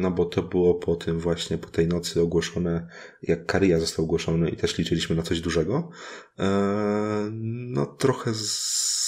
no 0.00 0.10
bo 0.10 0.24
to 0.24 0.42
było 0.42 0.74
po 0.74 0.96
tym 0.96 1.20
właśnie, 1.20 1.58
po 1.58 1.68
tej 1.68 1.86
nocy 1.86 2.22
ogłoszone, 2.22 2.88
jak 3.22 3.46
Karia 3.46 3.78
został 3.78 4.04
ogłoszony 4.04 4.50
i 4.50 4.56
też 4.56 4.78
liczyliśmy 4.78 5.16
na 5.16 5.22
coś 5.22 5.40
dużego. 5.40 5.90
E, 6.38 7.28
no 7.32 7.86
trochę 7.86 8.30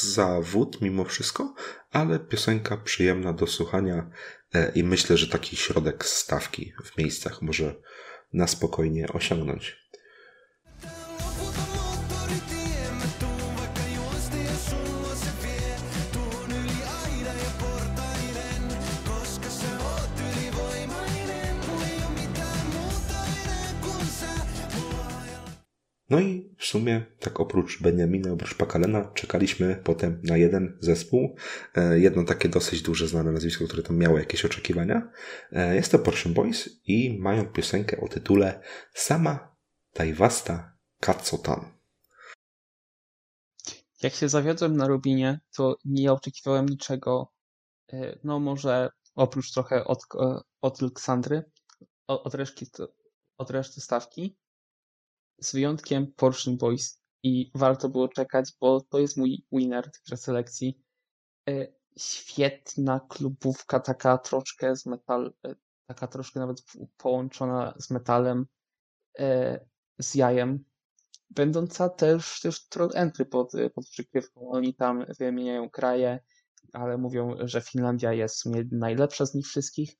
zawód 0.00 0.80
mimo 0.80 1.04
wszystko, 1.04 1.54
ale 1.90 2.18
piosenka 2.18 2.76
przyjemna 2.76 3.32
do 3.32 3.46
słuchania 3.46 4.10
e, 4.54 4.72
i 4.74 4.84
myślę, 4.84 5.16
że 5.16 5.28
taki 5.28 5.56
środek 5.56 6.04
stawki 6.04 6.72
w 6.84 6.98
miejscach 6.98 7.42
może 7.42 7.74
na 8.32 8.46
spokojnie 8.46 9.08
osiągnąć. 9.08 9.82
No 26.12 26.20
i 26.20 26.54
w 26.58 26.64
sumie, 26.64 27.06
tak 27.20 27.40
oprócz 27.40 27.82
Benjamina, 27.82 28.32
oprócz 28.32 28.54
Pakalena, 28.54 29.10
czekaliśmy 29.14 29.80
potem 29.84 30.20
na 30.24 30.36
jeden 30.36 30.78
zespół. 30.80 31.36
E, 31.74 31.98
Jedno 31.98 32.24
takie 32.24 32.48
dosyć 32.48 32.82
duże, 32.82 33.08
znane 33.08 33.32
nazwisko, 33.32 33.64
które 33.64 33.82
tam 33.82 33.96
miało 33.96 34.18
jakieś 34.18 34.44
oczekiwania. 34.44 35.10
E, 35.52 35.74
Jest 35.74 35.92
to 35.92 35.98
Porsche 35.98 36.30
Boys 36.30 36.68
i 36.86 37.18
mają 37.18 37.46
piosenkę 37.46 38.00
o 38.00 38.08
tytule 38.08 38.60
Sama 38.94 39.56
Tajwasta 39.92 40.76
Katsotan. 41.00 41.72
Jak 44.02 44.14
się 44.14 44.28
zawiodłem 44.28 44.76
na 44.76 44.88
Rubinie, 44.88 45.40
to 45.56 45.76
nie 45.84 46.12
oczekiwałem 46.12 46.66
niczego, 46.66 47.32
e, 47.92 48.18
no 48.24 48.40
może 48.40 48.88
oprócz 49.14 49.52
trochę 49.52 49.84
od, 49.84 50.02
od 50.60 50.82
Aleksandry, 50.82 51.42
od 52.06 52.34
reszty, 52.34 52.66
od 53.38 53.50
reszty 53.50 53.80
stawki, 53.80 54.36
z 55.42 55.52
wyjątkiem 55.52 56.12
Porsche 56.16 56.50
Boys 56.50 57.02
i 57.22 57.50
warto 57.54 57.88
było 57.88 58.08
czekać, 58.08 58.52
bo 58.60 58.80
to 58.80 58.98
jest 58.98 59.16
mój 59.16 59.46
winner 59.52 59.90
tych 59.90 60.02
preselekcji. 60.02 60.82
E, 61.48 61.66
świetna 61.98 63.00
klubówka, 63.08 63.80
taka 63.80 64.18
troszkę 64.18 64.76
z 64.76 64.86
metal, 64.86 65.34
e, 65.46 65.54
taka 65.86 66.06
troszkę 66.06 66.40
nawet 66.40 66.62
połączona 66.96 67.74
z 67.78 67.90
metalem, 67.90 68.46
e, 69.18 69.60
z 69.98 70.14
jajem, 70.14 70.64
będąca 71.30 71.88
też, 71.88 72.40
też 72.40 72.68
troll 72.68 72.90
entry 72.94 73.26
pod, 73.26 73.52
pod 73.74 73.88
przykrywką. 73.88 74.50
Oni 74.50 74.74
tam 74.74 75.06
wymieniają 75.18 75.70
kraje, 75.70 76.20
ale 76.72 76.98
mówią, 76.98 77.36
że 77.40 77.60
Finlandia 77.60 78.12
jest 78.12 78.34
w 78.34 78.38
sumie 78.38 78.64
najlepsza 78.72 79.26
z 79.26 79.34
nich 79.34 79.46
wszystkich, 79.46 79.96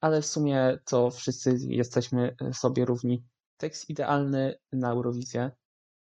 ale 0.00 0.22
w 0.22 0.26
sumie 0.26 0.78
to 0.84 1.10
wszyscy 1.10 1.56
jesteśmy 1.60 2.36
sobie 2.52 2.84
równi. 2.84 3.24
Tekst 3.60 3.90
idealny 3.90 4.54
na 4.72 4.90
Eurowizję. 4.90 5.50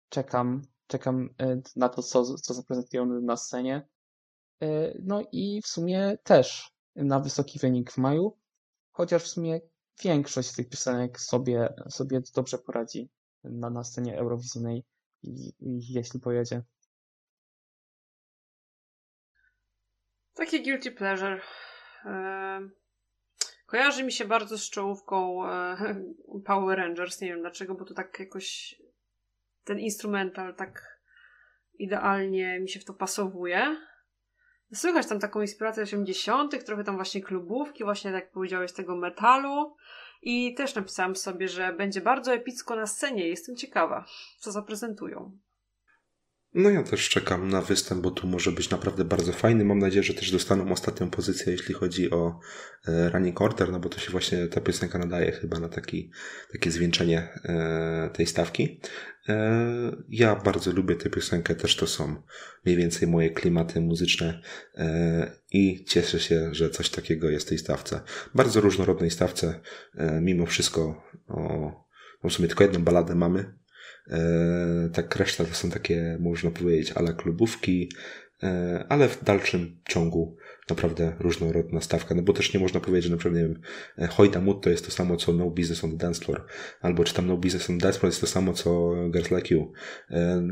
Czekam, 0.09 0.61
czekam 0.87 1.29
e, 1.41 1.61
na 1.75 1.89
to, 1.89 2.03
co, 2.03 2.23
co 2.37 2.53
zaprezentują 2.53 3.05
na 3.05 3.37
scenie. 3.37 3.87
E, 4.61 4.93
No 5.03 5.21
i 5.31 5.61
w 5.61 5.67
sumie 5.67 6.17
też 6.23 6.71
na 6.95 7.19
wysoki 7.19 7.59
wynik 7.59 7.91
w 7.91 7.97
maju, 7.97 8.37
chociaż 8.91 9.23
w 9.23 9.27
sumie 9.27 9.61
większość 10.03 10.49
z 10.49 10.55
tych 10.55 10.69
piosenek 10.69 11.19
sobie, 11.19 11.73
sobie 11.89 12.21
dobrze 12.35 12.57
poradzi 12.57 13.09
na, 13.43 13.69
na 13.69 13.83
scenie 13.83 14.17
eurowizyjnej, 14.17 14.83
jeśli 15.89 16.19
pojedzie. 16.19 16.63
Taki 20.33 20.63
guilty 20.63 20.91
pleasure. 20.91 21.41
Em, 22.05 22.71
Kojarzy 23.73 24.03
mi 24.03 24.11
się 24.11 24.25
bardzo 24.25 24.57
z 24.57 24.69
czołówką 24.69 25.47
e, 25.49 25.77
Power 26.45 26.77
Rangers. 26.77 27.21
Nie 27.21 27.27
wiem 27.27 27.41
dlaczego, 27.41 27.75
bo 27.75 27.85
to 27.85 27.93
tak 27.93 28.19
jakoś 28.19 28.75
ten 29.63 29.79
instrumental 29.79 30.55
tak 30.55 30.99
idealnie 31.79 32.59
mi 32.59 32.69
się 32.69 32.79
w 32.79 32.85
to 32.85 32.93
pasowuje. 32.93 33.77
Słychać 34.73 35.07
tam 35.07 35.19
taką 35.19 35.41
inspirację 35.41 35.83
80., 35.83 36.65
trochę 36.65 36.83
tam 36.83 36.95
właśnie 36.95 37.21
klubówki, 37.21 37.83
właśnie 37.83 38.11
tak 38.11 38.23
jak 38.23 38.31
powiedziałeś, 38.31 38.73
tego 38.73 38.95
metalu. 38.95 39.75
I 40.21 40.53
też 40.53 40.75
napisałam 40.75 41.15
sobie, 41.15 41.47
że 41.47 41.73
będzie 41.73 42.01
bardzo 42.01 42.33
epicko 42.33 42.75
na 42.75 42.87
scenie. 42.87 43.27
Jestem 43.27 43.55
ciekawa, 43.55 44.05
co 44.39 44.51
zaprezentują. 44.51 45.37
No 46.55 46.69
ja 46.69 46.83
też 46.83 47.09
czekam 47.09 47.49
na 47.49 47.61
występ, 47.61 48.01
bo 48.01 48.11
tu 48.11 48.27
może 48.27 48.51
być 48.51 48.69
naprawdę 48.69 49.05
bardzo 49.05 49.33
fajny. 49.33 49.65
Mam 49.65 49.79
nadzieję, 49.79 50.03
że 50.03 50.13
też 50.13 50.31
dostaną 50.31 50.71
ostatnią 50.71 51.09
pozycję, 51.09 51.51
jeśli 51.51 51.73
chodzi 51.73 52.11
o 52.11 52.39
e, 52.87 53.09
Running 53.09 53.41
Order, 53.41 53.71
no 53.71 53.79
bo 53.79 53.89
to 53.89 53.99
się 53.99 54.11
właśnie 54.11 54.47
ta 54.47 54.61
piosenka 54.61 54.99
nadaje 54.99 55.31
chyba 55.31 55.59
na 55.59 55.69
taki, 55.69 56.11
takie 56.51 56.71
zwieńczenie 56.71 57.27
e, 57.45 58.09
tej 58.13 58.27
stawki. 58.27 58.81
E, 59.29 59.95
ja 60.09 60.35
bardzo 60.35 60.71
lubię 60.71 60.95
tę 60.95 61.09
piosenkę, 61.09 61.55
też 61.55 61.75
to 61.75 61.87
są 61.87 62.15
mniej 62.65 62.77
więcej 62.77 63.07
moje 63.07 63.29
klimaty 63.29 63.81
muzyczne 63.81 64.41
i 65.51 65.85
cieszę 65.85 66.19
się, 66.19 66.49
że 66.51 66.69
coś 66.69 66.89
takiego 66.89 67.29
jest 67.29 67.45
w 67.45 67.49
tej 67.49 67.57
stawce. 67.57 68.01
Bardzo 68.35 68.61
różnorodnej 68.61 69.11
stawce, 69.11 69.59
mimo 70.21 70.45
wszystko 70.45 71.03
o, 71.27 71.71
no 72.23 72.29
w 72.29 72.33
sumie 72.33 72.47
tylko 72.47 72.63
jedną 72.63 72.83
baladę 72.83 73.15
mamy, 73.15 73.53
tak 74.93 75.15
reszta 75.15 75.45
to 75.45 75.53
są 75.53 75.69
takie, 75.69 76.17
można 76.21 76.51
powiedzieć, 76.51 76.91
ale 76.91 77.13
klubówki, 77.13 77.91
e, 78.43 78.85
ale 78.89 79.09
w 79.09 79.23
dalszym 79.23 79.81
ciągu 79.89 80.37
naprawdę 80.69 81.15
różnorodna 81.19 81.81
stawka, 81.81 82.15
no 82.15 82.21
bo 82.21 82.33
też 82.33 82.53
nie 82.53 82.59
można 82.59 82.79
powiedzieć, 82.79 83.03
że 83.03 83.11
na 83.11 83.17
przykład, 83.17 83.37
nie 83.41 83.47
wiem, 83.47 83.61
e, 83.97 84.07
Hojda 84.07 84.41
to 84.61 84.69
jest 84.69 84.85
to 84.85 84.91
samo, 84.91 85.17
co 85.17 85.33
No 85.33 85.49
Business 85.49 85.83
on 85.83 85.97
Dance 85.97 86.25
Floor, 86.25 86.45
albo 86.81 87.03
czy 87.03 87.13
tam 87.13 87.27
No 87.27 87.37
Business 87.37 87.69
on 87.69 87.77
Dance 87.77 87.99
Floor 87.99 88.11
jest 88.11 88.21
to 88.21 88.27
samo, 88.27 88.53
co 88.53 88.93
Girls 89.11 89.31
Like 89.31 89.55
You. 89.55 89.71
E, 90.09 90.47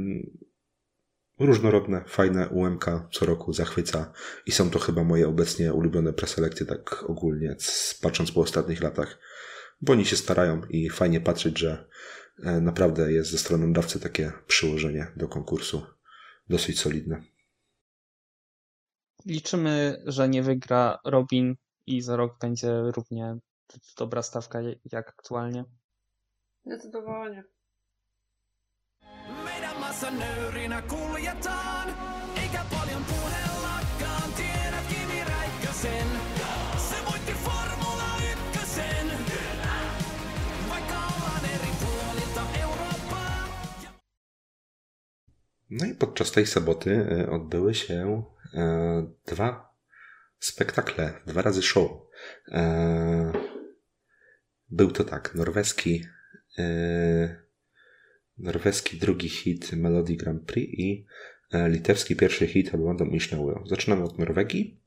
Różnorodne, 1.39 2.03
fajne 2.07 2.49
UMK 2.49 2.85
co 3.11 3.25
roku 3.25 3.53
zachwyca 3.53 4.13
i 4.45 4.51
są 4.51 4.69
to 4.69 4.79
chyba 4.79 5.03
moje 5.03 5.27
obecnie 5.27 5.73
ulubione 5.73 6.13
preselekcje, 6.13 6.65
tak 6.65 7.03
ogólnie, 7.03 7.55
patrząc 8.01 8.31
po 8.31 8.41
ostatnich 8.41 8.81
latach, 8.81 9.19
bo 9.81 9.93
oni 9.93 10.05
się 10.05 10.15
starają 10.15 10.61
i 10.69 10.89
fajnie 10.89 11.21
patrzeć, 11.21 11.59
że 11.59 11.71
e, 11.71 11.85
naprawdę 12.37 13.11
jest 13.11 13.31
ze 13.31 13.37
strony 13.37 13.67
nadawcy 13.67 13.99
takie 13.99 14.31
przyłożenie 14.47 15.07
do 15.15 15.27
konkursu 15.27 15.85
dosyć 16.49 16.79
solidne. 16.79 17.21
Liczymy, 19.25 20.03
że 20.05 20.29
nie 20.29 20.43
wygra 20.43 20.99
Robin 21.05 21.55
i 21.87 22.01
za 22.01 22.15
rok 22.15 22.39
będzie 22.39 22.81
równie 22.95 23.37
dobra 23.97 24.21
stawka 24.23 24.59
jak 24.91 25.09
aktualnie. 25.09 25.65
Zdecydowanie. 26.65 27.43
Meidän 29.43 29.79
massa 29.79 30.11
nöyrinä 30.11 30.81
kuljetaan, 30.81 32.10
No 45.71 45.85
i 45.85 45.95
podczas 45.95 46.31
tej 46.31 46.47
soboty 46.47 47.07
e, 47.11 47.29
odbyły 47.29 47.75
się 47.75 48.23
e, 48.53 49.11
dwa 49.27 49.75
spektakle, 50.39 51.13
dwa 51.27 51.41
razy 51.41 51.61
show. 51.61 51.91
E, 52.47 53.33
Był 54.69 54.91
to 54.91 55.03
tak, 55.03 55.35
norweski, 55.35 56.05
norweski 58.37 58.97
drugi 58.97 59.29
hit 59.29 59.73
Melody 59.73 60.15
Grand 60.15 60.43
Prix 60.43 60.73
i 60.73 61.05
litewski 61.53 62.15
pierwszy 62.15 62.47
hit 62.47 62.75
Oglądam 62.75 63.09
Miśniały. 63.09 63.59
Zaczynamy 63.65 64.03
od 64.03 64.19
Norwegii 64.19 64.81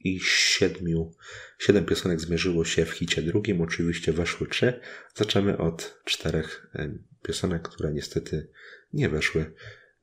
i 0.00 0.20
siedmiu, 0.22 1.12
siedem 1.58 1.84
piosenek 1.84 2.20
zmierzyło 2.20 2.64
się 2.64 2.84
w 2.84 2.90
hicie 2.90 3.22
drugim, 3.22 3.60
oczywiście 3.60 4.12
weszły 4.12 4.46
trzy. 4.46 4.80
Zaczynamy 5.14 5.58
od 5.58 6.00
czterech 6.04 6.70
piosenek, 7.22 7.68
które 7.68 7.92
niestety 7.92 8.50
nie 8.92 9.08
weszły. 9.08 9.54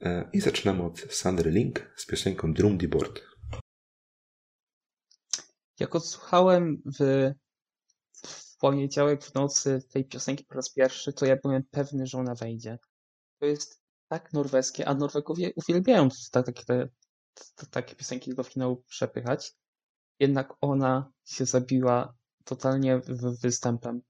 E, 0.01 0.29
I 0.33 0.41
zaczynamy 0.41 0.83
od 0.83 0.99
Sandry 0.99 1.51
Link 1.51 1.93
z 1.95 2.05
piosenką 2.05 2.53
Drum 2.53 2.77
the 2.77 2.87
Board. 2.87 3.21
Jak 5.79 5.95
odsłuchałem 5.95 6.81
w, 6.99 7.31
w 8.25 8.57
poniedziałek 8.57 9.23
w 9.23 9.33
nocy 9.33 9.79
tej 9.89 10.05
piosenki 10.05 10.43
po 10.43 10.55
raz 10.55 10.73
pierwszy, 10.73 11.13
to 11.13 11.25
ja 11.25 11.35
byłem 11.43 11.63
pewny, 11.71 12.07
że 12.07 12.17
ona 12.17 12.35
wejdzie. 12.35 12.77
To 13.39 13.45
jest 13.45 13.81
tak 14.07 14.33
norweskie, 14.33 14.87
a 14.87 14.93
Norwegowie 14.93 15.51
uwielbiają 15.55 16.09
tak, 16.31 16.45
takie, 16.45 16.63
te, 16.65 16.89
takie 17.71 17.95
piosenki 17.95 18.35
do 18.35 18.43
finału 18.43 18.83
przepychać. 18.87 19.53
Jednak 20.19 20.53
ona 20.61 21.11
się 21.23 21.45
zabiła 21.45 22.15
totalnie 22.43 23.01
występem. 23.41 24.01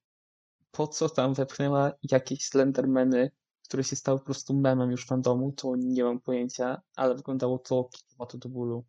Po 0.77 0.87
co 0.87 1.09
tam 1.09 1.33
wepchnęła 1.33 1.91
jakieś 2.11 2.45
Slendermany, 2.45 3.31
które 3.63 3.83
się 3.83 3.95
stały 3.95 4.19
po 4.19 4.25
prostu 4.25 4.53
memem 4.53 4.91
już 4.91 5.05
fandomu, 5.05 5.51
to 5.51 5.73
nie 5.77 6.03
mam 6.03 6.19
pojęcia, 6.19 6.81
ale 6.95 7.15
wyglądało 7.15 7.59
to 7.59 7.89
kilowato 7.91 8.37
do 8.37 8.49
bólu. 8.49 8.85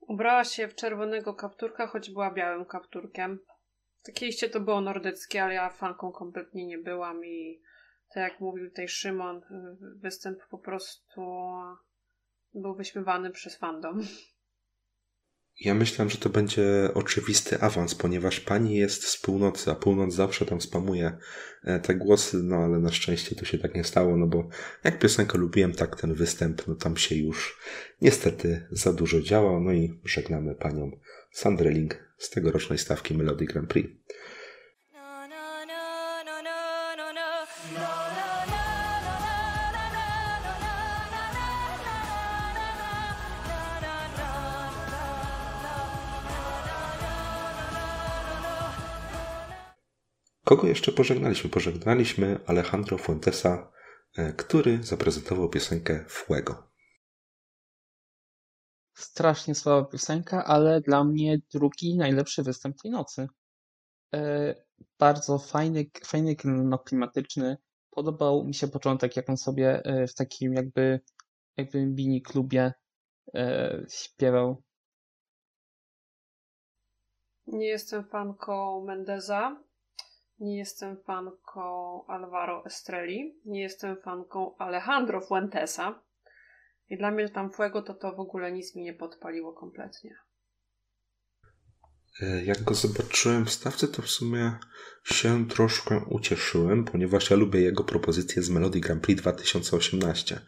Ubrała 0.00 0.44
się 0.44 0.68
w 0.68 0.74
czerwonego 0.74 1.34
kapturka, 1.34 1.86
choć 1.86 2.10
była 2.10 2.30
białym 2.30 2.64
kapturkiem. 2.64 3.38
Takie 4.02 4.26
iście 4.26 4.50
to 4.50 4.60
było 4.60 4.80
nordyckie, 4.80 5.44
ale 5.44 5.54
ja 5.54 5.70
fanką 5.70 6.12
kompletnie 6.12 6.66
nie 6.66 6.78
byłam 6.78 7.24
i 7.24 7.62
tak 8.14 8.32
jak 8.32 8.40
mówił 8.40 8.68
tutaj 8.68 8.88
Szymon, 8.88 9.36
y, 9.36 9.42
występ 10.00 10.38
po 10.50 10.58
prostu 10.58 11.22
był 12.54 12.74
wyśmiewany 12.74 13.30
przez 13.30 13.58
fandom. 13.58 14.00
Ja 15.60 15.74
myślałem, 15.74 16.10
że 16.10 16.18
to 16.18 16.28
będzie 16.28 16.64
oczywisty 16.94 17.60
awans, 17.60 17.94
ponieważ 17.94 18.40
pani 18.40 18.76
jest 18.76 19.04
z 19.04 19.16
północy, 19.20 19.70
a 19.70 19.74
północ 19.74 20.14
zawsze 20.14 20.46
tam 20.46 20.60
spamuje 20.60 21.16
e, 21.64 21.80
te 21.80 21.94
głosy, 21.94 22.36
no 22.42 22.56
ale 22.56 22.78
na 22.78 22.92
szczęście 22.92 23.36
tu 23.36 23.44
się 23.44 23.58
tak 23.58 23.74
nie 23.74 23.84
stało, 23.84 24.16
no 24.16 24.26
bo 24.26 24.48
jak 24.84 24.98
piosenkę 24.98 25.38
lubiłem, 25.38 25.72
tak 25.72 26.00
ten 26.00 26.14
występ, 26.14 26.66
no 26.66 26.74
tam 26.74 26.96
się 26.96 27.14
już 27.14 27.58
niestety 28.00 28.66
za 28.70 28.92
dużo 28.92 29.20
działo, 29.20 29.60
no 29.60 29.72
i 29.72 30.00
żegnamy 30.04 30.54
panią 30.54 30.90
Sandrę 31.32 31.70
Link 31.70 32.04
z 32.18 32.30
tegorocznej 32.30 32.78
stawki 32.78 33.14
Melody 33.14 33.44
Grand 33.44 33.68
Prix. 33.68 33.90
Kogo 50.44 50.66
jeszcze 50.66 50.92
pożegnaliśmy? 50.92 51.50
Pożegnaliśmy 51.50 52.40
Alejandro 52.46 52.98
Fuentesa, 52.98 53.72
e, 54.16 54.32
który 54.32 54.82
zaprezentował 54.82 55.48
piosenkę 55.48 56.04
Fuego. 56.08 56.70
Strasznie 58.94 59.54
słaba 59.54 59.88
piosenka, 59.88 60.44
ale 60.44 60.80
dla 60.80 61.04
mnie 61.04 61.38
drugi 61.52 61.96
najlepszy 61.96 62.42
występ 62.42 62.76
tej 62.82 62.90
nocy. 62.90 63.26
E, 64.14 64.54
bardzo 64.98 65.38
fajny, 65.38 65.90
fajny 66.04 66.36
no, 66.44 66.78
klimatyczny, 66.78 67.56
Podobał 67.94 68.44
mi 68.44 68.54
się 68.54 68.68
początek, 68.68 69.16
jak 69.16 69.30
on 69.30 69.36
sobie 69.36 69.84
e, 69.84 70.06
w 70.06 70.14
takim 70.14 70.52
jakby, 70.52 71.00
jakby 71.56 71.86
mini 71.86 72.22
klubie 72.22 72.72
śpiewał. 73.88 74.62
Nie 77.46 77.66
jestem 77.66 78.04
fanką 78.04 78.84
Mendeza. 78.84 79.64
Nie 80.38 80.58
jestem 80.58 80.96
fanką 80.96 82.06
Alvaro 82.06 82.64
Estrelli. 82.66 83.40
Nie 83.44 83.62
jestem 83.62 83.96
fanką 84.02 84.56
Alejandro 84.58 85.20
Fuentesa. 85.20 86.02
I 86.88 86.96
dla 86.96 87.10
mnie 87.10 87.28
tam 87.28 87.50
Fuego 87.50 87.82
to 87.82 87.94
to 87.94 88.12
w 88.12 88.20
ogóle 88.20 88.52
nic 88.52 88.76
mi 88.76 88.82
nie 88.82 88.94
podpaliło 88.94 89.52
kompletnie. 89.52 90.16
E, 92.22 92.44
Jak 92.44 92.62
go 92.62 92.74
zobaczyłem 92.74 93.44
w 93.44 93.50
stawce, 93.50 93.88
to 93.88 94.02
w 94.02 94.10
sumie 94.10 94.52
się 95.04 95.48
troszkę 95.48 96.00
ucieszyłem, 96.10 96.84
ponieważ 96.84 97.30
ja 97.30 97.36
lubię 97.36 97.60
jego 97.60 97.84
propozycję 97.84 98.42
z 98.42 98.50
Melody 98.50 98.80
Grand 98.80 99.02
Prix 99.02 99.22
2018. 99.22 100.40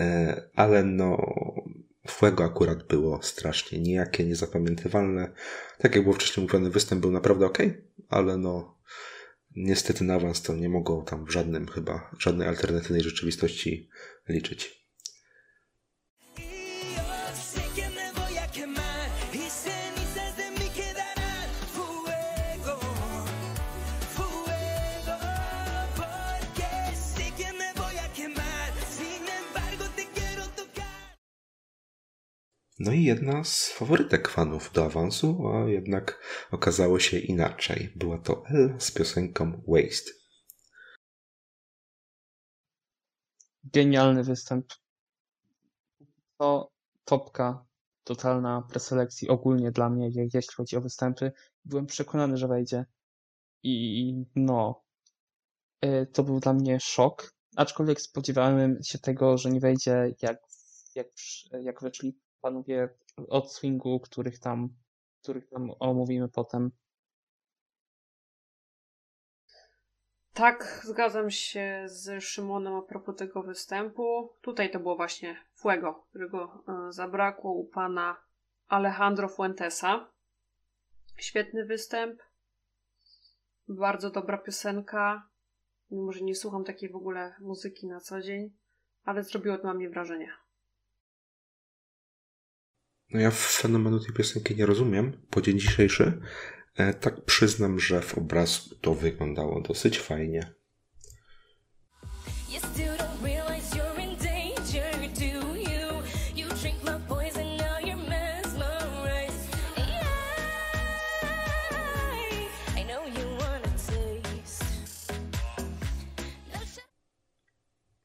E, 0.00 0.42
Ale 0.54 0.84
no, 0.84 1.34
Fuego 2.08 2.44
akurat 2.44 2.82
było 2.82 3.22
strasznie 3.22 3.80
nijakie, 3.80 4.24
niezapamiętywalne. 4.24 5.32
Tak 5.78 5.94
jak 5.94 6.04
było 6.04 6.14
wcześniej 6.14 6.46
mówione, 6.46 6.70
występ 6.70 7.00
był 7.00 7.10
naprawdę 7.10 7.46
ok, 7.46 7.58
ale 8.08 8.36
no, 8.36 8.77
niestety 9.58 10.04
na 10.04 10.14
awans 10.14 10.42
to 10.42 10.56
nie 10.56 10.68
mogło 10.68 11.02
tam 11.02 11.24
w 11.24 11.30
żadnym 11.30 11.68
chyba, 11.68 12.10
żadnej 12.18 12.48
alternatywnej 12.48 13.02
rzeczywistości 13.02 13.88
liczyć. 14.28 14.77
No 32.78 32.92
i 32.92 33.04
jedna 33.04 33.44
z 33.44 33.68
faworytek 33.68 34.28
fanów 34.28 34.72
do 34.72 34.84
awansu, 34.84 35.48
a 35.48 35.68
jednak 35.68 36.20
okazało 36.50 37.00
się 37.00 37.18
inaczej. 37.18 37.92
Była 37.96 38.18
to 38.18 38.42
Ella 38.46 38.80
z 38.80 38.90
piosenką 38.90 39.62
Waste. 39.68 40.10
Genialny 43.64 44.24
występ. 44.24 44.66
To 46.38 46.70
topka 47.04 47.64
totalna 48.04 48.62
preselekcji 48.62 49.28
ogólnie 49.28 49.70
dla 49.70 49.90
mnie, 49.90 50.08
je- 50.08 50.28
jeśli 50.34 50.54
chodzi 50.54 50.76
o 50.76 50.80
występy. 50.80 51.32
Byłem 51.64 51.86
przekonany, 51.86 52.36
że 52.36 52.48
wejdzie. 52.48 52.84
I 53.62 54.14
no, 54.36 54.84
y, 55.84 56.06
to 56.12 56.22
był 56.22 56.40
dla 56.40 56.52
mnie 56.52 56.80
szok. 56.80 57.34
Aczkolwiek 57.56 58.00
spodziewałem 58.00 58.78
się 58.82 58.98
tego, 58.98 59.38
że 59.38 59.50
nie 59.50 59.60
wejdzie, 59.60 60.14
jak, 60.22 60.38
jak, 60.94 61.06
jak 61.62 61.82
weszli 61.82 62.18
panowie 62.40 62.88
od 63.28 63.52
swingu, 63.52 64.00
których 64.00 64.38
tam, 64.38 64.68
których 65.22 65.48
tam 65.48 65.70
omówimy 65.78 66.28
potem. 66.28 66.70
Tak, 70.38 70.80
zgadzam 70.84 71.30
się 71.30 71.82
z 71.86 72.24
Szymonem 72.24 72.74
a 72.74 72.82
propos 72.82 73.16
tego 73.16 73.42
występu. 73.42 74.32
Tutaj 74.40 74.70
to 74.70 74.80
było 74.80 74.96
właśnie 74.96 75.36
Fuego, 75.54 75.94
którego 76.08 76.64
e, 76.68 76.92
zabrakło 76.92 77.52
u 77.52 77.64
pana 77.64 78.16
Alejandro 78.68 79.28
Fuentesa. 79.28 80.08
Świetny 81.16 81.64
występ. 81.64 82.22
Bardzo 83.68 84.10
dobra 84.10 84.38
piosenka. 84.38 85.28
Mimo, 85.90 86.12
że 86.12 86.20
nie 86.20 86.34
słucham 86.34 86.64
takiej 86.64 86.88
w 86.88 86.96
ogóle 86.96 87.34
muzyki 87.40 87.86
na 87.86 88.00
co 88.00 88.20
dzień, 88.20 88.50
ale 89.04 89.22
zrobiło 89.22 89.58
to 89.58 89.66
na 89.66 89.74
mnie 89.74 89.90
wrażenie. 89.90 90.32
No 93.10 93.20
ja 93.20 93.30
fenomenu 93.30 94.00
tej 94.00 94.12
piosenki 94.12 94.56
nie 94.56 94.66
rozumiem 94.66 95.12
po 95.30 95.40
dzień 95.40 95.58
dzisiejszy. 95.58 96.20
E, 96.76 96.94
Tak 96.94 97.24
przyznam, 97.24 97.80
że 97.80 98.00
w 98.00 98.18
obrazku 98.18 98.74
to 98.74 98.94
wyglądało 98.94 99.60
dosyć 99.60 99.98
fajnie. 99.98 100.54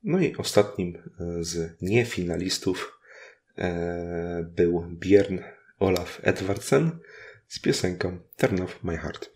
No 0.03 0.19
i 0.19 0.35
ostatnim 0.35 0.95
e, 0.97 1.43
z 1.43 1.81
niefinalistów 1.81 2.92
był 4.43 4.83
Björn 4.89 5.39
Olaf 5.79 6.19
Edvardsen 6.23 6.99
z 7.47 7.59
piosenką 7.59 8.19
Turn 8.37 8.61
Off 8.61 8.83
My 8.83 8.97
Heart. 8.97 9.29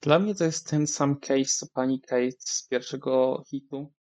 Dla 0.00 0.18
mnie 0.18 0.34
to 0.34 0.44
jest 0.44 0.70
ten 0.70 0.86
sam 0.86 1.20
case 1.20 1.44
co 1.44 1.66
pani 1.74 2.00
Kate 2.00 2.36
z 2.38 2.66
pierwszego 2.68 3.44
hitu. 3.46 3.92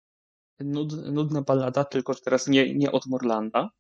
Nud, 0.61 0.93
nudna 1.13 1.43
ballada, 1.43 1.85
tylko 1.85 2.13
że 2.13 2.21
teraz 2.21 2.47
nie, 2.47 2.75
nie 2.75 2.93
od 2.93 3.07
Morlanda. 3.07 3.71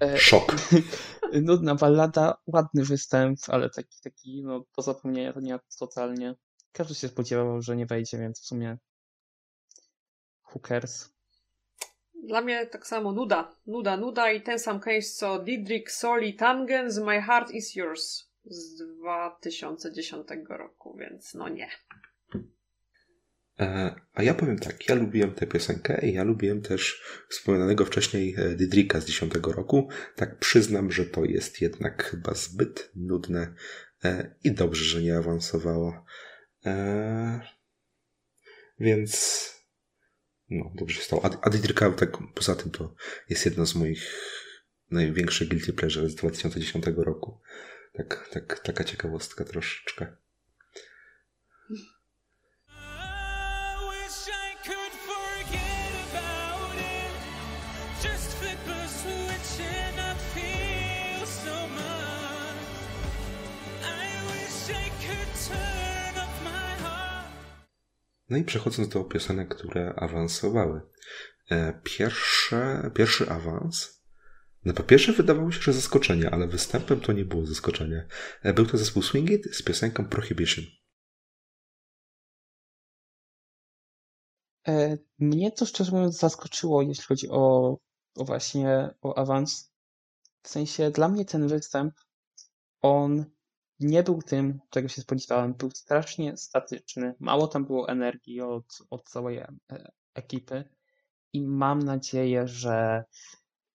E, 0.00 0.18
Szok. 0.18 0.56
nudna 1.42 1.74
ballada, 1.74 2.36
ładny 2.46 2.84
występ, 2.84 3.38
ale 3.48 3.70
taki, 3.70 4.00
taki 4.02 4.42
no, 4.44 4.64
do 4.76 4.82
zapomnienia 4.82 5.32
to 5.32 5.40
nie 5.40 5.58
totalnie. 5.78 6.34
Każdy 6.72 6.94
się 6.94 7.08
spodziewał, 7.08 7.62
że 7.62 7.76
nie 7.76 7.86
wejdzie, 7.86 8.18
więc 8.18 8.40
w 8.40 8.46
sumie 8.46 8.78
cares. 10.68 11.13
Dla 12.26 12.40
mnie 12.40 12.66
tak 12.66 12.86
samo 12.86 13.12
nuda, 13.12 13.56
nuda, 13.66 13.96
nuda 13.96 14.32
i 14.32 14.40
ten 14.40 14.58
sam 14.58 14.80
case 14.80 15.08
co 15.14 15.38
Didrik 15.38 15.90
Soli 15.90 16.34
Tangen 16.34 16.90
z 16.90 16.98
My 16.98 17.22
Heart 17.22 17.50
Is 17.50 17.76
Yours 17.76 18.30
z 18.44 18.76
2010 18.98 20.28
roku, 20.48 20.96
więc 20.96 21.34
no 21.34 21.48
nie. 21.48 21.68
E, 23.60 23.94
A 24.14 24.22
ja 24.22 24.34
powiem 24.34 24.58
tak, 24.58 24.88
ja 24.88 24.94
lubiłem 24.94 25.34
tę 25.34 25.46
piosenkę 25.46 26.06
i 26.06 26.14
ja 26.14 26.24
lubiłem 26.24 26.62
też 26.62 27.02
wspomnianego 27.28 27.84
wcześniej 27.84 28.34
e, 28.38 28.54
Didrika 28.54 29.00
z 29.00 29.04
10 29.04 29.32
roku. 29.42 29.88
Tak 30.16 30.38
przyznam, 30.38 30.92
że 30.92 31.04
to 31.06 31.24
jest 31.24 31.60
jednak 31.60 32.04
chyba 32.04 32.34
zbyt 32.34 32.90
nudne 32.94 33.54
e, 34.04 34.34
i 34.44 34.52
dobrze, 34.52 34.84
że 34.84 35.02
nie 35.02 35.16
awansowało. 35.18 36.04
Więc 38.80 39.44
no, 40.58 40.72
dobrze 40.74 40.96
się 40.96 41.02
stało. 41.02 41.24
A, 41.24 41.30
a 41.42 41.50
Didrika, 41.50 41.90
tak 41.90 42.18
poza 42.34 42.54
tym, 42.54 42.70
to 42.70 42.94
jest 43.28 43.44
jedno 43.44 43.66
z 43.66 43.74
moich 43.74 44.10
największych 44.90 45.48
guilty 45.48 45.72
pleasure 45.72 46.08
z 46.08 46.14
2010 46.14 46.84
roku. 46.96 47.40
Tak, 47.92 48.28
tak, 48.32 48.58
taka 48.58 48.84
ciekawostka 48.84 49.44
troszeczkę. 49.44 50.16
No 68.28 68.36
i 68.36 68.44
przechodząc 68.44 68.88
do 68.88 69.04
piosenek, 69.04 69.54
które 69.54 69.94
awansowały. 69.96 70.80
E, 71.50 71.80
Pierwsze, 71.84 72.90
pierwszy 72.94 73.30
awans. 73.30 74.04
Na 74.64 74.72
papierze 74.72 75.12
wydawało 75.12 75.52
się, 75.52 75.60
że 75.62 75.72
zaskoczenie, 75.72 76.30
ale 76.30 76.46
występem 76.46 77.00
to 77.00 77.12
nie 77.12 77.24
było 77.24 77.46
zaskoczenie. 77.46 78.08
E, 78.42 78.54
Był 78.54 78.66
to 78.66 78.78
zespół 78.78 79.02
Swingit 79.02 79.56
z 79.56 79.62
piosenką 79.62 80.08
Prohibition. 80.08 80.64
E, 84.68 84.98
Mnie 85.18 85.52
to 85.52 85.66
szczerze 85.66 85.92
mówiąc 85.92 86.18
zaskoczyło, 86.18 86.82
jeśli 86.82 87.04
chodzi 87.04 87.28
o, 87.30 87.76
o 88.16 88.24
właśnie 88.24 88.90
o 89.02 89.18
awans. 89.18 89.72
W 90.42 90.48
sensie 90.48 90.90
dla 90.90 91.08
mnie 91.08 91.24
ten 91.24 91.48
występ, 91.48 91.94
on 92.80 93.24
nie 93.80 94.02
był 94.02 94.22
tym, 94.22 94.60
czego 94.70 94.88
się 94.88 95.02
spodziewałem. 95.02 95.54
Był 95.54 95.70
strasznie 95.70 96.36
statyczny. 96.36 97.14
Mało 97.20 97.46
tam 97.48 97.64
było 97.64 97.88
energii 97.88 98.40
od, 98.40 98.78
od 98.90 99.08
całej 99.08 99.38
e, 99.38 99.48
ekipy 100.14 100.64
i 101.32 101.42
mam 101.42 101.78
nadzieję, 101.78 102.48
że, 102.48 103.04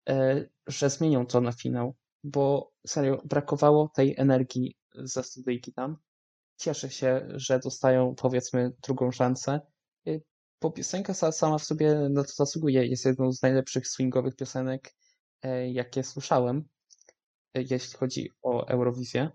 e, 0.10 0.45
że 0.68 0.89
zmienią 0.89 1.26
to 1.26 1.41
na 1.41 1.52
finał, 1.52 1.95
bo 2.24 2.72
serio 2.88 3.22
brakowało 3.26 3.91
tej 3.95 4.16
energii 4.18 4.76
ze 4.95 5.24
studyjki 5.24 5.74
tam. 5.74 5.97
Cieszę 6.58 6.89
się, 6.89 7.28
że 7.36 7.60
dostają 7.60 8.16
powiedzmy 8.16 8.72
drugą 8.82 9.12
szansę 9.12 9.60
Y, 10.08 10.22
bo 10.62 10.72
piosenka 10.72 11.14
sa- 11.14 11.32
sama 11.32 11.58
w 11.58 11.64
sobie 11.64 12.10
na 12.10 12.24
to 12.24 12.32
zasługuje. 12.34 12.86
Jest 12.88 13.06
jedną 13.06 13.32
z 13.32 13.41
najlepszych 13.41 13.88
swingowych 13.88 14.36
piosenek, 14.36 14.95
e, 15.41 15.72
jakie 15.72 16.04
słyszałem, 16.04 16.70
e, 17.54 17.62
jeśli 17.62 17.97
chodzi 17.97 18.32
o 18.41 18.68
Eurowizję 18.68 19.32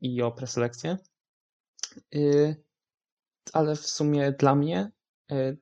i 0.00 0.22
o 0.22 0.32
preselekcję. 0.32 0.98
Y, 2.14 2.64
ale 3.52 3.76
w 3.76 3.86
sumie 3.86 4.32
dla 4.32 4.54
mnie 4.54 4.90
y, 5.32 5.58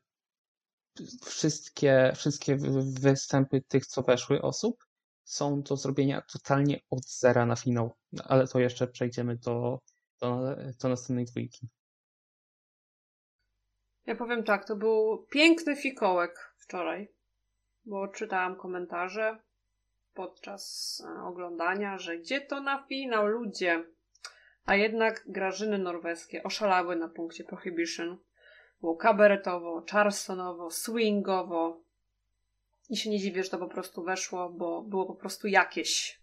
wszystkie, 1.24 2.12
wszystkie 2.16 2.56
wy- 2.56 2.92
występy 3.00 3.62
tych, 3.68 3.86
co 3.86 4.02
weszły 4.02 4.42
osób, 4.42 4.84
są 5.24 5.62
do 5.62 5.76
zrobienia 5.76 6.22
totalnie 6.32 6.80
od 6.90 7.04
zera 7.04 7.46
na 7.46 7.56
finał. 7.56 7.96
No, 8.12 8.24
Ale 8.26 8.48
to 8.48 8.58
jeszcze 8.58 8.86
przejdziemy 8.86 9.36
do, 9.36 9.78
do, 10.20 10.56
do 10.82 10.88
następnej 10.88 11.24
dwójki. 11.24 11.68
Ja 14.06 14.16
powiem 14.16 14.44
tak, 14.44 14.66
to 14.66 14.76
był 14.76 15.26
piękny 15.30 15.76
fikołek 15.76 16.54
wczoraj, 16.58 17.08
bo 17.84 18.08
czytałam 18.08 18.56
komentarze 18.56 19.38
podczas 20.14 21.02
e, 21.06 21.22
oglądania, 21.22 21.98
że 21.98 22.18
gdzie 22.18 22.40
to 22.40 22.60
na 22.60 22.86
finał, 22.86 23.26
ludzie? 23.26 23.93
A 24.64 24.76
jednak 24.76 25.24
Grażyny 25.26 25.78
norweskie 25.78 26.42
oszalały 26.42 26.96
na 26.96 27.08
punkcie 27.08 27.44
Prohibition. 27.44 28.18
Było 28.80 28.96
kabaretowo, 28.96 29.84
charlestonowo, 29.90 30.70
swingowo. 30.70 31.84
I 32.90 32.96
się 32.96 33.10
nie 33.10 33.18
dziwię, 33.18 33.44
że 33.44 33.50
to 33.50 33.58
po 33.58 33.68
prostu 33.68 34.04
weszło, 34.04 34.50
bo 34.50 34.82
było 34.82 35.06
po 35.06 35.14
prostu 35.14 35.48
jakieś. 35.48 36.20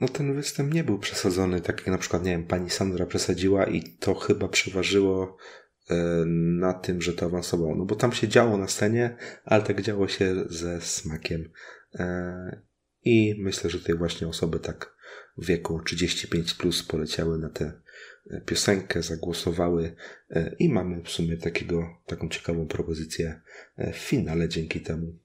No 0.00 0.08
ten 0.08 0.34
występ 0.34 0.74
nie 0.74 0.84
był 0.84 0.98
przesadzony, 0.98 1.60
tak 1.60 1.78
jak 1.78 1.86
na 1.86 1.98
przykład, 1.98 2.24
nie 2.24 2.30
wiem, 2.30 2.46
pani 2.46 2.70
Sandra 2.70 3.06
przesadziła 3.06 3.64
i 3.64 3.82
to 3.82 4.14
chyba 4.14 4.48
przeważyło 4.48 5.36
e, 5.90 5.94
na 6.60 6.74
tym, 6.74 7.02
że 7.02 7.12
to 7.12 7.26
awansowało. 7.26 7.74
No 7.74 7.84
bo 7.84 7.94
tam 7.94 8.12
się 8.12 8.28
działo 8.28 8.56
na 8.56 8.68
scenie, 8.68 9.16
ale 9.44 9.62
tak 9.62 9.82
działo 9.82 10.08
się 10.08 10.34
ze 10.46 10.80
smakiem. 10.80 11.52
E, 11.94 12.62
I 13.04 13.34
myślę, 13.38 13.70
że 13.70 13.78
tutaj 13.78 13.96
właśnie 13.96 14.28
osoby 14.28 14.60
tak 14.60 14.91
w 15.38 15.46
wieku 15.46 15.80
35 15.82 16.54
plus 16.54 16.82
poleciały 16.82 17.38
na 17.38 17.48
tę 17.48 17.72
e, 18.30 18.40
piosenkę, 18.40 19.02
zagłosowały 19.02 19.94
e, 20.30 20.56
i 20.58 20.68
mamy 20.68 21.02
w 21.02 21.10
sumie 21.10 21.36
takiego, 21.36 21.96
taką 22.06 22.28
ciekawą 22.28 22.66
propozycję 22.66 23.40
e, 23.76 23.92
w 23.92 23.96
finale 23.96 24.48
dzięki 24.48 24.80
temu. 24.80 25.21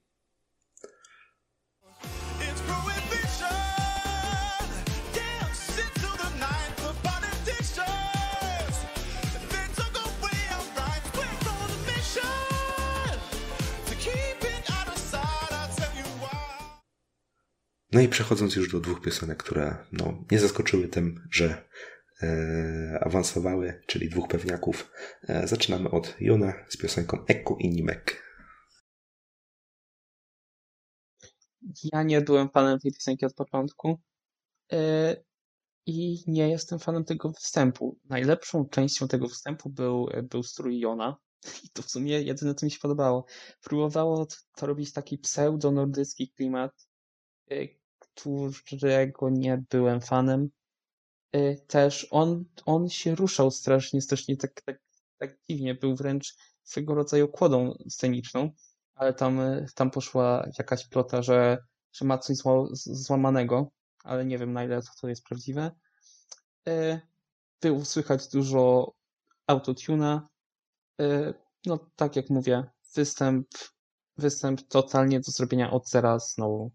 No 17.92 18.02
i 18.02 18.08
przechodząc 18.08 18.56
już 18.56 18.72
do 18.72 18.80
dwóch 18.80 19.02
piosenek, 19.02 19.44
które 19.44 19.78
no, 19.92 20.24
nie 20.32 20.40
zaskoczyły 20.40 20.88
tym, 20.88 21.28
że 21.32 21.70
e, 22.22 23.00
awansowały, 23.02 23.82
czyli 23.88 24.10
dwóch 24.10 24.28
pewniaków. 24.28 24.92
E, 25.24 25.48
zaczynamy 25.48 25.92
od 25.92 26.16
Jona 26.20 26.54
z 26.70 26.78
piosenką 26.78 27.26
Ekku 27.26 27.58
i 27.60 27.70
Nimek. 27.70 28.24
Ja 31.94 32.04
nie 32.04 32.22
byłem 32.22 32.50
fanem 32.50 32.80
tej 32.80 32.92
piosenki 32.92 33.26
od 33.26 33.34
początku 33.34 34.00
yy, 34.72 34.78
i 35.86 36.24
nie 36.28 36.50
jestem 36.50 36.80
fanem 36.80 37.04
tego 37.04 37.32
występu. 37.32 38.00
Najlepszą 38.06 38.70
częścią 38.70 39.08
tego 39.08 39.28
występu 39.28 39.70
był, 39.70 40.10
był 40.24 40.44
strój 40.44 40.80
Jona 40.80 41.18
i 41.64 41.70
to 41.70 41.82
w 41.82 41.92
sumie 41.92 42.22
jedyne, 42.22 42.56
co 42.56 42.66
mi 42.66 42.72
się 42.72 42.80
podobało. 42.80 43.26
Próbowało 43.62 44.28
to, 44.56 44.66
robić 44.66 44.94
taki 44.94 45.18
pseudo-nordycki 45.18 46.32
klimat, 46.32 46.87
którego 48.66 49.30
nie 49.30 49.64
byłem 49.70 50.02
fanem. 50.02 50.50
Yy, 51.34 51.58
też 51.68 52.08
on, 52.12 52.45
on 52.66 52.89
się 52.89 53.16
ruszał 53.16 53.52
strasznie, 53.52 54.02
strasznie 54.02 54.38
tak, 54.38 54.62
tak, 54.62 54.80
tak 55.18 55.38
dziwnie, 55.50 55.76
był 55.76 55.95
wręcz 55.95 56.36
swego 56.64 56.95
rodzaju 56.95 57.28
kłodą 57.28 57.74
sceniczną 57.89 58.52
ale 58.98 59.14
tam, 59.14 59.39
y, 59.39 59.66
tam 59.76 59.91
poszła 59.91 60.48
jakaś 60.58 60.88
plota, 60.88 61.22
że, 61.22 61.58
że 61.93 62.06
ma 62.06 62.18
coś 62.18 62.38
złamanego, 62.74 63.72
ale 64.04 64.26
nie 64.26 64.38
wiem 64.38 64.54
na 64.54 64.64
ile 64.64 64.82
to, 65.02 65.08
jest 65.08 65.24
prawdziwe. 65.24 65.72
Y, 66.68 67.00
Było 67.62 67.86
słychać 67.86 68.28
dużo 68.28 68.93
autotuna. 69.48 70.28
Y, 71.02 71.34
No 71.66 71.80
tak 71.95 72.16
jak 72.16 72.30
mówię, 72.30 72.64
występ, 72.95 73.48
występ 74.18 74.68
totalnie 74.68 75.20
do 75.20 75.32
zrobienia 75.32 75.72
od 75.72 75.89
zera 75.89 76.20
znowu. 76.20 76.72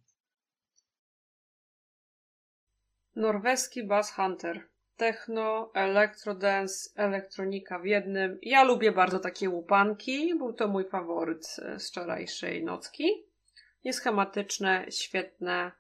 Norweski 3.17 3.83
Bass 3.85 4.15
Hunter. 4.15 4.69
Techno, 4.97 5.71
elektrodance, 5.75 6.91
elektronika 6.97 7.79
w 7.79 7.87
jednym. 7.87 8.39
Ja 8.43 8.65
lubię 8.65 8.93
bardzo 8.93 9.19
takie 9.19 9.51
łupanki. 9.51 10.35
Był 10.39 10.53
to 10.53 10.69
mój 10.69 10.85
faworyt 10.89 11.57
e, 11.59 11.79
z 11.79 11.91
wczorajszej 11.91 12.65
nocki. 12.65 13.25
Nieschematyczne, 13.85 14.87
świetne. 14.91 15.73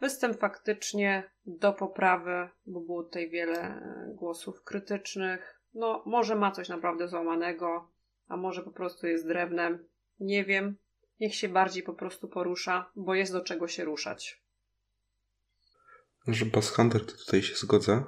Występ 0.00 0.38
faktycznie 0.38 1.30
do 1.46 1.72
poprawy, 1.72 2.48
bo 2.66 2.80
było 2.80 3.02
tutaj 3.02 3.30
wiele 3.30 3.60
e, 3.60 4.10
głosów 4.14 4.64
krytycznych. 4.64 5.60
No, 5.74 6.02
może 6.06 6.34
ma 6.34 6.50
coś 6.50 6.68
naprawdę 6.68 7.08
złamanego, 7.08 7.90
a 8.28 8.36
może 8.36 8.62
po 8.62 8.70
prostu 8.70 9.06
jest 9.06 9.26
drewnem. 9.26 9.88
Nie 10.20 10.44
wiem. 10.44 10.76
Niech 11.20 11.34
się 11.34 11.48
bardziej 11.48 11.82
po 11.82 11.94
prostu 11.94 12.28
porusza, 12.28 12.90
bo 12.96 13.14
jest 13.14 13.32
do 13.32 13.40
czego 13.40 13.68
się 13.68 13.84
ruszać. 13.84 14.45
Że 16.26 16.46
Bass 16.46 16.70
Hunter 16.70 17.06
to 17.06 17.12
tutaj 17.12 17.42
się 17.42 17.54
zgodzę. 17.54 18.04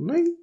No 0.00 0.18
i 0.18 0.36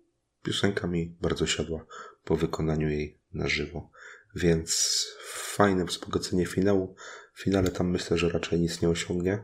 piosenka 0.44 0.88
mi 0.88 1.18
bardzo 1.22 1.48
siadła 1.48 1.86
po 2.24 2.36
wykonaniu 2.36 2.90
jej 2.90 3.20
na 3.34 3.48
żywo. 3.48 3.92
Więc 4.36 5.06
fajne 5.28 5.86
wzbogacenie 5.86 6.46
finału. 6.46 6.96
W 7.34 7.42
finale 7.42 7.72
tam 7.72 7.90
myślę, 7.90 8.18
że 8.18 8.30
raczej 8.30 8.60
nic 8.60 8.82
nie 8.82 8.90
osiągnie. 8.90 9.44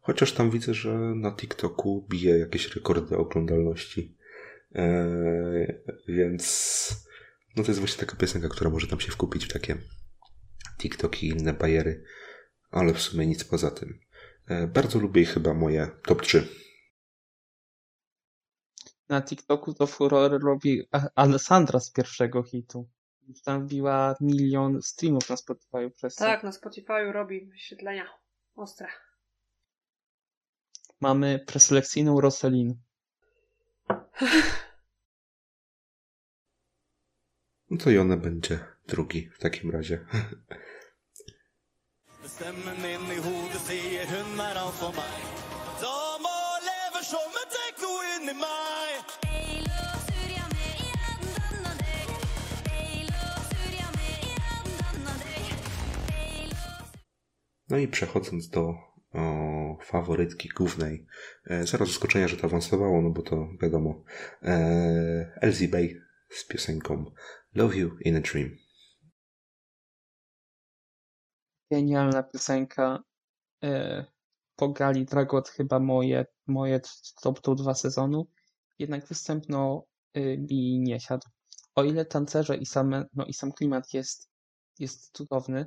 Chociaż 0.00 0.32
tam 0.32 0.50
widzę, 0.50 0.74
że 0.74 0.94
na 0.94 1.32
TikToku 1.32 2.06
bije 2.10 2.38
jakieś 2.38 2.74
rekordy 2.74 3.16
oglądalności. 3.16 4.16
Eee, 4.74 5.82
więc 6.08 7.06
no 7.56 7.62
to 7.62 7.70
jest 7.70 7.80
właśnie 7.80 8.00
taka 8.00 8.16
piosenka, 8.16 8.48
która 8.48 8.70
może 8.70 8.86
tam 8.86 9.00
się 9.00 9.12
wkupić 9.12 9.44
w 9.44 9.52
takie 9.52 9.78
TikToki 10.78 11.26
i 11.26 11.30
inne 11.30 11.52
bajery. 11.52 12.04
Ale 12.70 12.94
w 12.94 13.02
sumie 13.02 13.26
nic 13.26 13.44
poza 13.44 13.70
tym. 13.70 13.98
E, 14.48 14.66
Bardzo 14.66 14.98
lubię 14.98 15.22
i 15.22 15.26
chyba 15.26 15.54
moje 15.54 15.86
top 16.02 16.22
3. 16.22 16.48
Na 19.08 19.22
TikToku 19.22 19.74
to 19.74 19.86
furor 19.86 20.42
robi 20.42 20.82
Alessandra 21.14 21.80
z 21.80 21.90
pierwszego 21.90 22.42
hitu. 22.42 22.88
Tam 23.44 23.66
wbiła 23.66 24.14
milion 24.20 24.82
streamów 24.82 25.28
na 25.28 25.36
Spotify 25.36 25.90
przez 25.90 26.14
to. 26.14 26.24
Tak, 26.24 26.42
na 26.42 26.52
Spotify 26.52 27.12
robi 27.12 27.46
wyświetlenia 27.46 28.08
ostre. 28.54 28.88
Mamy 31.00 31.38
preselekcyjną 31.46 32.20
Roselin. 32.20 32.74
No 37.70 37.76
to 37.76 37.90
i 37.90 37.98
ona 37.98 38.16
będzie 38.16 38.58
drugi 38.86 39.30
w 39.30 39.38
takim 39.38 39.70
razie. 39.70 40.06
I 43.12 43.18
hodet 43.18 43.70
for 44.80 44.92
meg. 44.92 45.20
Da 45.80 45.96
må 46.24 46.36
leve 46.68 47.00
som 47.04 47.38
et 47.42 47.54
ekko 47.68 47.92
inni 48.14 48.34
meg. 48.36 49.14
No 57.68 57.78
i 57.78 57.88
przechodząc 57.88 58.48
do 58.48 58.74
o, 59.12 59.78
faworytki 59.84 60.48
głównej. 60.48 61.06
E, 61.46 61.66
zero 61.66 61.86
zaskoczenia, 61.86 62.28
że 62.28 62.36
to 62.36 62.44
awansowało, 62.44 63.02
no 63.02 63.10
bo 63.10 63.22
to 63.22 63.48
wiadomo. 63.62 64.04
E, 64.42 65.38
Elsie 65.42 65.68
Bay 65.68 66.00
z 66.30 66.46
piosenką 66.46 67.04
Love 67.54 67.76
You 67.76 67.96
in 68.00 68.16
a 68.16 68.20
Dream. 68.20 68.56
Genialna 71.70 72.22
piosenka. 72.22 73.02
E, 73.64 74.04
po 74.56 74.68
Gali 74.68 75.04
Dragot 75.04 75.48
chyba 75.48 75.78
moje, 75.78 76.26
moje 76.46 76.80
top, 77.22 77.40
top 77.40 77.58
dwa 77.58 77.74
sezonu. 77.74 78.26
Jednak 78.78 79.06
występ 79.06 79.48
no, 79.48 79.86
y, 80.16 80.38
mi 80.50 80.78
nie 80.80 81.00
siadł. 81.00 81.28
O 81.74 81.84
ile 81.84 82.04
tancerze 82.04 82.56
i, 82.56 82.66
same, 82.66 83.04
no, 83.14 83.24
i 83.24 83.32
sam 83.32 83.52
klimat 83.52 83.94
jest, 83.94 84.30
jest 84.78 85.16
cudowny, 85.16 85.66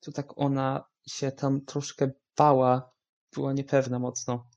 to 0.00 0.12
tak 0.12 0.38
ona 0.38 0.84
się 1.08 1.32
tam 1.32 1.64
troszkę 1.64 2.10
bała, 2.36 2.92
była 3.32 3.52
niepewna 3.52 3.98
mocno. 3.98 4.48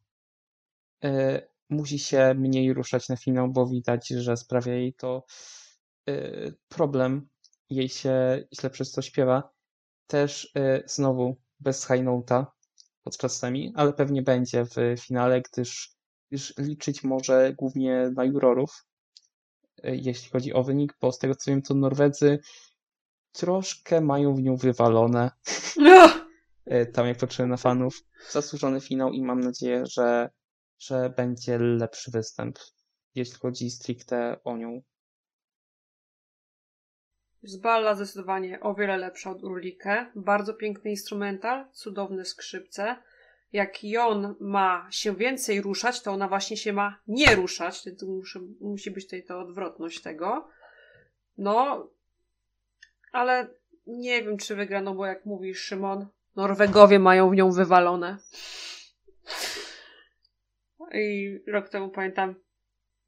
E, 1.03 1.41
musi 1.69 1.99
się 1.99 2.33
mniej 2.37 2.73
ruszać 2.73 3.09
na 3.09 3.15
finał, 3.15 3.49
bo 3.49 3.67
widać, 3.67 4.07
że 4.07 4.37
sprawia 4.37 4.73
jej 4.73 4.93
to 4.93 5.25
e, 6.07 6.51
problem. 6.67 7.29
Jej 7.69 7.89
się 7.89 8.43
źle 8.59 8.69
przez 8.69 8.91
to 8.91 9.01
śpiewa. 9.01 9.49
Też 10.07 10.53
znowu 10.85 11.35
bez 11.59 11.87
high 11.87 12.03
note'a 12.03 12.45
podczas 13.03 13.37
semi, 13.37 13.73
ale 13.75 13.93
pewnie 13.93 14.21
będzie 14.21 14.65
w 14.65 14.75
finale, 14.99 15.41
gdyż 15.41 15.91
już 16.31 16.53
liczyć 16.57 17.03
może 17.03 17.53
głównie 17.57 18.11
na 18.15 18.23
jurorów, 18.23 18.85
e, 19.83 19.95
jeśli 19.95 20.29
chodzi 20.29 20.53
o 20.53 20.63
wynik, 20.63 20.93
bo 21.01 21.11
z 21.11 21.19
tego 21.19 21.35
co 21.35 21.51
wiem, 21.51 21.61
to 21.61 21.73
Norwedzy 21.73 22.39
troszkę 23.31 24.01
mają 24.01 24.35
w 24.35 24.41
nią 24.41 24.55
wywalone. 24.55 25.31
E, 26.65 26.85
Tam 26.85 27.07
jak 27.07 27.17
patrzyłem 27.17 27.49
na 27.49 27.57
fanów, 27.57 28.03
zasłużony 28.31 28.81
finał 28.81 29.11
i 29.11 29.21
mam 29.21 29.39
nadzieję, 29.39 29.83
że, 29.85 30.29
że 30.79 31.13
będzie 31.17 31.57
lepszy 31.57 32.11
występ, 32.11 32.59
jeśli 33.15 33.39
chodzi 33.39 33.71
stricte 33.71 34.37
o 34.43 34.57
nią. 34.57 34.81
Z 37.43 37.57
Balla 37.57 37.95
zdecydowanie 37.95 38.59
o 38.59 38.73
wiele 38.73 38.97
lepsza 38.97 39.31
od 39.31 39.43
Urlike. 39.43 40.11
Bardzo 40.15 40.53
piękny 40.53 40.91
instrumental, 40.91 41.65
cudowne 41.71 42.25
skrzypce. 42.25 42.95
Jak 43.53 43.83
Jon 43.83 44.35
ma 44.39 44.87
się 44.91 45.15
więcej 45.15 45.61
ruszać, 45.61 46.01
to 46.01 46.11
ona 46.11 46.27
właśnie 46.27 46.57
się 46.57 46.73
ma 46.73 46.99
nie 47.07 47.35
ruszać. 47.35 47.83
Musi, 48.07 48.39
musi 48.61 48.91
być 48.91 49.03
tutaj 49.03 49.23
ta 49.23 49.39
odwrotność 49.39 50.01
tego. 50.01 50.49
No, 51.37 51.87
ale 53.11 53.47
nie 53.87 54.23
wiem, 54.23 54.37
czy 54.37 54.55
wygra, 54.55 54.81
no 54.81 54.95
bo 54.95 55.05
jak 55.05 55.25
mówi 55.25 55.55
Szymon, 55.55 56.07
Norwegowie 56.35 56.99
mają 56.99 57.29
w 57.29 57.35
nią 57.35 57.51
wywalone. 57.51 58.17
I 60.93 61.39
rok 61.47 61.69
temu 61.69 61.89
pamiętam, 61.89 62.35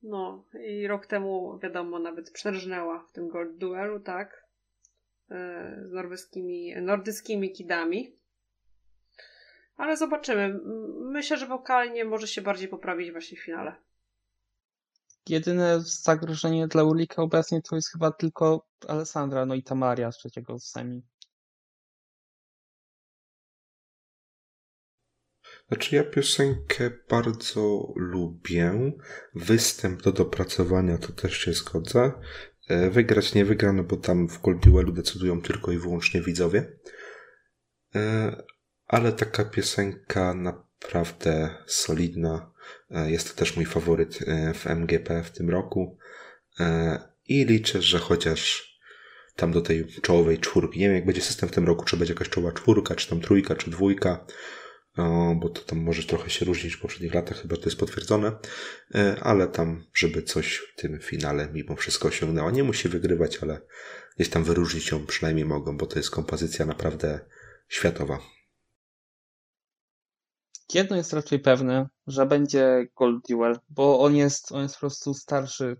no, 0.03 0.43
i 0.67 0.87
rok 0.87 1.05
temu, 1.05 1.59
wiadomo, 1.59 1.99
nawet 1.99 2.31
przerżnęła 2.31 3.03
w 3.03 3.11
tym 3.11 3.27
Gold 3.27 3.57
Duelu, 3.57 3.99
tak? 3.99 4.45
E, 5.31 5.81
Z 5.85 5.91
norweskimi, 5.91 6.75
nordyckimi 6.81 7.51
kidami. 7.51 8.15
Ale 9.77 9.97
zobaczymy. 9.97 10.59
Myślę, 10.99 11.37
że 11.37 11.47
wokalnie 11.47 12.05
może 12.05 12.27
się 12.27 12.41
bardziej 12.41 12.67
poprawić 12.67 13.11
właśnie 13.11 13.37
w 13.37 13.43
finale. 13.43 13.75
Jedyne 15.29 15.81
zagrożenie 15.81 16.67
dla 16.67 16.83
Ulika 16.83 17.21
obecnie 17.21 17.61
to 17.61 17.75
jest 17.75 17.91
chyba 17.91 18.11
tylko 18.11 18.67
Alessandra, 18.87 19.45
no 19.45 19.55
i 19.55 19.63
Tamaria 19.63 20.11
z 20.11 20.17
trzeciego 20.17 20.59
semi. 20.59 21.03
Znaczy 25.71 25.95
ja 25.95 26.03
piosenkę 26.03 26.91
bardzo 27.09 27.93
lubię. 27.95 28.91
Występ 29.35 30.01
do 30.01 30.11
dopracowania 30.11 30.97
to 30.97 31.11
też 31.11 31.37
się 31.37 31.53
zgodzę. 31.53 32.11
E, 32.67 32.89
Wygrać 32.89 33.33
nie 33.33 33.45
wygra, 33.45 33.73
no 33.73 33.83
bo 33.83 33.97
tam 33.97 34.27
w 34.27 34.39
Duelu 34.59 34.91
decydują 34.91 35.41
tylko 35.41 35.71
i 35.71 35.77
wyłącznie 35.77 36.21
widzowie. 36.21 36.71
E, 37.95 38.35
Ale 38.87 39.11
taka 39.11 39.45
piosenka 39.45 40.33
naprawdę 40.33 41.55
solidna. 41.67 42.53
E, 42.89 43.11
Jest 43.11 43.29
to 43.29 43.39
też 43.39 43.55
mój 43.55 43.65
faworyt 43.65 44.19
w 44.53 44.67
MGP 44.67 45.23
w 45.23 45.31
tym 45.31 45.49
roku. 45.49 45.97
I 47.27 47.45
liczę, 47.45 47.81
że 47.81 47.99
chociaż 47.99 48.71
tam 49.35 49.51
do 49.51 49.61
tej 49.61 49.87
czołowej 50.01 50.39
czwórki, 50.39 50.79
nie 50.79 50.85
wiem 50.85 50.95
jak 50.95 51.05
będzie 51.05 51.21
system 51.21 51.49
w 51.49 51.51
tym 51.51 51.65
roku, 51.65 51.85
czy 51.85 51.97
będzie 51.97 52.13
jakaś 52.13 52.29
czołowa 52.29 52.53
czwórka, 52.53 52.95
czy 52.95 53.09
tam 53.09 53.21
trójka, 53.21 53.55
czy 53.55 53.71
dwójka, 53.71 54.25
bo 55.35 55.49
to 55.49 55.61
tam 55.61 55.79
może 55.79 56.03
trochę 56.03 56.29
się 56.29 56.45
różnić 56.45 56.75
w 56.75 56.81
poprzednich 56.81 57.13
latach, 57.13 57.41
chyba 57.41 57.55
to 57.55 57.65
jest 57.65 57.79
potwierdzone, 57.79 58.31
E, 58.95 59.15
ale 59.21 59.47
tam, 59.47 59.85
żeby 59.93 60.23
coś 60.23 60.55
w 60.55 60.75
tym 60.75 60.99
finale 60.99 61.49
mimo 61.53 61.75
wszystko 61.75 62.07
osiągnęła. 62.07 62.51
Nie 62.51 62.63
musi 62.63 62.89
wygrywać, 62.89 63.43
ale 63.43 63.61
gdzieś 64.15 64.29
tam 64.29 64.43
wyróżnić 64.43 64.91
ją 64.91 65.05
przynajmniej 65.05 65.45
mogą, 65.45 65.77
bo 65.77 65.85
to 65.85 65.99
jest 65.99 66.11
kompozycja 66.11 66.65
naprawdę 66.65 67.19
światowa. 67.67 68.19
Jedno 70.73 70.95
jest 70.95 71.13
raczej 71.13 71.39
pewne, 71.39 71.89
że 72.07 72.25
będzie 72.25 72.87
Gold 72.95 73.23
Duel, 73.29 73.59
bo 73.69 73.99
on 73.99 74.15
jest, 74.15 74.51
on 74.51 74.63
jest 74.63 74.75
po 74.75 74.79
prostu 74.79 75.13
starszy 75.13 75.75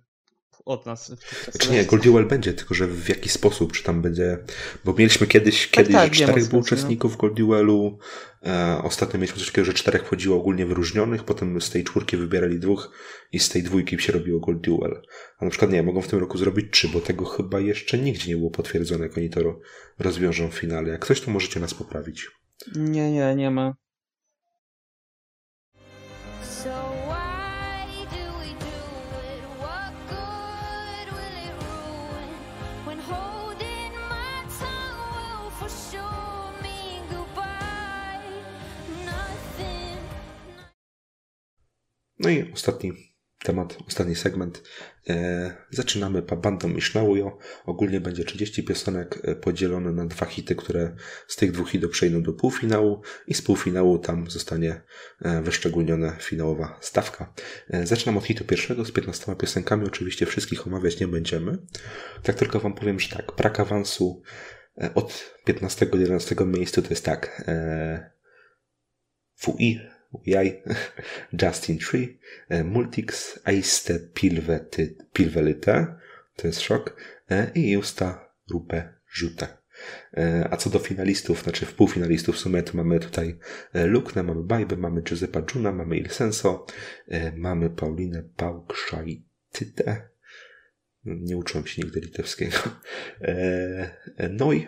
od 0.66 0.86
nas. 0.86 1.08
tych 1.08 1.50
Znaczy 1.52 1.72
nie, 1.72 1.86
Gold 1.86 2.04
Duel 2.04 2.28
będzie, 2.28 2.54
tylko 2.54 2.74
że 2.74 2.88
w 2.88 3.10
jaki 3.10 3.30
sposób, 3.30 3.74
czy 3.74 3.84
tam 3.84 4.02
będzie, 4.02 4.38
bo 4.86 4.94
mieliśmy 4.94 5.28
kiedyś, 5.28 5.68
kiedyś 5.68 5.94
tak, 5.94 6.16
że 6.16 6.24
czterech 6.24 6.48
było 6.48 6.60
no. 6.60 6.66
uczestników 6.66 7.14
w 7.14 7.18
Gold 7.18 7.34
Duelu, 7.34 7.98
e, 8.46 8.82
ostatnio 8.84 9.20
mieliśmy 9.20 9.40
coś 9.40 9.48
takiego, 9.48 9.66
że 9.66 9.74
czterech 9.74 10.06
wchodziło 10.06 10.38
ogólnie 10.38 10.66
wyróżnionych, 10.66 11.24
potem 11.24 11.62
z 11.62 11.70
tej 11.70 11.84
czwórki 11.84 12.18
wybierali 12.18 12.60
dwóch 12.60 12.92
i 13.32 13.40
z 13.40 13.50
tej 13.50 13.64
dwójki 13.64 14.00
się 14.00 14.14
robiło 14.14 14.40
Gold 14.40 14.62
Duel. 14.62 15.02
A 15.40 15.46
na 15.46 15.52
przykład 15.52 15.72
nie, 15.72 15.84
mogą 15.84 16.02
w 16.02 16.08
tym 16.08 16.20
roku 16.20 16.38
zrobić 16.38 16.66
trzy, 16.72 16.88
bo 16.88 17.02
tego 17.02 17.26
chyba 17.26 17.60
jeszcze 17.60 17.98
nigdzie 17.98 18.30
nie 18.30 18.38
było 18.38 18.52
potwierdzone, 18.52 19.04
jak 19.04 19.18
oni 19.18 19.30
to 19.30 19.44
ro- 19.44 19.60
rozwiążą 20.00 20.52
w 20.52 20.54
finale. 20.54 20.90
Jak 20.90 21.06
coś, 21.06 21.22
to 21.22 21.32
możecie 21.32 21.60
nas 21.60 21.74
poprawić. 21.74 22.28
Nie, 22.76 23.12
nie, 23.12 23.36
nie 23.36 23.52
ma. 23.52 23.81
No 42.22 42.30
i 42.30 42.52
ostatni 42.54 43.12
temat, 43.44 43.78
ostatni 43.88 44.16
segment. 44.16 44.64
E, 45.10 45.54
zaczynamy 45.70 46.22
bandą 46.22 46.68
Mishnaujo. 46.68 47.38
Ogólnie 47.66 48.02
będzie 48.02 48.24
30 48.24 48.64
piosenek 48.64 49.20
e, 49.24 49.36
podzielone 49.36 49.92
na 49.92 50.06
dwa 50.06 50.26
hity, 50.26 50.56
które 50.56 50.96
z 51.28 51.36
tych 51.36 51.52
dwóch 51.52 51.70
hitów 51.70 51.92
przejdą 51.92 52.24
do 52.24 52.34
półfinału 52.34 53.02
i 53.28 53.34
z 53.34 53.42
półfinału 53.42 54.00
tam 54.00 54.30
zostanie 54.30 54.82
e, 55.22 55.42
wyszczególniona 55.42 56.12
finałowa 56.12 56.78
stawka. 56.82 57.34
Zaczynam 57.84 58.18
od 58.18 58.26
hitu 58.26 58.46
pierwszego 58.46 58.86
z 58.86 58.92
15 58.92 59.36
piosenkami. 59.36 59.86
Oczywiście 59.86 60.26
wszystkich 60.26 60.68
omawiać 60.68 61.00
nie 61.00 61.08
będziemy. 61.08 61.58
Tak 62.24 62.36
tylko 62.36 62.60
wam 62.60 62.74
powiem, 62.74 63.00
że 63.00 63.10
tak, 63.10 63.32
brak 63.38 63.60
awansu 63.60 64.22
od 64.96 65.36
15 65.46 65.86
do 65.86 65.98
11 65.98 66.36
miejsca 66.46 66.82
to 66.82 66.90
jest 66.90 67.06
tak. 67.06 67.52
WI, 69.44 69.80
Jaj, 70.26 70.64
Justin 71.42 71.78
Tree, 71.78 72.20
e, 72.50 72.64
Multix, 72.64 73.40
Aiste 73.44 74.00
Pilvety, 74.00 74.96
Pilvelite, 75.14 75.96
to 76.36 76.48
jest 76.48 76.62
szok, 76.62 76.96
e, 77.32 77.52
i 77.56 77.72
Justa 77.72 78.34
Rupe 78.52 78.94
Rzute. 79.08 79.48
E, 80.14 80.48
A 80.52 80.58
co 80.58 80.70
do 80.70 80.80
finalistów, 80.80 81.44
znaczy 81.44 81.66
w 81.66 81.74
półfinalistów 81.74 82.36
w 82.36 82.40
sumie 82.40 82.64
to 82.64 82.78
mamy 82.78 83.00
tutaj 83.00 83.40
Luknę, 83.74 84.24
mamy 84.24 84.44
Bajbę, 84.44 84.78
mamy 84.78 85.02
Giuseppa 85.02 85.42
Juna, 85.56 85.72
mamy 85.72 85.98
Il 85.98 86.10
Senso, 86.10 86.66
e, 87.08 87.32
mamy 87.38 87.70
Paulinę 87.70 88.24
Pałkszajtytę, 88.36 90.10
nie 91.06 91.38
uczyłem 91.38 91.68
się 91.68 91.82
nigdy 91.82 92.00
litewskiego, 92.00 92.58
Noj, 94.30 94.68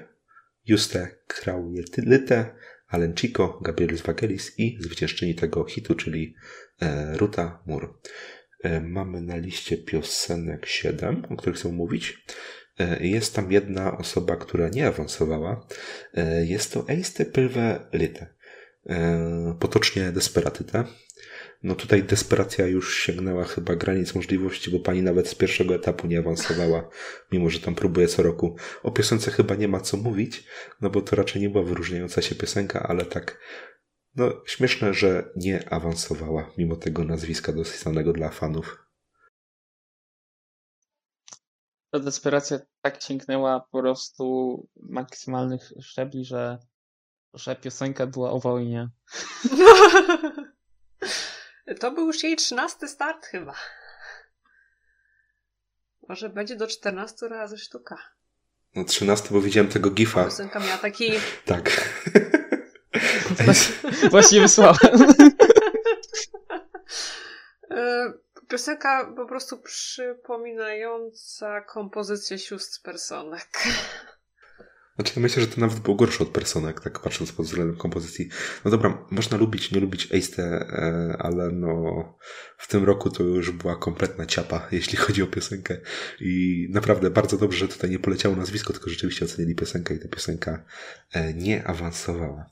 Juste 0.65 1.07
Kraujetylyte, 1.27 2.55
Alen 2.93 3.13
Chico, 3.15 3.59
Gabriel 3.61 3.97
Vagelis 3.97 4.59
i 4.59 4.77
zwyciężczyni 4.79 5.35
tego 5.35 5.65
hitu, 5.65 5.95
czyli 5.95 6.35
e, 6.81 7.17
Ruta 7.17 7.63
Mur. 7.65 7.99
E, 8.63 8.81
mamy 8.81 9.21
na 9.21 9.37
liście 9.37 9.77
piosenek 9.77 10.65
7, 10.65 11.25
o 11.29 11.35
których 11.35 11.59
chcę 11.59 11.69
mówić. 11.69 12.25
E, 12.79 13.07
jest 13.07 13.35
tam 13.35 13.51
jedna 13.51 13.97
osoba, 13.97 14.35
która 14.35 14.69
nie 14.69 14.87
awansowała. 14.87 15.67
Jest 16.43 16.73
to 16.73 16.89
Eiste 16.89 17.25
Pylwe 17.25 17.87
Lyte. 17.93 18.27
E, 18.89 19.55
potocznie 19.59 20.11
Desperatyte. 20.11 20.83
No 21.63 21.75
tutaj 21.75 22.03
desperacja 22.03 22.67
już 22.67 22.97
sięgnęła 22.97 23.43
chyba 23.43 23.75
granic 23.75 24.15
możliwości, 24.15 24.71
bo 24.71 24.79
pani 24.79 25.01
nawet 25.01 25.27
z 25.27 25.35
pierwszego 25.35 25.75
etapu 25.75 26.07
nie 26.07 26.19
awansowała, 26.19 26.89
mimo 27.31 27.49
że 27.49 27.59
tam 27.59 27.75
próbuje 27.75 28.07
co 28.07 28.23
roku. 28.23 28.55
O 28.83 28.91
piosence 28.91 29.31
chyba 29.31 29.55
nie 29.55 29.67
ma 29.67 29.79
co 29.79 29.97
mówić, 29.97 30.43
no 30.81 30.89
bo 30.89 31.01
to 31.01 31.15
raczej 31.15 31.41
nie 31.41 31.49
była 31.49 31.63
wyróżniająca 31.63 32.21
się 32.21 32.35
piosenka, 32.35 32.83
ale 32.83 33.05
tak, 33.05 33.39
no 34.15 34.31
śmieszne, 34.45 34.93
że 34.93 35.31
nie 35.35 35.73
awansowała, 35.73 36.51
mimo 36.57 36.75
tego 36.75 37.03
nazwiska 37.03 37.53
dosyć 37.53 37.79
znanego 37.79 38.13
dla 38.13 38.29
fanów. 38.29 38.85
Ta 41.93 41.99
desperacja 41.99 42.59
tak 42.81 43.01
sięgnęła 43.01 43.59
po 43.71 43.81
prostu 43.81 44.67
maksymalnych 44.75 45.71
szczebli, 45.81 46.25
że, 46.25 46.57
że 47.33 47.55
piosenka 47.55 48.07
była 48.07 48.31
o 48.31 48.39
wojnie. 48.39 48.89
To 51.79 51.91
był 51.91 52.07
już 52.07 52.23
jej 52.23 52.35
trzynasty 52.35 52.87
start 52.87 53.25
chyba. 53.25 53.53
Może 56.09 56.29
będzie 56.29 56.55
do 56.55 56.67
14 56.67 57.27
razy 57.27 57.57
sztuka. 57.57 57.97
No 58.75 58.83
13, 58.83 59.27
bo 59.31 59.41
widziałem 59.41 59.71
tego 59.71 59.89
gifa. 59.89 60.23
Piosenka 60.23 60.59
miała 60.59 60.77
taki... 60.77 61.11
Tak. 61.45 61.93
Właśnie 64.11 64.41
wysłałem. 64.41 64.77
E, 67.71 68.13
Piosenka 68.47 69.13
po 69.15 69.25
prostu 69.25 69.61
przypominająca 69.61 71.61
kompozycję 71.61 72.39
sióstr 72.39 72.81
personek. 72.81 73.47
Znaczy, 74.95 75.19
myślę, 75.19 75.41
że 75.41 75.47
to 75.47 75.61
nawet 75.61 75.79
było 75.79 75.95
gorsze 75.95 76.23
od 76.23 76.29
Personek, 76.29 76.81
tak 76.81 76.99
patrząc 76.99 77.31
pod 77.31 77.45
względem 77.45 77.77
kompozycji. 77.77 78.29
No 78.65 78.71
dobra, 78.71 79.05
można 79.11 79.37
lubić, 79.37 79.71
nie 79.71 79.79
lubić 79.79 80.09
Ace, 80.13 80.43
e, 80.43 81.15
ale 81.19 81.51
no 81.51 81.93
w 82.57 82.67
tym 82.67 82.83
roku 82.83 83.09
to 83.09 83.23
już 83.23 83.51
była 83.51 83.75
kompletna 83.75 84.25
ciapa, 84.25 84.67
jeśli 84.71 84.97
chodzi 84.97 85.23
o 85.23 85.27
piosenkę. 85.27 85.77
I 86.19 86.67
naprawdę 86.71 87.09
bardzo 87.09 87.37
dobrze, 87.37 87.59
że 87.59 87.67
tutaj 87.67 87.89
nie 87.89 87.99
poleciało 87.99 88.35
nazwisko, 88.35 88.73
tylko 88.73 88.89
rzeczywiście 88.89 89.25
ocenili 89.25 89.55
piosenkę 89.55 89.95
i 89.95 89.99
ta 89.99 90.07
piosenka 90.07 90.65
e, 91.13 91.33
nie 91.33 91.67
awansowała. 91.67 92.49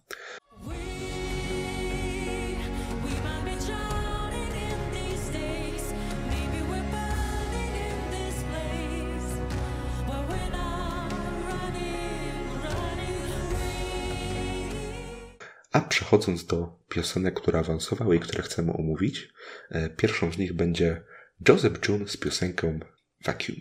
A 15.72 15.82
przechodząc 15.82 16.45
do 16.45 16.80
piosenek, 16.89 17.39
które 17.39 17.59
awansowały 17.59 18.15
i 18.15 18.19
które 18.19 18.43
chcemy 18.43 18.74
omówić, 18.74 19.34
e, 19.69 19.89
pierwszą 19.89 20.32
z 20.32 20.38
nich 20.38 20.53
będzie 20.53 21.03
Joseph 21.47 21.89
June 21.89 22.07
z 22.07 22.17
piosenką 22.17 22.80
Vacuum. 23.26 23.57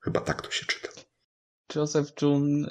Chyba 0.00 0.20
tak 0.20 0.42
to 0.42 0.50
się 0.50 0.66
czyta. 0.66 0.88
Joseph 1.74 2.08
June, 2.22 2.70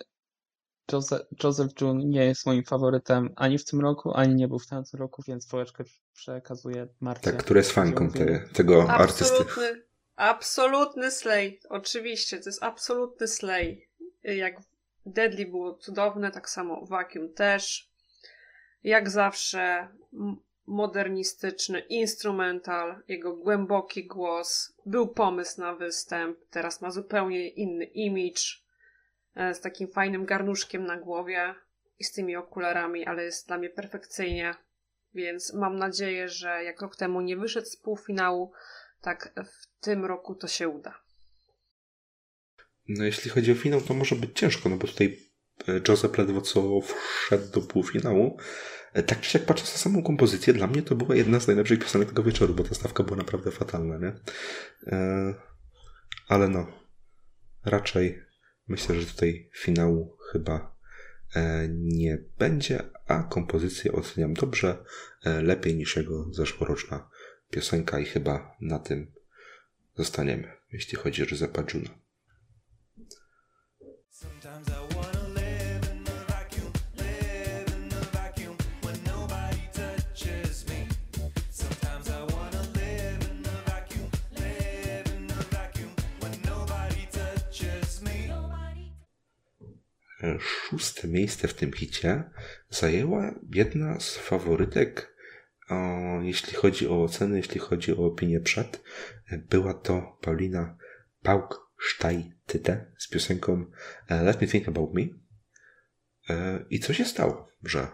Joseph, 0.92 1.22
Joseph 1.44 1.82
June 1.82 2.06
nie 2.06 2.26
jest 2.26 2.46
moim 2.46 2.64
faworytem 2.64 3.34
ani 3.36 3.58
w 3.58 3.66
tym 3.66 3.82
roku, 3.82 4.12
ani 4.14 4.36
nie 4.36 4.48
był 4.48 4.60
w 4.60 4.68
tamtym 4.68 5.00
roku, 5.00 5.24
więc 5.28 5.48
pałeczkę 5.48 5.84
przekazuję 6.14 6.88
Marcie. 7.00 7.32
Tak, 7.32 7.44
która 7.44 7.58
jest 7.58 7.72
fanką 7.72 8.12
te, 8.12 8.40
tego 8.54 8.90
artysty. 8.90 9.36
Absolutny, 9.36 9.84
absolutny 10.16 11.12
slay. 11.12 11.60
Oczywiście, 11.70 12.40
to 12.40 12.50
jest 12.50 12.64
absolutny 12.64 13.28
slay. 13.28 13.90
Jak 14.24 14.62
Deadly 15.06 15.46
było 15.46 15.74
cudowne, 15.74 16.32
tak 16.32 16.50
samo 16.50 16.86
Vacuum 16.86 17.34
też. 17.34 17.92
Jak 18.88 19.10
zawsze 19.10 19.88
modernistyczny 20.68 21.80
instrumental, 21.80 23.04
jego 23.08 23.36
głęboki 23.36 24.06
głos. 24.06 24.74
Był 24.86 25.08
pomysł 25.08 25.62
na 25.62 25.76
występ, 25.76 26.38
teraz 26.50 26.82
ma 26.82 26.92
zupełnie 26.92 27.50
inny 27.50 27.86
image. 27.86 28.42
Z 29.36 29.62
takim 29.62 29.88
fajnym 29.88 30.26
garnuszkiem 30.26 30.86
na 30.86 30.98
głowie 30.98 31.56
i 32.00 32.04
z 32.04 32.12
tymi 32.12 32.36
okularami, 32.36 33.06
ale 33.06 33.24
jest 33.24 33.48
dla 33.48 33.58
mnie 33.58 33.70
perfekcyjnie. 33.70 34.56
Więc 35.14 35.54
mam 35.54 35.78
nadzieję, 35.78 36.30
że 36.30 36.64
jak 36.64 36.82
rok 36.82 36.96
temu 36.96 37.22
nie 37.22 37.38
wyszedł 37.38 37.68
z 37.68 37.76
półfinału, 37.76 38.52
tak 39.02 39.34
w 39.46 39.84
tym 39.84 40.06
roku 40.06 40.36
to 40.36 40.48
się 40.48 40.70
uda. 40.70 41.02
No 42.88 43.04
jeśli 43.04 43.32
chodzi 43.32 43.52
o 43.52 43.56
finał, 43.56 43.82
to 43.82 43.94
może 43.94 44.16
być 44.16 44.40
ciężko, 44.40 44.70
no 44.70 44.78
bo 44.78 44.88
tutaj 44.88 45.27
Joseph 45.88 46.18
ledwo 46.18 46.42
co 46.42 46.80
wszedł 46.82 47.52
do 47.52 47.62
półfinału. 47.62 48.38
E, 48.94 49.04
Tak 49.04 49.22
czy 49.22 49.30
siak 49.30 49.46
patrząc 49.46 49.74
na 49.74 49.78
samą 49.78 50.04
kompozycję, 50.04 50.54
dla 50.54 50.68
mnie 50.68 50.82
to 50.82 50.96
była 50.96 51.16
jedna 51.16 51.40
z 51.40 51.48
najlepszych 51.48 51.80
piosenek 51.80 52.10
tego 52.10 52.24
wieczoru, 52.24 52.54
bo 52.54 52.64
ta 52.64 52.76
stawka 52.76 53.04
była 53.04 53.18
naprawdę 53.18 53.52
fatalna, 53.52 53.98
nie? 53.98 54.14
E, 54.88 55.34
ale 56.28 56.48
no, 56.48 56.68
raczej 57.66 58.22
myślę, 58.68 59.02
że 59.02 59.06
tutaj 59.06 59.50
finału 59.56 60.18
chyba 60.32 60.76
e, 61.36 61.68
nie 61.70 62.24
będzie, 62.40 62.84
a 63.08 63.24
kompozycję 63.24 63.92
oceniam 63.92 64.34
dobrze, 64.34 64.78
lepiej 65.44 65.76
niż 65.76 65.96
jego 65.96 66.34
zeszłoroczna 66.34 67.10
piosenka 67.50 68.00
i 68.00 68.06
chyba 68.06 68.56
na 68.62 68.80
tym 68.80 69.12
zostaniemy, 69.96 70.52
jeśli 70.72 70.98
chodzi 70.98 71.24
o 71.24 71.26
Giuseppa 71.26 71.64
Juna. 71.74 72.07
Szóste 90.40 91.08
miejsce 91.08 91.48
w 91.48 91.54
tym 91.54 91.74
hicie 91.74 92.24
zajęła 92.70 93.36
jedna 93.52 94.00
z 94.00 94.18
faworytek, 94.18 95.16
jeśli 96.22 96.54
chodzi 96.54 96.88
o 96.88 97.04
oceny, 97.04 97.38
jeśli 97.38 97.60
chodzi 97.60 97.92
o 97.98 98.06
opinię 98.06 98.40
przed. 98.40 98.84
E, 99.32 99.38
Była 99.38 99.74
to 99.74 100.18
Paulina 100.22 100.78
Pauk-Sztajtyte 101.24 102.86
z 102.98 103.10
piosenką 103.10 103.66
e, 104.08 104.24
Let 104.24 104.42
Me 104.42 104.48
Think 104.48 104.68
About 104.68 104.94
Me. 104.94 105.02
E, 106.30 106.66
I 106.70 106.80
co 106.80 106.94
się 106.94 107.06
stało, 107.06 107.50
że 107.64 107.88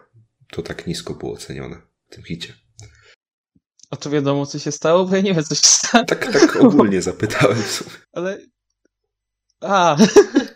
to 0.48 0.62
tak 0.62 0.88
nisko 0.88 1.14
było 1.14 1.34
ocenione 1.34 1.82
w 2.10 2.16
tym 2.16 2.24
hicie? 2.24 2.54
A 3.90 3.96
to 3.96 4.10
wiadomo, 4.10 4.46
co 4.46 4.60
się 4.60 4.72
stało, 4.72 5.06
bo 5.06 5.16
ja 5.16 5.22
nie 5.22 5.34
wiem, 5.34 5.44
co 5.44 5.56
się 5.56 5.62
stało. 5.68 6.06
Tak, 6.06 6.32
tak 6.34 6.56
ogólnie 6.56 7.02
zapytałem. 7.02 7.58
Ale. 8.12 8.38
A! 9.62 9.98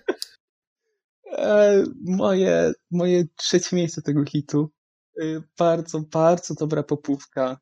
E, 1.38 1.84
moje, 2.06 2.72
moje 2.92 3.24
trzecie 3.36 3.76
miejsce 3.76 4.02
tego 4.02 4.26
hitu. 4.26 4.72
Y, 5.22 5.44
Bardzo, 5.58 6.00
bardzo 6.02 6.54
dobra 6.56 6.84
popówka. 6.84 7.60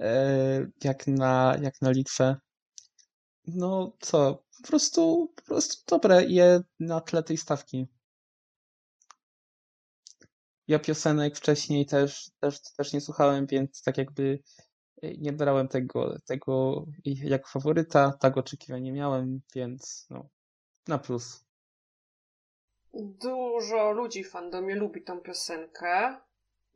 E, 0.00 0.66
Jak 0.84 1.06
na, 1.06 1.56
jak 1.62 1.82
na 1.82 1.90
Litwę. 1.90 2.36
No 3.46 3.96
co, 4.00 4.44
po 4.62 4.68
prostu, 4.68 5.32
po 5.36 5.42
prostu 5.42 5.82
dobre 5.88 6.24
je 6.24 6.60
na 6.80 7.00
tle 7.00 7.22
tej 7.22 7.36
stawki. 7.36 7.88
Ja 10.68 10.78
piosenek 10.78 11.36
wcześniej 11.36 11.86
też, 11.86 12.30
też, 12.40 12.60
też 12.76 12.92
nie 12.92 13.00
słuchałem, 13.00 13.46
więc 13.46 13.82
tak 13.82 13.98
jakby 13.98 14.42
nie 15.18 15.32
brałem 15.32 15.68
tego, 15.68 16.16
tego 16.26 16.86
jako 17.04 17.48
faworyta, 17.48 18.12
tak 18.20 18.36
oczekiwań 18.36 18.82
nie 18.82 18.92
miałem, 18.92 19.40
więc 19.54 20.06
no, 20.10 20.28
na 20.88 20.98
plus. 20.98 21.45
Dużo 23.00 23.90
ludzi 23.90 24.24
w 24.24 24.30
fandomie 24.30 24.74
lubi 24.74 25.02
tą 25.02 25.20
piosenkę. 25.20 26.16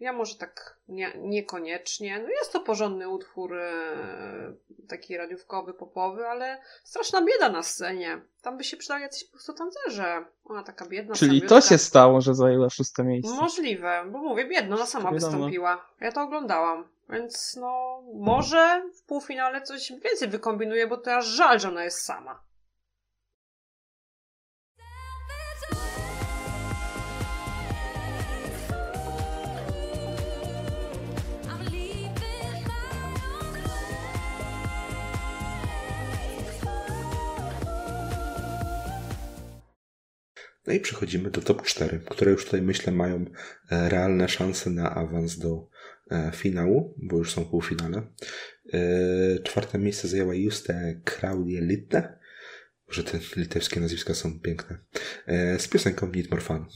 Ja 0.01 0.13
może 0.13 0.35
tak 0.35 0.77
nie, 0.89 1.13
niekoniecznie. 1.19 2.19
No 2.19 2.29
jest 2.29 2.53
to 2.53 2.61
porządny 2.61 3.09
utwór 3.09 3.55
e, 3.55 4.53
taki 4.89 5.17
radiówkowy, 5.17 5.75
popowy, 5.75 6.27
ale 6.27 6.61
straszna 6.85 7.23
bieda 7.23 7.49
na 7.49 7.63
scenie. 7.63 8.21
Tam 8.43 8.57
by 8.57 8.65
się 8.65 8.77
przydali 8.77 9.03
jacyś 9.03 9.25
po 9.25 9.33
prostu 9.33 9.53
tancerze. 9.53 10.25
Ona 10.45 10.63
taka 10.63 10.87
biedna 10.87 11.15
Czyli 11.15 11.43
to 11.43 11.61
się 11.61 11.79
stało, 11.79 12.21
że 12.21 12.35
zajęła 12.35 12.71
szóste 12.71 13.05
miejsce. 13.05 13.35
Możliwe, 13.35 14.05
bo 14.13 14.19
mówię, 14.19 14.49
biedno, 14.49 14.77
ona 14.77 14.87
sama 14.87 15.13
Wiadomo. 15.13 15.33
wystąpiła. 15.33 15.87
Ja 16.01 16.13
to 16.13 16.23
oglądałam. 16.23 16.89
Więc 17.09 17.57
no, 17.61 18.03
może 18.15 18.83
w 18.95 19.03
półfinale 19.03 19.63
coś 19.63 19.93
więcej 20.05 20.29
wykombinuje, 20.29 20.87
bo 20.87 20.97
to 20.97 21.15
aż 21.15 21.27
żal, 21.27 21.61
że 21.61 21.69
ona 21.69 21.85
jest 21.85 22.03
sama. 22.03 22.50
No 40.67 40.73
i 40.73 40.81
przechodzimy 40.81 41.31
do 41.31 41.41
top 41.41 41.63
4, 41.63 42.01
które 42.11 42.31
już 42.33 42.45
tutaj 42.45 42.63
myślę 42.63 42.93
mają 42.93 43.25
e, 43.71 43.89
realne 43.89 44.29
szanse 44.29 44.71
na 44.71 44.95
awans 44.95 45.39
do 45.39 45.69
e, 46.11 46.31
finału, 46.35 46.95
bo 47.03 47.19
już 47.19 47.33
są 47.33 47.45
półfinale. 47.45 48.03
E, 48.73 48.79
Czwarte 49.43 49.79
miejsce 49.79 50.09
zajęła 50.09 50.35
Juste 50.35 51.01
Kraudie-Litte. 51.05 52.19
Że 52.89 53.05
te 53.05 53.19
litewskie 53.37 53.81
nazwiska 53.81 54.15
są 54.15 54.41
piękne. 54.41 54.79
Z 55.59 55.69
piosenką 55.69 56.07
Need 56.07 56.31
More 56.31 56.43
Fun. 56.43 56.67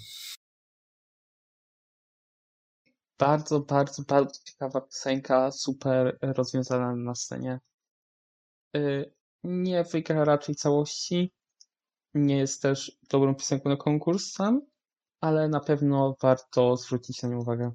Bardzo, 3.19 3.61
bardzo, 3.61 4.03
bardzo 4.03 4.41
ciekawa 4.45 4.81
piosenka, 4.81 5.51
super 5.51 6.19
rozwiązana 6.23 6.97
na 6.97 7.15
scenie. 7.15 7.61
Nie 9.45 9.85
wygra 9.85 10.25
raczej 10.25 10.55
całości. 10.55 11.33
Nie 12.15 12.39
jest 12.39 12.63
też 12.63 12.99
dobrą 13.11 13.35
piosenką 13.35 13.69
na 13.69 13.77
konkurs 13.77 14.33
sam, 14.33 14.61
ale 15.21 15.49
na 15.49 15.61
pewno 15.61 16.17
warto 16.23 16.77
zwrócić 16.77 17.23
na 17.23 17.29
nią 17.29 17.39
uwagę. 17.39 17.73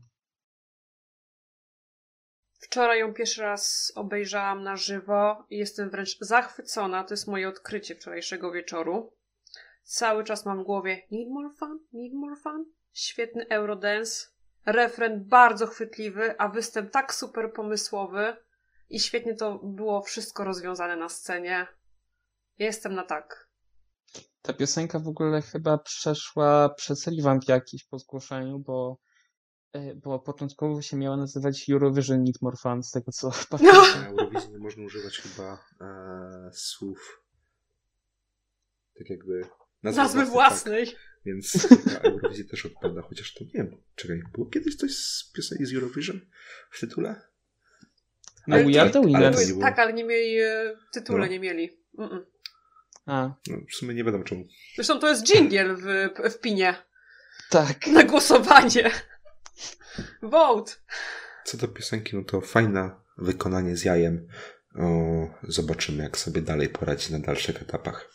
Wczoraj 2.59 2.99
ją 2.99 3.13
pierwszy 3.13 3.41
raz 3.41 3.91
obejrzałam 3.95 4.63
na 4.63 4.75
żywo 4.75 5.45
i 5.49 5.57
jestem 5.57 5.89
wręcz 5.89 6.17
zachwycona. 6.19 7.03
To 7.03 7.13
jest 7.13 7.27
moje 7.27 7.49
odkrycie 7.49 7.95
wczorajszego 7.95 8.51
wieczoru. 8.51 9.13
Cały 9.83 10.23
czas 10.23 10.45
mam 10.45 10.63
w 10.63 10.65
głowie 10.65 11.07
Need 11.11 11.29
more 11.29 11.49
fun, 11.59 11.79
need 11.93 12.13
more 12.13 12.35
fun. 12.35 12.65
Świetny 12.93 13.47
Eurodance. 13.49 14.27
Refren 14.65 15.25
bardzo 15.25 15.67
chwytliwy, 15.67 16.39
a 16.39 16.49
występ 16.49 16.91
tak 16.91 17.13
super 17.13 17.53
pomysłowy. 17.53 18.35
I 18.89 18.99
świetnie 18.99 19.35
to 19.35 19.59
było 19.63 20.01
wszystko 20.01 20.43
rozwiązane 20.43 20.95
na 20.95 21.09
scenie. 21.09 21.67
Jestem 22.57 22.95
na 22.95 23.03
tak. 23.03 23.48
Ta 24.41 24.53
piosenka 24.53 24.99
w 24.99 25.07
ogóle 25.07 25.41
chyba 25.41 25.77
przeszła 25.77 26.69
przez 26.69 27.07
rewamp 27.07 27.47
jakiś 27.47 27.83
po 27.83 27.99
zgłoszeniu, 27.99 28.59
bo, 28.59 28.99
e, 29.73 29.95
bo 29.95 30.19
początkowo 30.19 30.81
się 30.81 30.97
miała 30.97 31.17
nazywać 31.17 31.69
Eurovision 31.69 32.23
Need 32.23 32.41
More 32.41 32.57
Fun, 32.57 32.83
z 32.83 32.91
tego 32.91 33.11
co 33.11 33.31
pamiętam. 33.49 34.01
Na 34.01 34.07
Eurowizji 34.07 34.51
nie 34.51 34.59
można 34.59 34.83
używać 34.83 35.17
chyba 35.17 35.63
e, 35.81 36.49
słów 36.53 37.23
tak 38.99 39.09
jakby 39.09 39.41
nazwy, 39.83 40.01
Nazwy 40.01 40.25
własnej, 40.25 40.85
własnej. 40.85 40.85
Tak, 40.85 40.95
więc 41.25 41.71
na 41.85 41.99
Eurowizji 42.09 42.45
też 42.45 42.65
odpada, 42.65 43.01
chociaż 43.01 43.33
to 43.33 43.43
nie 43.43 43.51
wiem. 43.53 43.83
Czekaj, 43.95 44.21
było 44.33 44.49
kiedyś 44.49 44.75
coś 44.75 44.95
z 44.95 45.31
piosenki 45.35 45.65
z 45.65 45.73
Eurovision 45.73 46.21
w 46.71 46.79
tytule? 46.79 47.21
No 48.47 48.55
Ale 48.55 48.65
We 48.65 48.81
Are 48.81 48.89
The 48.89 48.99
ale 48.99 49.03
to 49.03 49.03
Winners. 49.03 49.59
Tak, 49.59 49.79
ale 49.79 49.93
nie 49.93 50.03
mieli 50.03 50.39
e, 50.39 50.77
tytule, 50.93 51.19
No. 51.19 51.27
nie 51.27 51.39
mieli. 51.39 51.69
Mm-mm. 51.99 52.25
A, 53.09 53.33
No, 53.47 53.57
w 53.71 53.75
sumie 53.75 53.93
nie 53.95 54.03
wiadomo 54.03 54.23
czemu. 54.23 54.45
Zresztą 54.75 54.99
to 54.99 55.07
jest 55.09 55.23
dżingiel 55.23 55.75
w, 55.77 56.09
w 56.33 56.39
pinie. 56.39 56.75
tak. 57.49 57.87
Na 57.87 58.03
głosowanie. 58.03 58.91
Vote. 60.21 60.71
Co 61.45 61.57
do 61.57 61.67
piosenki, 61.67 62.15
no 62.15 62.23
to 62.23 62.41
fajne 62.41 62.91
wykonanie 63.17 63.77
z 63.77 63.83
jajem. 63.83 64.27
O, 64.75 64.85
zobaczymy, 65.43 66.03
jak 66.03 66.17
sobie 66.17 66.41
dalej 66.41 66.69
poradzi 66.69 67.13
na 67.13 67.19
dalszych 67.19 67.61
etapach. 67.61 68.09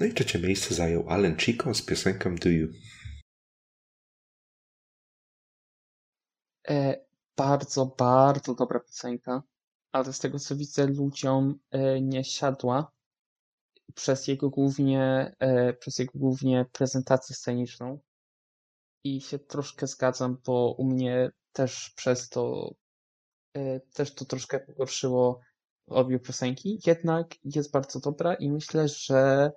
No 0.00 0.06
i 0.06 0.14
trzecie 0.14 0.38
miejsce 0.38 0.74
zajął 0.74 1.08
Alan 1.08 1.36
Chico 1.36 1.74
z 1.74 1.82
piosenką 1.82 2.34
Do 2.36 2.48
You. 2.48 2.68
E, 6.68 7.06
bardzo, 7.36 7.86
bardzo 7.86 8.54
dobra 8.54 8.80
piosenka, 8.80 9.42
ale 9.92 10.12
z 10.12 10.18
tego 10.18 10.38
co 10.38 10.56
widzę 10.56 10.86
ludziom 10.86 11.58
e, 11.70 12.00
nie 12.00 12.24
siadła 12.24 12.92
przez 13.94 14.28
jego 14.28 14.50
głównie, 14.50 15.34
e, 15.38 15.72
przez 15.72 15.98
jego 15.98 16.18
głównie 16.18 16.66
prezentację 16.72 17.36
sceniczną 17.36 18.00
i 19.04 19.20
się 19.20 19.38
troszkę 19.38 19.86
zgadzam, 19.86 20.38
bo 20.46 20.74
u 20.78 20.84
mnie 20.84 21.30
też 21.52 21.92
przez 21.96 22.28
to 22.28 22.74
e, 23.54 23.80
też 23.80 24.14
to 24.14 24.24
troszkę 24.24 24.60
pogorszyło 24.60 25.40
obie 25.86 26.18
piosenki, 26.18 26.80
jednak 26.86 27.34
jest 27.44 27.70
bardzo 27.70 28.00
dobra 28.00 28.34
i 28.34 28.50
myślę, 28.50 28.88
że 28.88 29.52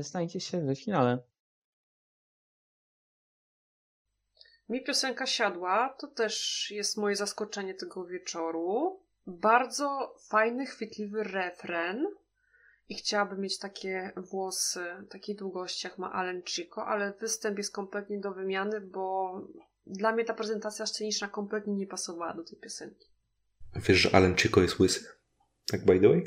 znajdzie 0.00 0.40
się 0.40 0.60
w 0.60 0.78
finale. 0.78 1.18
Mi 4.68 4.84
piosenka 4.84 5.26
siadła, 5.26 5.96
to 5.98 6.06
też 6.06 6.66
jest 6.70 6.96
moje 6.96 7.16
zaskoczenie 7.16 7.74
tego 7.74 8.04
wieczoru. 8.04 9.00
Bardzo 9.26 10.14
fajny, 10.28 10.66
chwytliwy 10.66 11.22
refren. 11.24 12.06
I 12.88 12.94
chciałabym 12.94 13.40
mieć 13.40 13.58
takie 13.58 14.12
włosy, 14.16 14.84
takiej 15.10 15.36
długości 15.36 15.86
jak 15.86 15.98
ma 15.98 16.12
Alan 16.12 16.42
Chico, 16.42 16.86
ale 16.86 17.12
występ 17.20 17.58
jest 17.58 17.72
kompletnie 17.72 18.20
do 18.20 18.32
wymiany, 18.32 18.80
bo 18.80 19.34
dla 19.86 20.12
mnie 20.12 20.24
ta 20.24 20.34
prezentacja 20.34 20.86
sceniczna 20.86 21.28
kompletnie 21.28 21.74
nie 21.74 21.86
pasowała 21.86 22.34
do 22.34 22.44
tej 22.44 22.58
piosenki. 22.58 23.08
Wiesz, 23.76 23.98
że 23.98 24.14
Alan 24.14 24.36
Chico 24.36 24.62
jest 24.62 24.80
łysy? 24.80 25.04
Tak 25.66 25.84
by 25.84 26.00
the 26.00 26.08
way? 26.08 26.24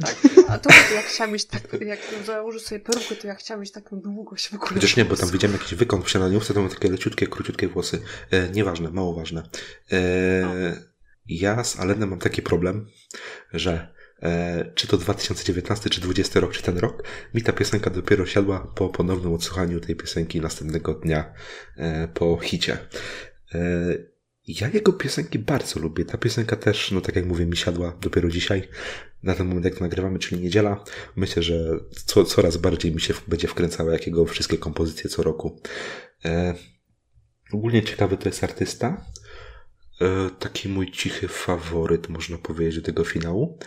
Tak, 0.00 0.16
a 0.48 0.58
to 0.58 0.70
jak 0.94 1.04
chciałam 1.04 1.32
mieć 1.32 1.44
tak, 1.44 1.62
jak 1.80 1.98
założę 2.26 2.60
sobie 2.60 2.80
perukę, 2.80 3.16
to 3.16 3.26
ja 3.26 3.34
chciałam 3.34 3.60
mieć 3.60 3.72
taką 3.72 4.00
długość 4.00 4.48
w 4.48 4.54
ogóle. 4.54 4.74
Chociaż 4.74 4.96
nie, 4.96 5.04
bo 5.04 5.16
tam 5.16 5.30
widziałem 5.30 5.56
jakiś 5.56 5.74
wykon 5.74 6.02
w 6.02 6.10
śniadaniówce, 6.10 6.54
to 6.54 6.60
mam 6.60 6.70
takie 6.70 6.90
leciutkie, 6.90 7.26
króciutkie 7.26 7.68
włosy. 7.68 8.02
E, 8.30 8.48
nieważne, 8.50 8.90
mało 8.90 9.14
ważne. 9.14 9.42
E, 9.92 10.86
ja 11.28 11.64
z 11.64 11.80
Alenem 11.80 12.10
mam 12.10 12.18
taki 12.18 12.42
problem, 12.42 12.86
że 13.52 13.94
e, 14.22 14.72
czy 14.74 14.86
to 14.86 14.96
2019, 14.96 15.90
czy 15.90 16.00
20 16.00 16.40
rok, 16.40 16.52
czy 16.52 16.62
ten 16.62 16.78
rok, 16.78 17.02
mi 17.34 17.42
ta 17.42 17.52
piosenka 17.52 17.90
dopiero 17.90 18.26
siadła 18.26 18.72
po 18.74 18.88
ponownym 18.88 19.34
odsłuchaniu 19.34 19.80
tej 19.80 19.96
piosenki 19.96 20.40
następnego 20.40 20.94
dnia 20.94 21.34
e, 21.76 22.08
po 22.08 22.38
hicie. 22.38 22.78
E, 23.54 24.15
ja 24.48 24.68
jego 24.68 24.92
piosenki 24.92 25.38
bardzo 25.38 25.80
lubię. 25.80 26.04
Ta 26.04 26.18
piosenka 26.18 26.56
też, 26.56 26.90
no 26.90 27.00
tak 27.00 27.16
jak 27.16 27.26
mówię, 27.26 27.46
mi 27.46 27.56
siadła 27.56 27.96
dopiero 28.00 28.28
dzisiaj. 28.28 28.68
Na 29.22 29.34
ten 29.34 29.46
moment, 29.46 29.64
jak 29.64 29.74
to 29.74 29.80
nagrywamy, 29.80 30.18
czyli 30.18 30.42
niedziela. 30.42 30.84
Myślę, 31.16 31.42
że 31.42 31.78
co, 32.06 32.24
coraz 32.24 32.56
bardziej 32.56 32.94
mi 32.94 33.00
się 33.00 33.14
będzie 33.28 33.48
wkręcała 33.48 33.92
jakiego 33.92 34.24
wszystkie 34.24 34.58
kompozycje 34.58 35.10
co 35.10 35.22
roku. 35.22 35.60
E, 36.24 36.54
ogólnie 37.52 37.82
ciekawy 37.82 38.16
to 38.16 38.28
jest 38.28 38.44
artysta. 38.44 39.04
E, 40.00 40.30
taki 40.38 40.68
mój 40.68 40.90
cichy 40.90 41.28
faworyt, 41.28 42.08
można 42.08 42.38
powiedzieć, 42.38 42.76
do 42.76 42.82
tego 42.82 43.04
finału. 43.04 43.58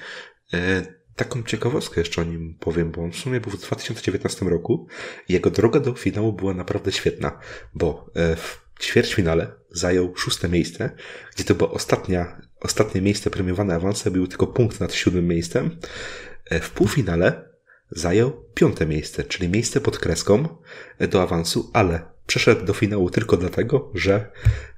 E, 0.53 0.85
taką 1.15 1.43
ciekawostkę 1.43 2.01
jeszcze 2.01 2.21
o 2.21 2.23
nim 2.23 2.57
powiem, 2.59 2.91
bo 2.91 3.03
on 3.03 3.11
w 3.11 3.15
sumie 3.15 3.39
był 3.39 3.51
w 3.51 3.61
2019 3.61 4.45
roku. 4.45 4.87
Jego 5.29 5.49
droga 5.49 5.79
do 5.79 5.93
finału 5.93 6.33
była 6.33 6.53
naprawdę 6.53 6.91
świetna, 6.91 7.39
bo 7.73 8.11
e, 8.15 8.35
w 8.35 8.68
ćwierćfinale 8.79 9.47
zajął 9.71 10.15
szóste 10.15 10.49
miejsce, 10.49 10.89
gdzie 11.35 11.43
to 11.43 11.55
było 11.55 11.71
ostatnia, 11.71 12.41
ostatnie 12.61 13.01
miejsce 13.01 13.29
premiowane 13.29 13.75
awansem, 13.75 14.13
był 14.13 14.27
tylko 14.27 14.47
punkt 14.47 14.79
nad 14.79 14.93
siódmym 14.93 15.27
miejscem. 15.27 15.77
E, 16.45 16.59
W 16.59 16.69
półfinale 16.69 17.49
zajął 17.91 18.45
piąte 18.53 18.85
miejsce, 18.85 19.23
czyli 19.23 19.49
miejsce 19.49 19.81
pod 19.81 19.97
kreską 19.97 20.47
do 20.99 21.21
awansu, 21.21 21.71
ale 21.73 22.18
przeszedł 22.29 22.65
do 22.65 22.73
finału 22.73 23.09
tylko 23.09 23.37
dlatego, 23.37 23.91
że 23.93 24.31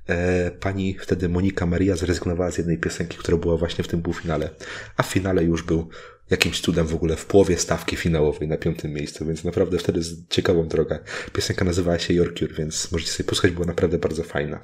e, 0.07 0.51
pani 0.51 0.97
wtedy 0.99 1.29
Monika 1.29 1.65
Maria 1.65 1.95
zrezygnowała 1.95 2.51
z 2.51 2.57
jednej 2.57 2.77
piosenki, 2.77 3.17
która 3.17 3.37
była 3.37 3.57
właśnie 3.57 3.83
w 3.83 3.87
tym 3.87 4.01
półfinale, 4.01 4.49
a 4.97 5.03
w 5.03 5.05
finale 5.05 5.43
już 5.43 5.63
był 5.63 5.89
jakimś 6.29 6.61
cudem 6.61 6.87
w 6.87 6.95
ogóle 6.95 7.15
w 7.15 7.25
połowie 7.25 7.57
stawki 7.57 7.95
finałowej 7.95 8.47
na 8.47 8.57
piątym 8.57 8.93
miejscu, 8.93 9.25
więc 9.25 9.43
naprawdę 9.43 9.77
wtedy 9.77 10.03
z 10.03 10.27
ciekawą 10.27 10.67
drogę. 10.67 10.99
Piosenka 11.33 11.65
nazywała 11.65 11.99
się 11.99 12.13
Your 12.13 12.33
Cure, 12.39 12.53
więc 12.53 12.91
możecie 12.91 13.11
sobie 13.11 13.29
posłuchać, 13.29 13.51
była 13.51 13.65
naprawdę 13.67 13.97
bardzo 13.97 14.23
fajna. 14.23 14.59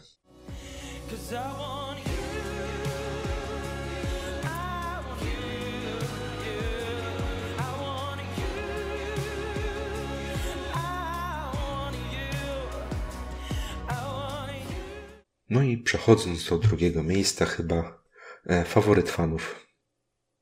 No 15.49 15.61
i 15.61 15.77
przechodząc 15.77 16.49
do 16.49 16.57
drugiego 16.57 17.03
miejsca, 17.03 17.45
chyba 17.45 18.03
e, 18.45 18.65
faworyt 18.65 19.09
fanów 19.09 19.67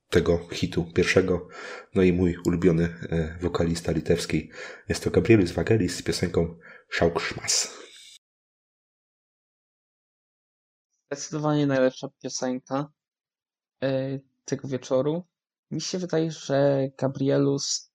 tego 0.09 0.47
hitu 0.51 0.85
pierwszego, 0.93 1.47
no 1.95 2.01
i 2.01 2.13
mój 2.13 2.37
ulubiony 2.45 2.83
e, 2.83 3.37
wokalista 3.41 3.91
litewski 3.91 4.51
jest 4.89 5.03
to 5.03 5.11
Gabrielius 5.11 5.51
Vagelis 5.51 5.95
z 5.95 6.03
piosenką 6.03 6.59
Szaukšmas. 6.89 7.77
Zdecydowanie 11.11 11.67
najlepsza 11.67 12.07
piosenka 12.23 12.91
e, 13.83 14.19
tego 14.45 14.67
wieczoru. 14.67 15.23
Mi 15.71 15.81
się 15.81 15.97
wydaje, 15.97 16.31
że 16.31 16.87
Gabrielus 16.97 17.91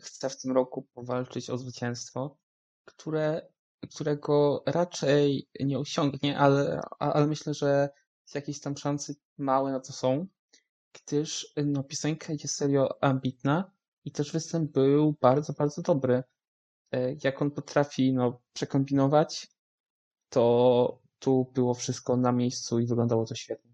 chce 0.00 0.30
w 0.30 0.40
tym 0.40 0.52
roku 0.52 0.88
powalczyć 0.94 1.50
o 1.50 1.58
zwycięstwo, 1.58 2.38
które, 2.84 3.51
którego 3.88 4.62
raczej 4.66 5.48
nie 5.60 5.78
osiągnie, 5.78 6.38
ale, 6.38 6.80
ale 6.98 7.26
myślę, 7.26 7.54
że 7.54 7.88
jakieś 8.34 8.60
tam 8.60 8.76
szanse 8.76 9.12
małe 9.38 9.72
na 9.72 9.80
to 9.80 9.92
są, 9.92 10.26
gdyż 10.92 11.52
no, 11.66 11.84
piosenka 11.84 12.32
jest 12.32 12.54
serio 12.54 13.02
ambitna 13.02 13.72
i 14.04 14.12
też 14.12 14.32
występ 14.32 14.72
był 14.72 15.16
bardzo, 15.20 15.52
bardzo 15.52 15.82
dobry. 15.82 16.22
E, 16.92 17.14
Jak 17.24 17.42
on 17.42 17.50
potrafi 17.50 18.12
no, 18.12 18.42
przekombinować, 18.52 19.48
to 20.28 21.02
tu 21.18 21.50
było 21.54 21.74
wszystko 21.74 22.16
na 22.16 22.32
miejscu 22.32 22.78
i 22.78 22.86
wyglądało 22.86 23.26
to 23.26 23.34
świetnie. 23.34 23.72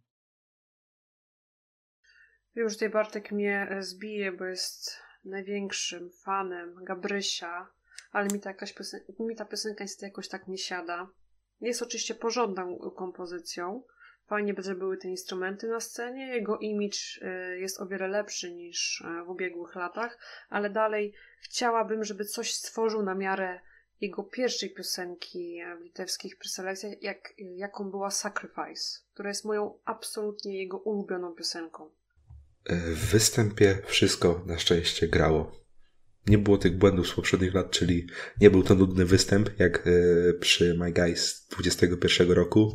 Wiem, 2.55 2.69
że 2.69 2.75
tutaj 2.75 2.91
Bartek 2.91 3.33
mnie 3.33 3.69
e, 3.71 3.83
zbije, 3.83 4.33
bo 4.33 4.45
jest 4.45 4.97
największym 5.25 6.11
fanem 6.11 6.85
Gabrysia, 6.85 7.69
ale 8.13 8.29
mi 8.33 8.41
ta, 8.41 8.51
jakaś 8.51 8.75
piosen- 8.75 9.01
mi 9.21 9.37
ta 9.37 9.45
piosenka 9.45 9.85
niestety 9.85 10.07
jakoś 10.07 10.29
tak 10.29 10.49
nie 10.49 10.59
siada. 10.59 11.09
Jest 11.61 11.83
oczywiście 11.83 12.15
porządną 12.15 12.79
kompozycją. 12.97 13.83
Fajnie, 14.27 14.55
że 14.59 14.75
były 14.75 14.97
te 14.97 15.09
instrumenty 15.09 15.69
na 15.69 15.81
scenie. 15.81 16.35
Jego 16.35 16.59
image 16.59 16.99
e, 17.23 17.59
jest 17.59 17.81
o 17.81 17.87
wiele 17.87 18.09
lepszy 18.09 18.53
niż 18.53 19.03
e, 19.03 19.25
w 19.25 19.29
ubiegłych 19.29 19.75
latach, 19.75 20.19
ale 20.49 20.71
dalej 20.71 21.15
chciałabym, 21.41 22.05
żeby 22.05 22.25
coś 22.25 22.55
stworzył 22.55 23.03
na 23.03 23.15
miarę 23.15 23.61
jego 24.01 24.23
pierwszej 24.23 24.71
piosenki 24.75 25.59
e, 25.59 25.77
w 25.77 25.81
litewskich 25.81 26.39
preselekcjach, 26.39 27.03
jak, 27.03 27.33
jaką 27.39 27.91
była 27.91 28.11
Sacrifice, 28.11 29.01
która 29.15 29.29
jest 29.29 29.45
moją 29.45 29.79
absolutnie 29.85 30.59
jego 30.63 30.79
ulubioną 30.79 31.35
piosenką. 31.35 31.91
W 32.71 33.11
występie 33.11 33.79
wszystko 33.87 34.43
na 34.47 34.59
szczęście 34.59 35.09
grało. 35.09 35.68
Nie 36.27 36.39
było 36.39 36.59
tych 36.59 36.79
błędów 36.79 37.09
z 37.09 37.13
poprzednich 37.13 37.55
lat, 37.55 37.71
czyli 37.71 38.07
nie 38.41 38.51
był 38.51 38.63
to 38.63 38.75
nudny 38.75 39.05
występ, 39.05 39.51
jak 39.59 39.87
e, 39.87 39.91
przy 40.35 40.75
My 40.79 40.93
Guys 40.93 41.27
z 41.27 41.49
21 41.49 42.31
roku. 42.31 42.75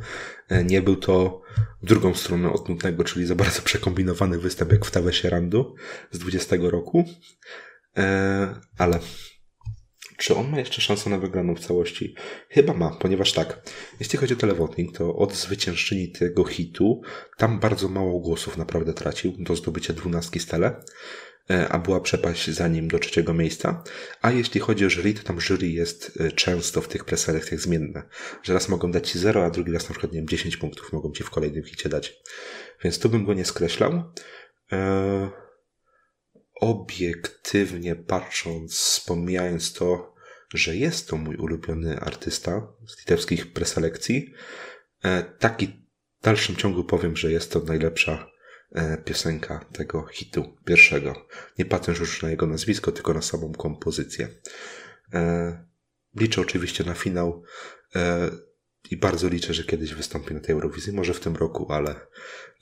E, 0.49 0.63
Nie 0.63 0.81
był 0.81 0.95
to 0.95 1.41
drugą 1.83 2.13
stronę 2.13 2.51
od 2.51 2.69
nudnego, 2.69 3.03
czyli 3.03 3.25
za 3.25 3.35
bardzo 3.35 3.61
przekombinowany 3.71 4.39
występ, 4.39 4.71
jak 4.71 4.85
w 4.85 4.91
Tavesie 4.91 5.29
Randu 5.29 5.75
z 6.11 6.19
20 6.19 6.55
roku. 6.59 7.05
E, 7.97 8.55
Ale 8.77 8.99
czy 10.17 10.35
on 10.35 10.49
ma 10.49 10.59
jeszcze 10.59 10.81
szansę 10.81 11.09
na 11.09 11.17
wygraną 11.17 11.55
w 11.55 11.59
całości? 11.59 12.15
Chyba 12.49 12.73
ma, 12.73 12.89
ponieważ 12.89 13.33
tak, 13.33 13.61
jeśli 13.99 14.19
chodzi 14.19 14.33
o 14.33 14.37
televoting, 14.37 14.97
to 14.97 15.15
od 15.15 15.33
zwyciężczyni 15.33 16.11
tego 16.11 16.43
hitu 16.43 17.01
tam 17.37 17.59
bardzo 17.59 17.89
mało 17.89 18.19
głosów 18.19 18.57
naprawdę 18.57 18.93
tracił 18.93 19.33
do 19.39 19.55
zdobycia 19.55 19.93
dwunastki 19.93 20.39
stele, 20.39 20.83
a 21.69 21.79
była 21.79 21.99
przepaść 21.99 22.49
za 22.49 22.67
nim 22.67 22.87
do 22.87 22.99
trzeciego 22.99 23.33
miejsca. 23.33 23.83
A 24.21 24.31
jeśli 24.31 24.61
chodzi 24.61 24.85
o 24.85 24.89
jury, 24.89 25.13
to 25.13 25.23
tam 25.23 25.41
jury 25.41 25.67
jest 25.67 26.17
e, 26.19 26.31
często 26.31 26.81
w 26.81 26.87
tych 26.87 27.05
preselekcjach 27.05 27.59
zmienne. 27.59 28.03
Że 28.43 28.53
raz 28.53 28.69
mogą 28.69 28.91
dać 28.91 29.09
ci 29.09 29.19
0, 29.19 29.45
a 29.45 29.49
drugi 29.49 29.71
raz 29.71 29.83
na 29.83 29.89
przykład, 29.89 30.11
nie 30.11 30.19
wiem, 30.19 30.27
10 30.27 30.57
punktów 30.57 30.93
mogą 30.93 31.11
ci 31.11 31.23
w 31.23 31.29
kolejnym 31.29 31.63
hicie 31.63 31.89
dać. 31.89 32.15
Więc 32.83 32.99
tu 32.99 33.09
bym 33.09 33.25
go 33.25 33.33
nie 33.33 33.45
skreślał. 33.45 34.13
E, 34.71 35.29
obiektywnie 36.55 37.95
patrząc, 37.95 39.03
pomijając 39.07 39.73
to, 39.73 40.13
że 40.53 40.75
jest 40.75 41.07
to 41.07 41.17
mój 41.17 41.35
ulubiony 41.35 41.99
artysta 41.99 42.67
z 42.87 42.99
litewskich 42.99 43.53
preselekcji, 43.53 44.33
e, 45.03 45.23
taki 45.23 45.67
w 45.67 46.23
dalszym 46.23 46.55
ciągu 46.55 46.83
powiem, 46.83 47.17
że 47.17 47.31
jest 47.31 47.51
to 47.51 47.59
najlepsza 47.59 48.13
e, 48.13 48.32
piosenka 49.05 49.65
tego 49.73 50.05
hitu 50.05 50.57
pierwszego. 50.65 51.27
Nie 51.59 51.65
patrząc 51.65 51.99
już 51.99 52.21
na 52.21 52.29
jego 52.29 52.47
nazwisko, 52.47 52.91
tylko 52.91 53.13
na 53.13 53.21
samą 53.21 53.51
kompozycję. 53.51 54.27
E, 55.13 55.73
Liczę 56.15 56.41
oczywiście 56.41 56.83
na 56.83 56.93
finał 56.93 57.43
e, 57.95 58.29
i 58.91 58.97
bardzo 58.97 59.29
liczę, 59.29 59.53
że 59.53 59.63
kiedyś 59.63 59.93
wystąpi 59.93 60.33
na 60.33 60.39
tej 60.39 60.53
Eurowizji. 60.53 60.93
Może 60.93 61.13
w 61.13 61.19
tym 61.19 61.35
roku, 61.35 61.71
ale 61.71 61.95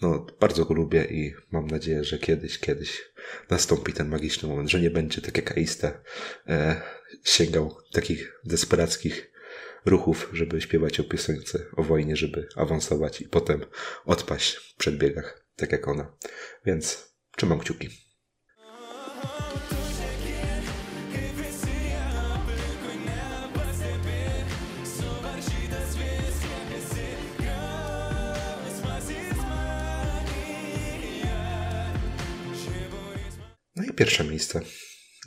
no, 0.01 0.25
bardzo 0.39 0.65
go 0.65 0.73
lubię 0.73 1.05
i 1.05 1.33
mam 1.51 1.67
nadzieję, 1.67 2.03
że 2.03 2.19
kiedyś, 2.19 2.59
kiedyś 2.59 3.01
nastąpi 3.49 3.93
ten 3.93 4.09
magiczny 4.09 4.49
moment, 4.49 4.69
że 4.69 4.81
nie 4.81 4.89
będzie 4.89 5.21
tak 5.21 5.38
jak 5.38 5.57
Aiste 5.57 6.01
e, 6.47 6.81
sięgał 7.23 7.77
takich 7.91 8.39
desperackich 8.45 9.31
ruchów, 9.85 10.29
żeby 10.33 10.61
śpiewać 10.61 10.99
o 10.99 11.03
piosence, 11.03 11.65
o 11.77 11.83
wojnie, 11.83 12.15
żeby 12.15 12.47
awansować 12.55 13.21
i 13.21 13.25
potem 13.25 13.65
odpaść 14.05 14.55
w 14.55 14.75
przedbiegach, 14.75 15.45
tak 15.61 15.71
jak 15.71 15.88
ona. 15.88 16.17
Więc 16.65 17.13
trzymam 17.38 17.59
kciuki. 17.59 17.89
No 33.75 33.83
i 33.83 33.93
pierwsze 33.93 34.23
miejsce. 34.23 34.61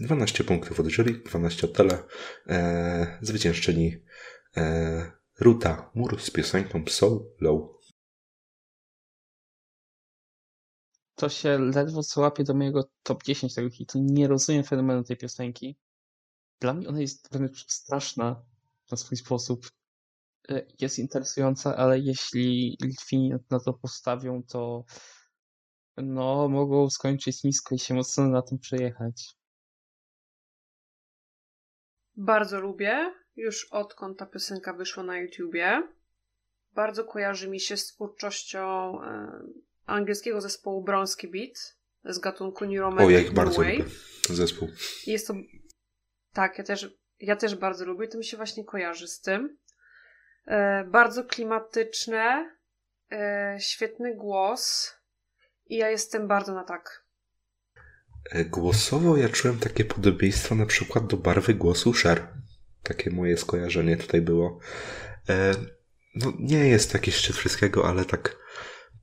12 0.00 0.44
punktów 0.44 0.80
od 0.80 0.88
jury, 0.88 1.12
12 1.12 1.66
od 1.66 1.72
tele. 1.72 2.02
E, 2.48 3.18
zwyciężczyni 3.22 4.02
e, 4.56 5.12
Ruta 5.40 5.90
Mur 5.94 6.22
z 6.22 6.30
piosenką 6.30 6.84
So 6.88 7.20
Low. 7.40 7.73
To 11.14 11.28
się 11.28 11.58
ledwo 11.58 12.02
co 12.02 12.20
łapie 12.20 12.44
do 12.44 12.54
mojego 12.54 12.88
top 13.02 13.22
10 13.22 13.54
tego 13.54 13.70
hitu. 13.70 13.98
Nie 14.02 14.28
rozumiem 14.28 14.64
fenomenu 14.64 15.04
tej 15.04 15.16
piosenki. 15.16 15.76
Dla 16.60 16.74
mnie 16.74 16.88
ona 16.88 17.00
jest 17.00 17.32
wręcz 17.32 17.66
straszna 17.70 18.42
na 18.90 18.96
swój 18.96 19.18
sposób. 19.18 19.66
E, 20.48 20.66
Jest 20.80 20.98
interesująca, 20.98 21.76
ale 21.76 21.98
jeśli 21.98 22.76
Litwini 22.82 23.32
na 23.50 23.60
to 23.60 23.72
postawią, 23.72 24.42
to 24.42 24.84
no, 25.96 26.48
mogą 26.48 26.90
skończyć 26.90 27.44
nisko 27.44 27.74
i 27.74 27.78
się 27.78 27.94
mocno 27.94 28.28
na 28.28 28.42
tym 28.42 28.58
przejechać. 28.58 29.36
Bardzo 32.16 32.60
lubię, 32.60 33.14
już 33.36 33.64
odkąd 33.64 34.18
ta 34.18 34.26
piosenka 34.26 34.72
wyszła 34.72 35.02
na 35.02 35.18
YouTubie. 35.18 35.88
Bardzo 36.72 37.04
kojarzy 37.04 37.48
mi 37.48 37.60
się 37.60 37.76
z 37.76 37.86
twórczością 37.86 38.98
e, 39.02 39.40
angielskiego 39.86 40.40
zespołu 40.40 40.82
Bronski 40.82 41.28
Beat 41.28 41.76
z 42.04 42.18
gatunku 42.18 42.64
New 42.64 42.78
O, 42.78 42.80
Romantic 42.80 43.12
ja 43.12 43.20
ich 43.20 43.32
bardzo 43.32 43.62
lubię. 43.62 43.84
Zespół. 44.30 44.68
I 45.06 45.10
Jest 45.12 45.26
to. 45.26 45.34
Tak, 46.32 46.58
ja 46.58 46.64
też, 46.64 46.90
ja 47.20 47.36
też 47.36 47.54
bardzo 47.54 47.84
lubię. 47.84 48.08
To 48.08 48.18
mi 48.18 48.24
się 48.24 48.36
właśnie 48.36 48.64
kojarzy 48.64 49.08
z 49.08 49.20
tym. 49.20 49.58
E, 50.46 50.84
bardzo 50.84 51.24
klimatyczne, 51.24 52.50
e, 53.12 53.56
świetny 53.60 54.14
głos. 54.16 54.94
I 55.66 55.76
ja 55.76 55.90
jestem 55.90 56.28
bardzo 56.28 56.54
na 56.54 56.64
tak. 56.64 57.04
E, 58.30 58.44
Głosowo 58.44 59.16
ja 59.16 59.28
czułem 59.28 59.58
takie 59.58 59.84
podobieństwo 59.84 60.54
na 60.54 60.66
przykład 60.66 61.06
do 61.06 61.16
barwy 61.16 61.54
głosu 61.54 61.92
Cher. 61.92 62.28
Takie 62.82 63.10
moje 63.10 63.36
skojarzenie 63.36 63.96
tutaj 63.96 64.20
było. 64.20 64.60
E, 65.28 65.54
no, 66.14 66.32
nie 66.38 66.68
jest 66.68 66.98
szczyt 67.10 67.36
wszystkiego, 67.36 67.88
ale 67.88 68.04
tak 68.04 68.36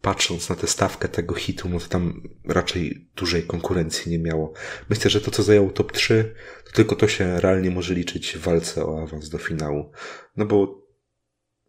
patrząc 0.01 0.49
na 0.49 0.55
tę 0.55 0.67
stawkę 0.67 1.07
tego 1.07 1.35
hitu, 1.35 1.69
no 1.69 1.79
to 1.79 1.87
tam 1.87 2.23
raczej 2.45 3.09
dużej 3.15 3.43
konkurencji 3.43 4.11
nie 4.11 4.19
miało. 4.19 4.53
Myślę, 4.89 5.11
że 5.11 5.21
to, 5.21 5.31
co 5.31 5.43
zajęło 5.43 5.69
top 5.69 5.91
3, 5.91 6.35
to 6.65 6.71
tylko 6.71 6.95
to 6.95 7.07
się 7.07 7.39
realnie 7.39 7.71
może 7.71 7.93
liczyć 7.93 8.33
w 8.37 8.41
walce 8.41 8.85
o 8.85 9.01
awans 9.01 9.29
do 9.29 9.37
finału. 9.37 9.91
No 10.37 10.45
bo 10.45 10.87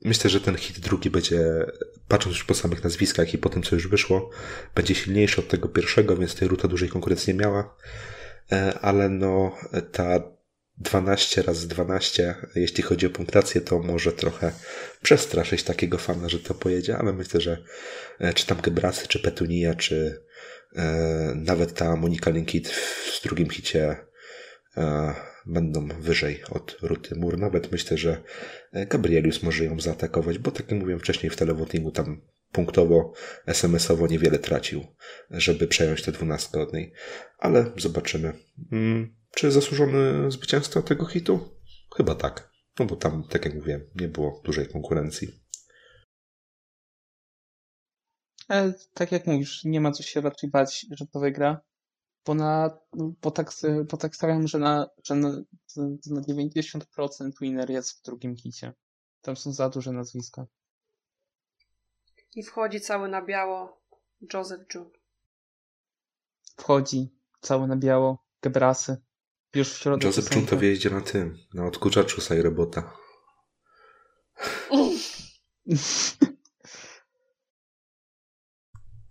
myślę, 0.04 0.30
że 0.30 0.40
ten 0.40 0.56
hit 0.56 0.80
drugi 0.80 1.10
będzie, 1.10 1.66
patrząc 2.08 2.36
już 2.36 2.44
po 2.44 2.54
samych 2.54 2.84
nazwiskach 2.84 3.34
i 3.34 3.38
po 3.38 3.48
tym, 3.48 3.62
co 3.62 3.76
już 3.76 3.88
wyszło, 3.88 4.30
będzie 4.74 4.94
silniejszy 4.94 5.40
od 5.40 5.48
tego 5.48 5.68
pierwszego, 5.68 6.16
więc 6.16 6.34
tej 6.34 6.48
ruta 6.48 6.68
dużej 6.68 6.88
konkurencji 6.88 7.34
nie 7.34 7.40
miała. 7.40 7.76
E, 8.52 8.78
Ale 8.80 9.08
no, 9.08 9.56
ta 9.92 10.20
12 10.82 11.42
razy 11.42 11.68
12, 11.68 12.34
jeśli 12.54 12.82
chodzi 12.82 13.06
o 13.06 13.10
punktację, 13.10 13.60
to 13.60 13.78
może 13.78 14.12
trochę 14.12 14.52
przestraszyć 15.02 15.62
takiego 15.62 15.98
fana, 15.98 16.28
że 16.28 16.38
to 16.38 16.54
pojedzie, 16.54 16.98
ale 16.98 17.12
myślę, 17.12 17.40
że 17.40 17.58
e, 18.18 18.34
czy 18.34 18.46
tam 18.46 18.60
Gebrasy, 18.60 19.08
czy 19.08 19.18
Petunia, 19.18 19.74
czy 19.74 20.24
e, 20.76 21.32
nawet 21.36 21.74
ta 21.74 21.96
Monika 21.96 22.30
Linkit 22.30 22.68
w 22.68 23.22
drugim 23.22 23.50
hicie 23.50 23.96
e, 24.76 25.14
będą 25.46 25.88
wyżej 26.00 26.42
od 26.50 26.76
Ruty 26.82 27.14
Mur. 27.14 27.38
Nawet 27.38 27.72
myślę, 27.72 27.98
że 27.98 28.22
e, 28.72 28.86
Gabrielius 28.86 29.42
może 29.42 29.64
ją 29.64 29.80
zaatakować, 29.80 30.38
bo 30.38 30.50
tak 30.50 30.70
jak 30.70 30.80
mówiłem 30.80 31.00
wcześniej 31.00 31.30
w 31.30 31.36
televotingu 31.36 31.90
tam 31.90 32.20
punktowo, 32.52 33.12
SMS-owo 33.46 34.06
niewiele 34.06 34.38
tracił, 34.38 34.86
żeby 35.30 35.66
przejąć 35.66 36.02
tę 36.02 36.12
dwunastkę 36.12 36.60
od 36.60 36.72
niej. 36.72 36.92
Ale 37.38 37.70
zobaczymy. 37.76 38.32
Mm, 38.72 39.21
czy 39.36 39.50
zasłużony 39.50 40.30
zwycięzca 40.30 40.82
tego 40.82 41.06
hitu? 41.06 41.48
Chyba 41.96 42.14
tak. 42.14 42.52
No 42.78 42.86
bo 42.86 42.96
tam, 42.96 43.24
tak 43.28 43.44
jak 43.44 43.54
mówiłem, 43.54 43.90
nie 43.94 44.08
było 44.08 44.40
dużej 44.44 44.68
konkurencji. 44.68 45.28
Ale 48.48 48.74
tak 48.94 49.12
jak 49.12 49.26
mówisz, 49.26 49.64
nie 49.64 49.80
ma 49.80 49.92
co 49.92 50.02
się 50.02 50.20
raczej 50.20 50.50
bać, 50.50 50.86
że 50.90 51.06
to 51.06 51.20
wygra. 51.20 51.60
Bo, 52.26 52.34
na, 52.34 52.78
bo, 53.22 53.30
tak, 53.30 53.50
bo 53.90 53.96
tak 53.96 54.16
stawiam, 54.16 54.48
że 54.48 54.58
na, 54.58 54.86
że 55.04 55.14
na, 55.14 55.42
na 56.06 56.20
90% 56.20 57.30
winner 57.40 57.70
jest 57.70 57.98
w 57.98 58.02
drugim 58.02 58.36
hicie. 58.36 58.72
Tam 59.22 59.36
są 59.36 59.52
za 59.52 59.68
duże 59.68 59.92
nazwiska. 59.92 60.46
I 62.34 62.42
wchodzi 62.42 62.80
cały 62.80 63.08
na 63.08 63.22
biało 63.22 63.82
Joseph 64.34 64.74
June. 64.74 64.90
Wchodzi 66.56 67.14
cały 67.40 67.68
na 67.68 67.76
biało, 67.76 68.26
Gebrasy. 68.42 68.96
Już 69.54 69.68
w 69.68 69.78
środku. 69.78 70.06
Joseph 70.06 70.34
June 70.34 70.46
to 70.46 70.56
wjeździe 70.56 70.90
na 70.90 71.00
tym, 71.00 71.38
na 71.54 71.66
odkurzaczu 71.66 72.20
saj 72.20 72.42
robota. 72.42 72.96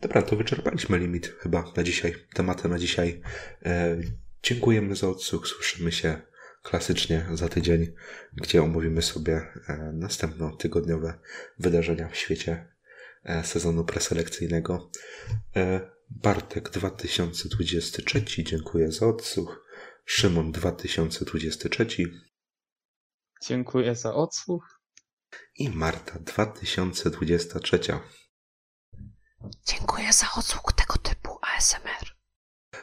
Dobra, 0.02 0.22
to 0.22 0.36
wyczerpaliśmy 0.36 1.00
limit 1.00 1.28
chyba 1.40 1.74
na 1.78 1.84
dzisiaj, 1.84 2.16
tematy 2.34 2.70
na 2.70 2.80
dzisiaj. 2.80 3.22
E, 3.66 3.98
dziękujemy 4.44 4.96
za 4.96 5.10
odsłuch, 5.10 5.48
słyszymy 5.48 5.92
się 5.92 6.22
klasycznie 6.64 7.26
za 7.34 7.50
tydzień, 7.50 7.94
gdzie 8.34 8.64
omówimy 8.64 9.02
sobie 9.02 9.34
e, 9.34 9.92
następnotygodniowe 9.94 11.20
wydarzenia 11.60 12.10
w 12.10 12.16
świecie 12.16 12.68
e, 13.24 13.44
sezonu 13.44 13.86
preselekcyjnego. 13.86 14.92
E, 15.56 15.92
Bartek 16.10 16.70
2023, 16.70 18.24
dziękuję 18.44 18.92
za 18.92 19.08
odsłuch. 19.08 19.71
Szymon 20.06 20.52
2023 20.52 21.88
Dziękuję 23.48 23.96
za 23.96 24.14
odsłuch. 24.14 24.82
i 25.56 25.70
Marta 25.70 26.20
2023. 26.20 27.80
Dziękuję 29.68 30.14
za 30.14 30.28
odsług 30.38 30.74
tego 30.74 30.98
typu 30.98 31.38
ASMR. 31.42 32.12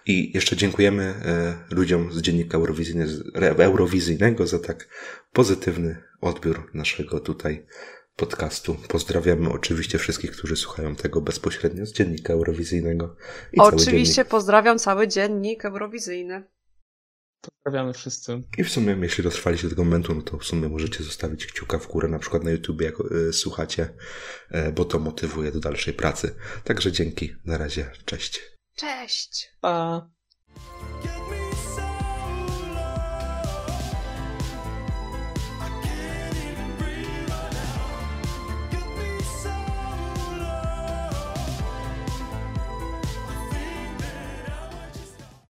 I 0.06 0.32
jeszcze 0.34 0.56
dziękujemy 0.56 1.02
e, 1.04 1.74
ludziom 1.74 2.12
z 2.12 2.20
dziennika 2.20 2.58
Eurowizyjny- 2.58 3.06
z- 3.06 3.36
re- 3.36 3.64
Eurowizyjnego 3.64 4.46
za 4.46 4.58
tak 4.58 4.88
pozytywny 5.32 6.02
odbiór 6.20 6.70
naszego 6.74 7.20
tutaj 7.20 7.66
podcastu. 8.16 8.74
Pozdrawiamy 8.88 9.50
oczywiście 9.50 9.98
wszystkich, 9.98 10.30
którzy 10.30 10.56
słuchają 10.56 10.96
tego 10.96 11.20
bezpośrednio 11.20 11.86
z 11.86 11.92
dziennika 11.92 12.32
Eurowizyjnego. 12.32 13.16
I 13.52 13.56
cały 13.56 13.68
Oczywiście 13.68 14.14
dziennik. 14.14 14.30
pozdrawiam 14.30 14.78
cały 14.78 15.08
dziennik 15.08 15.64
eurowizyjny. 15.64 16.48
Pozdrawiamy 17.40 17.92
wszyscy. 17.92 18.42
I 18.58 18.64
w 18.64 18.70
sumie, 18.70 18.96
jeśli 19.02 19.24
dotrwaliście 19.24 19.66
do 19.66 19.70
tego 19.70 19.84
momentu, 19.84 20.14
no 20.14 20.22
to 20.22 20.38
w 20.38 20.44
sumie 20.44 20.68
możecie 20.68 21.04
zostawić 21.04 21.46
kciuka 21.46 21.78
w 21.78 21.88
górę, 21.88 22.08
na 22.08 22.18
przykład 22.18 22.44
na 22.44 22.50
YouTube, 22.50 22.80
jak 22.80 22.94
e, 23.00 23.32
słuchacie, 23.32 23.94
e, 24.50 24.72
bo 24.72 24.84
to 24.84 24.98
motywuje 24.98 25.52
do 25.52 25.60
dalszej 25.60 25.94
pracy. 25.94 26.34
Także 26.64 26.92
dzięki, 26.92 27.34
na 27.44 27.58
razie, 27.58 27.90
cześć. 28.04 28.40
Cześć. 28.76 29.48
Pa. 29.60 30.10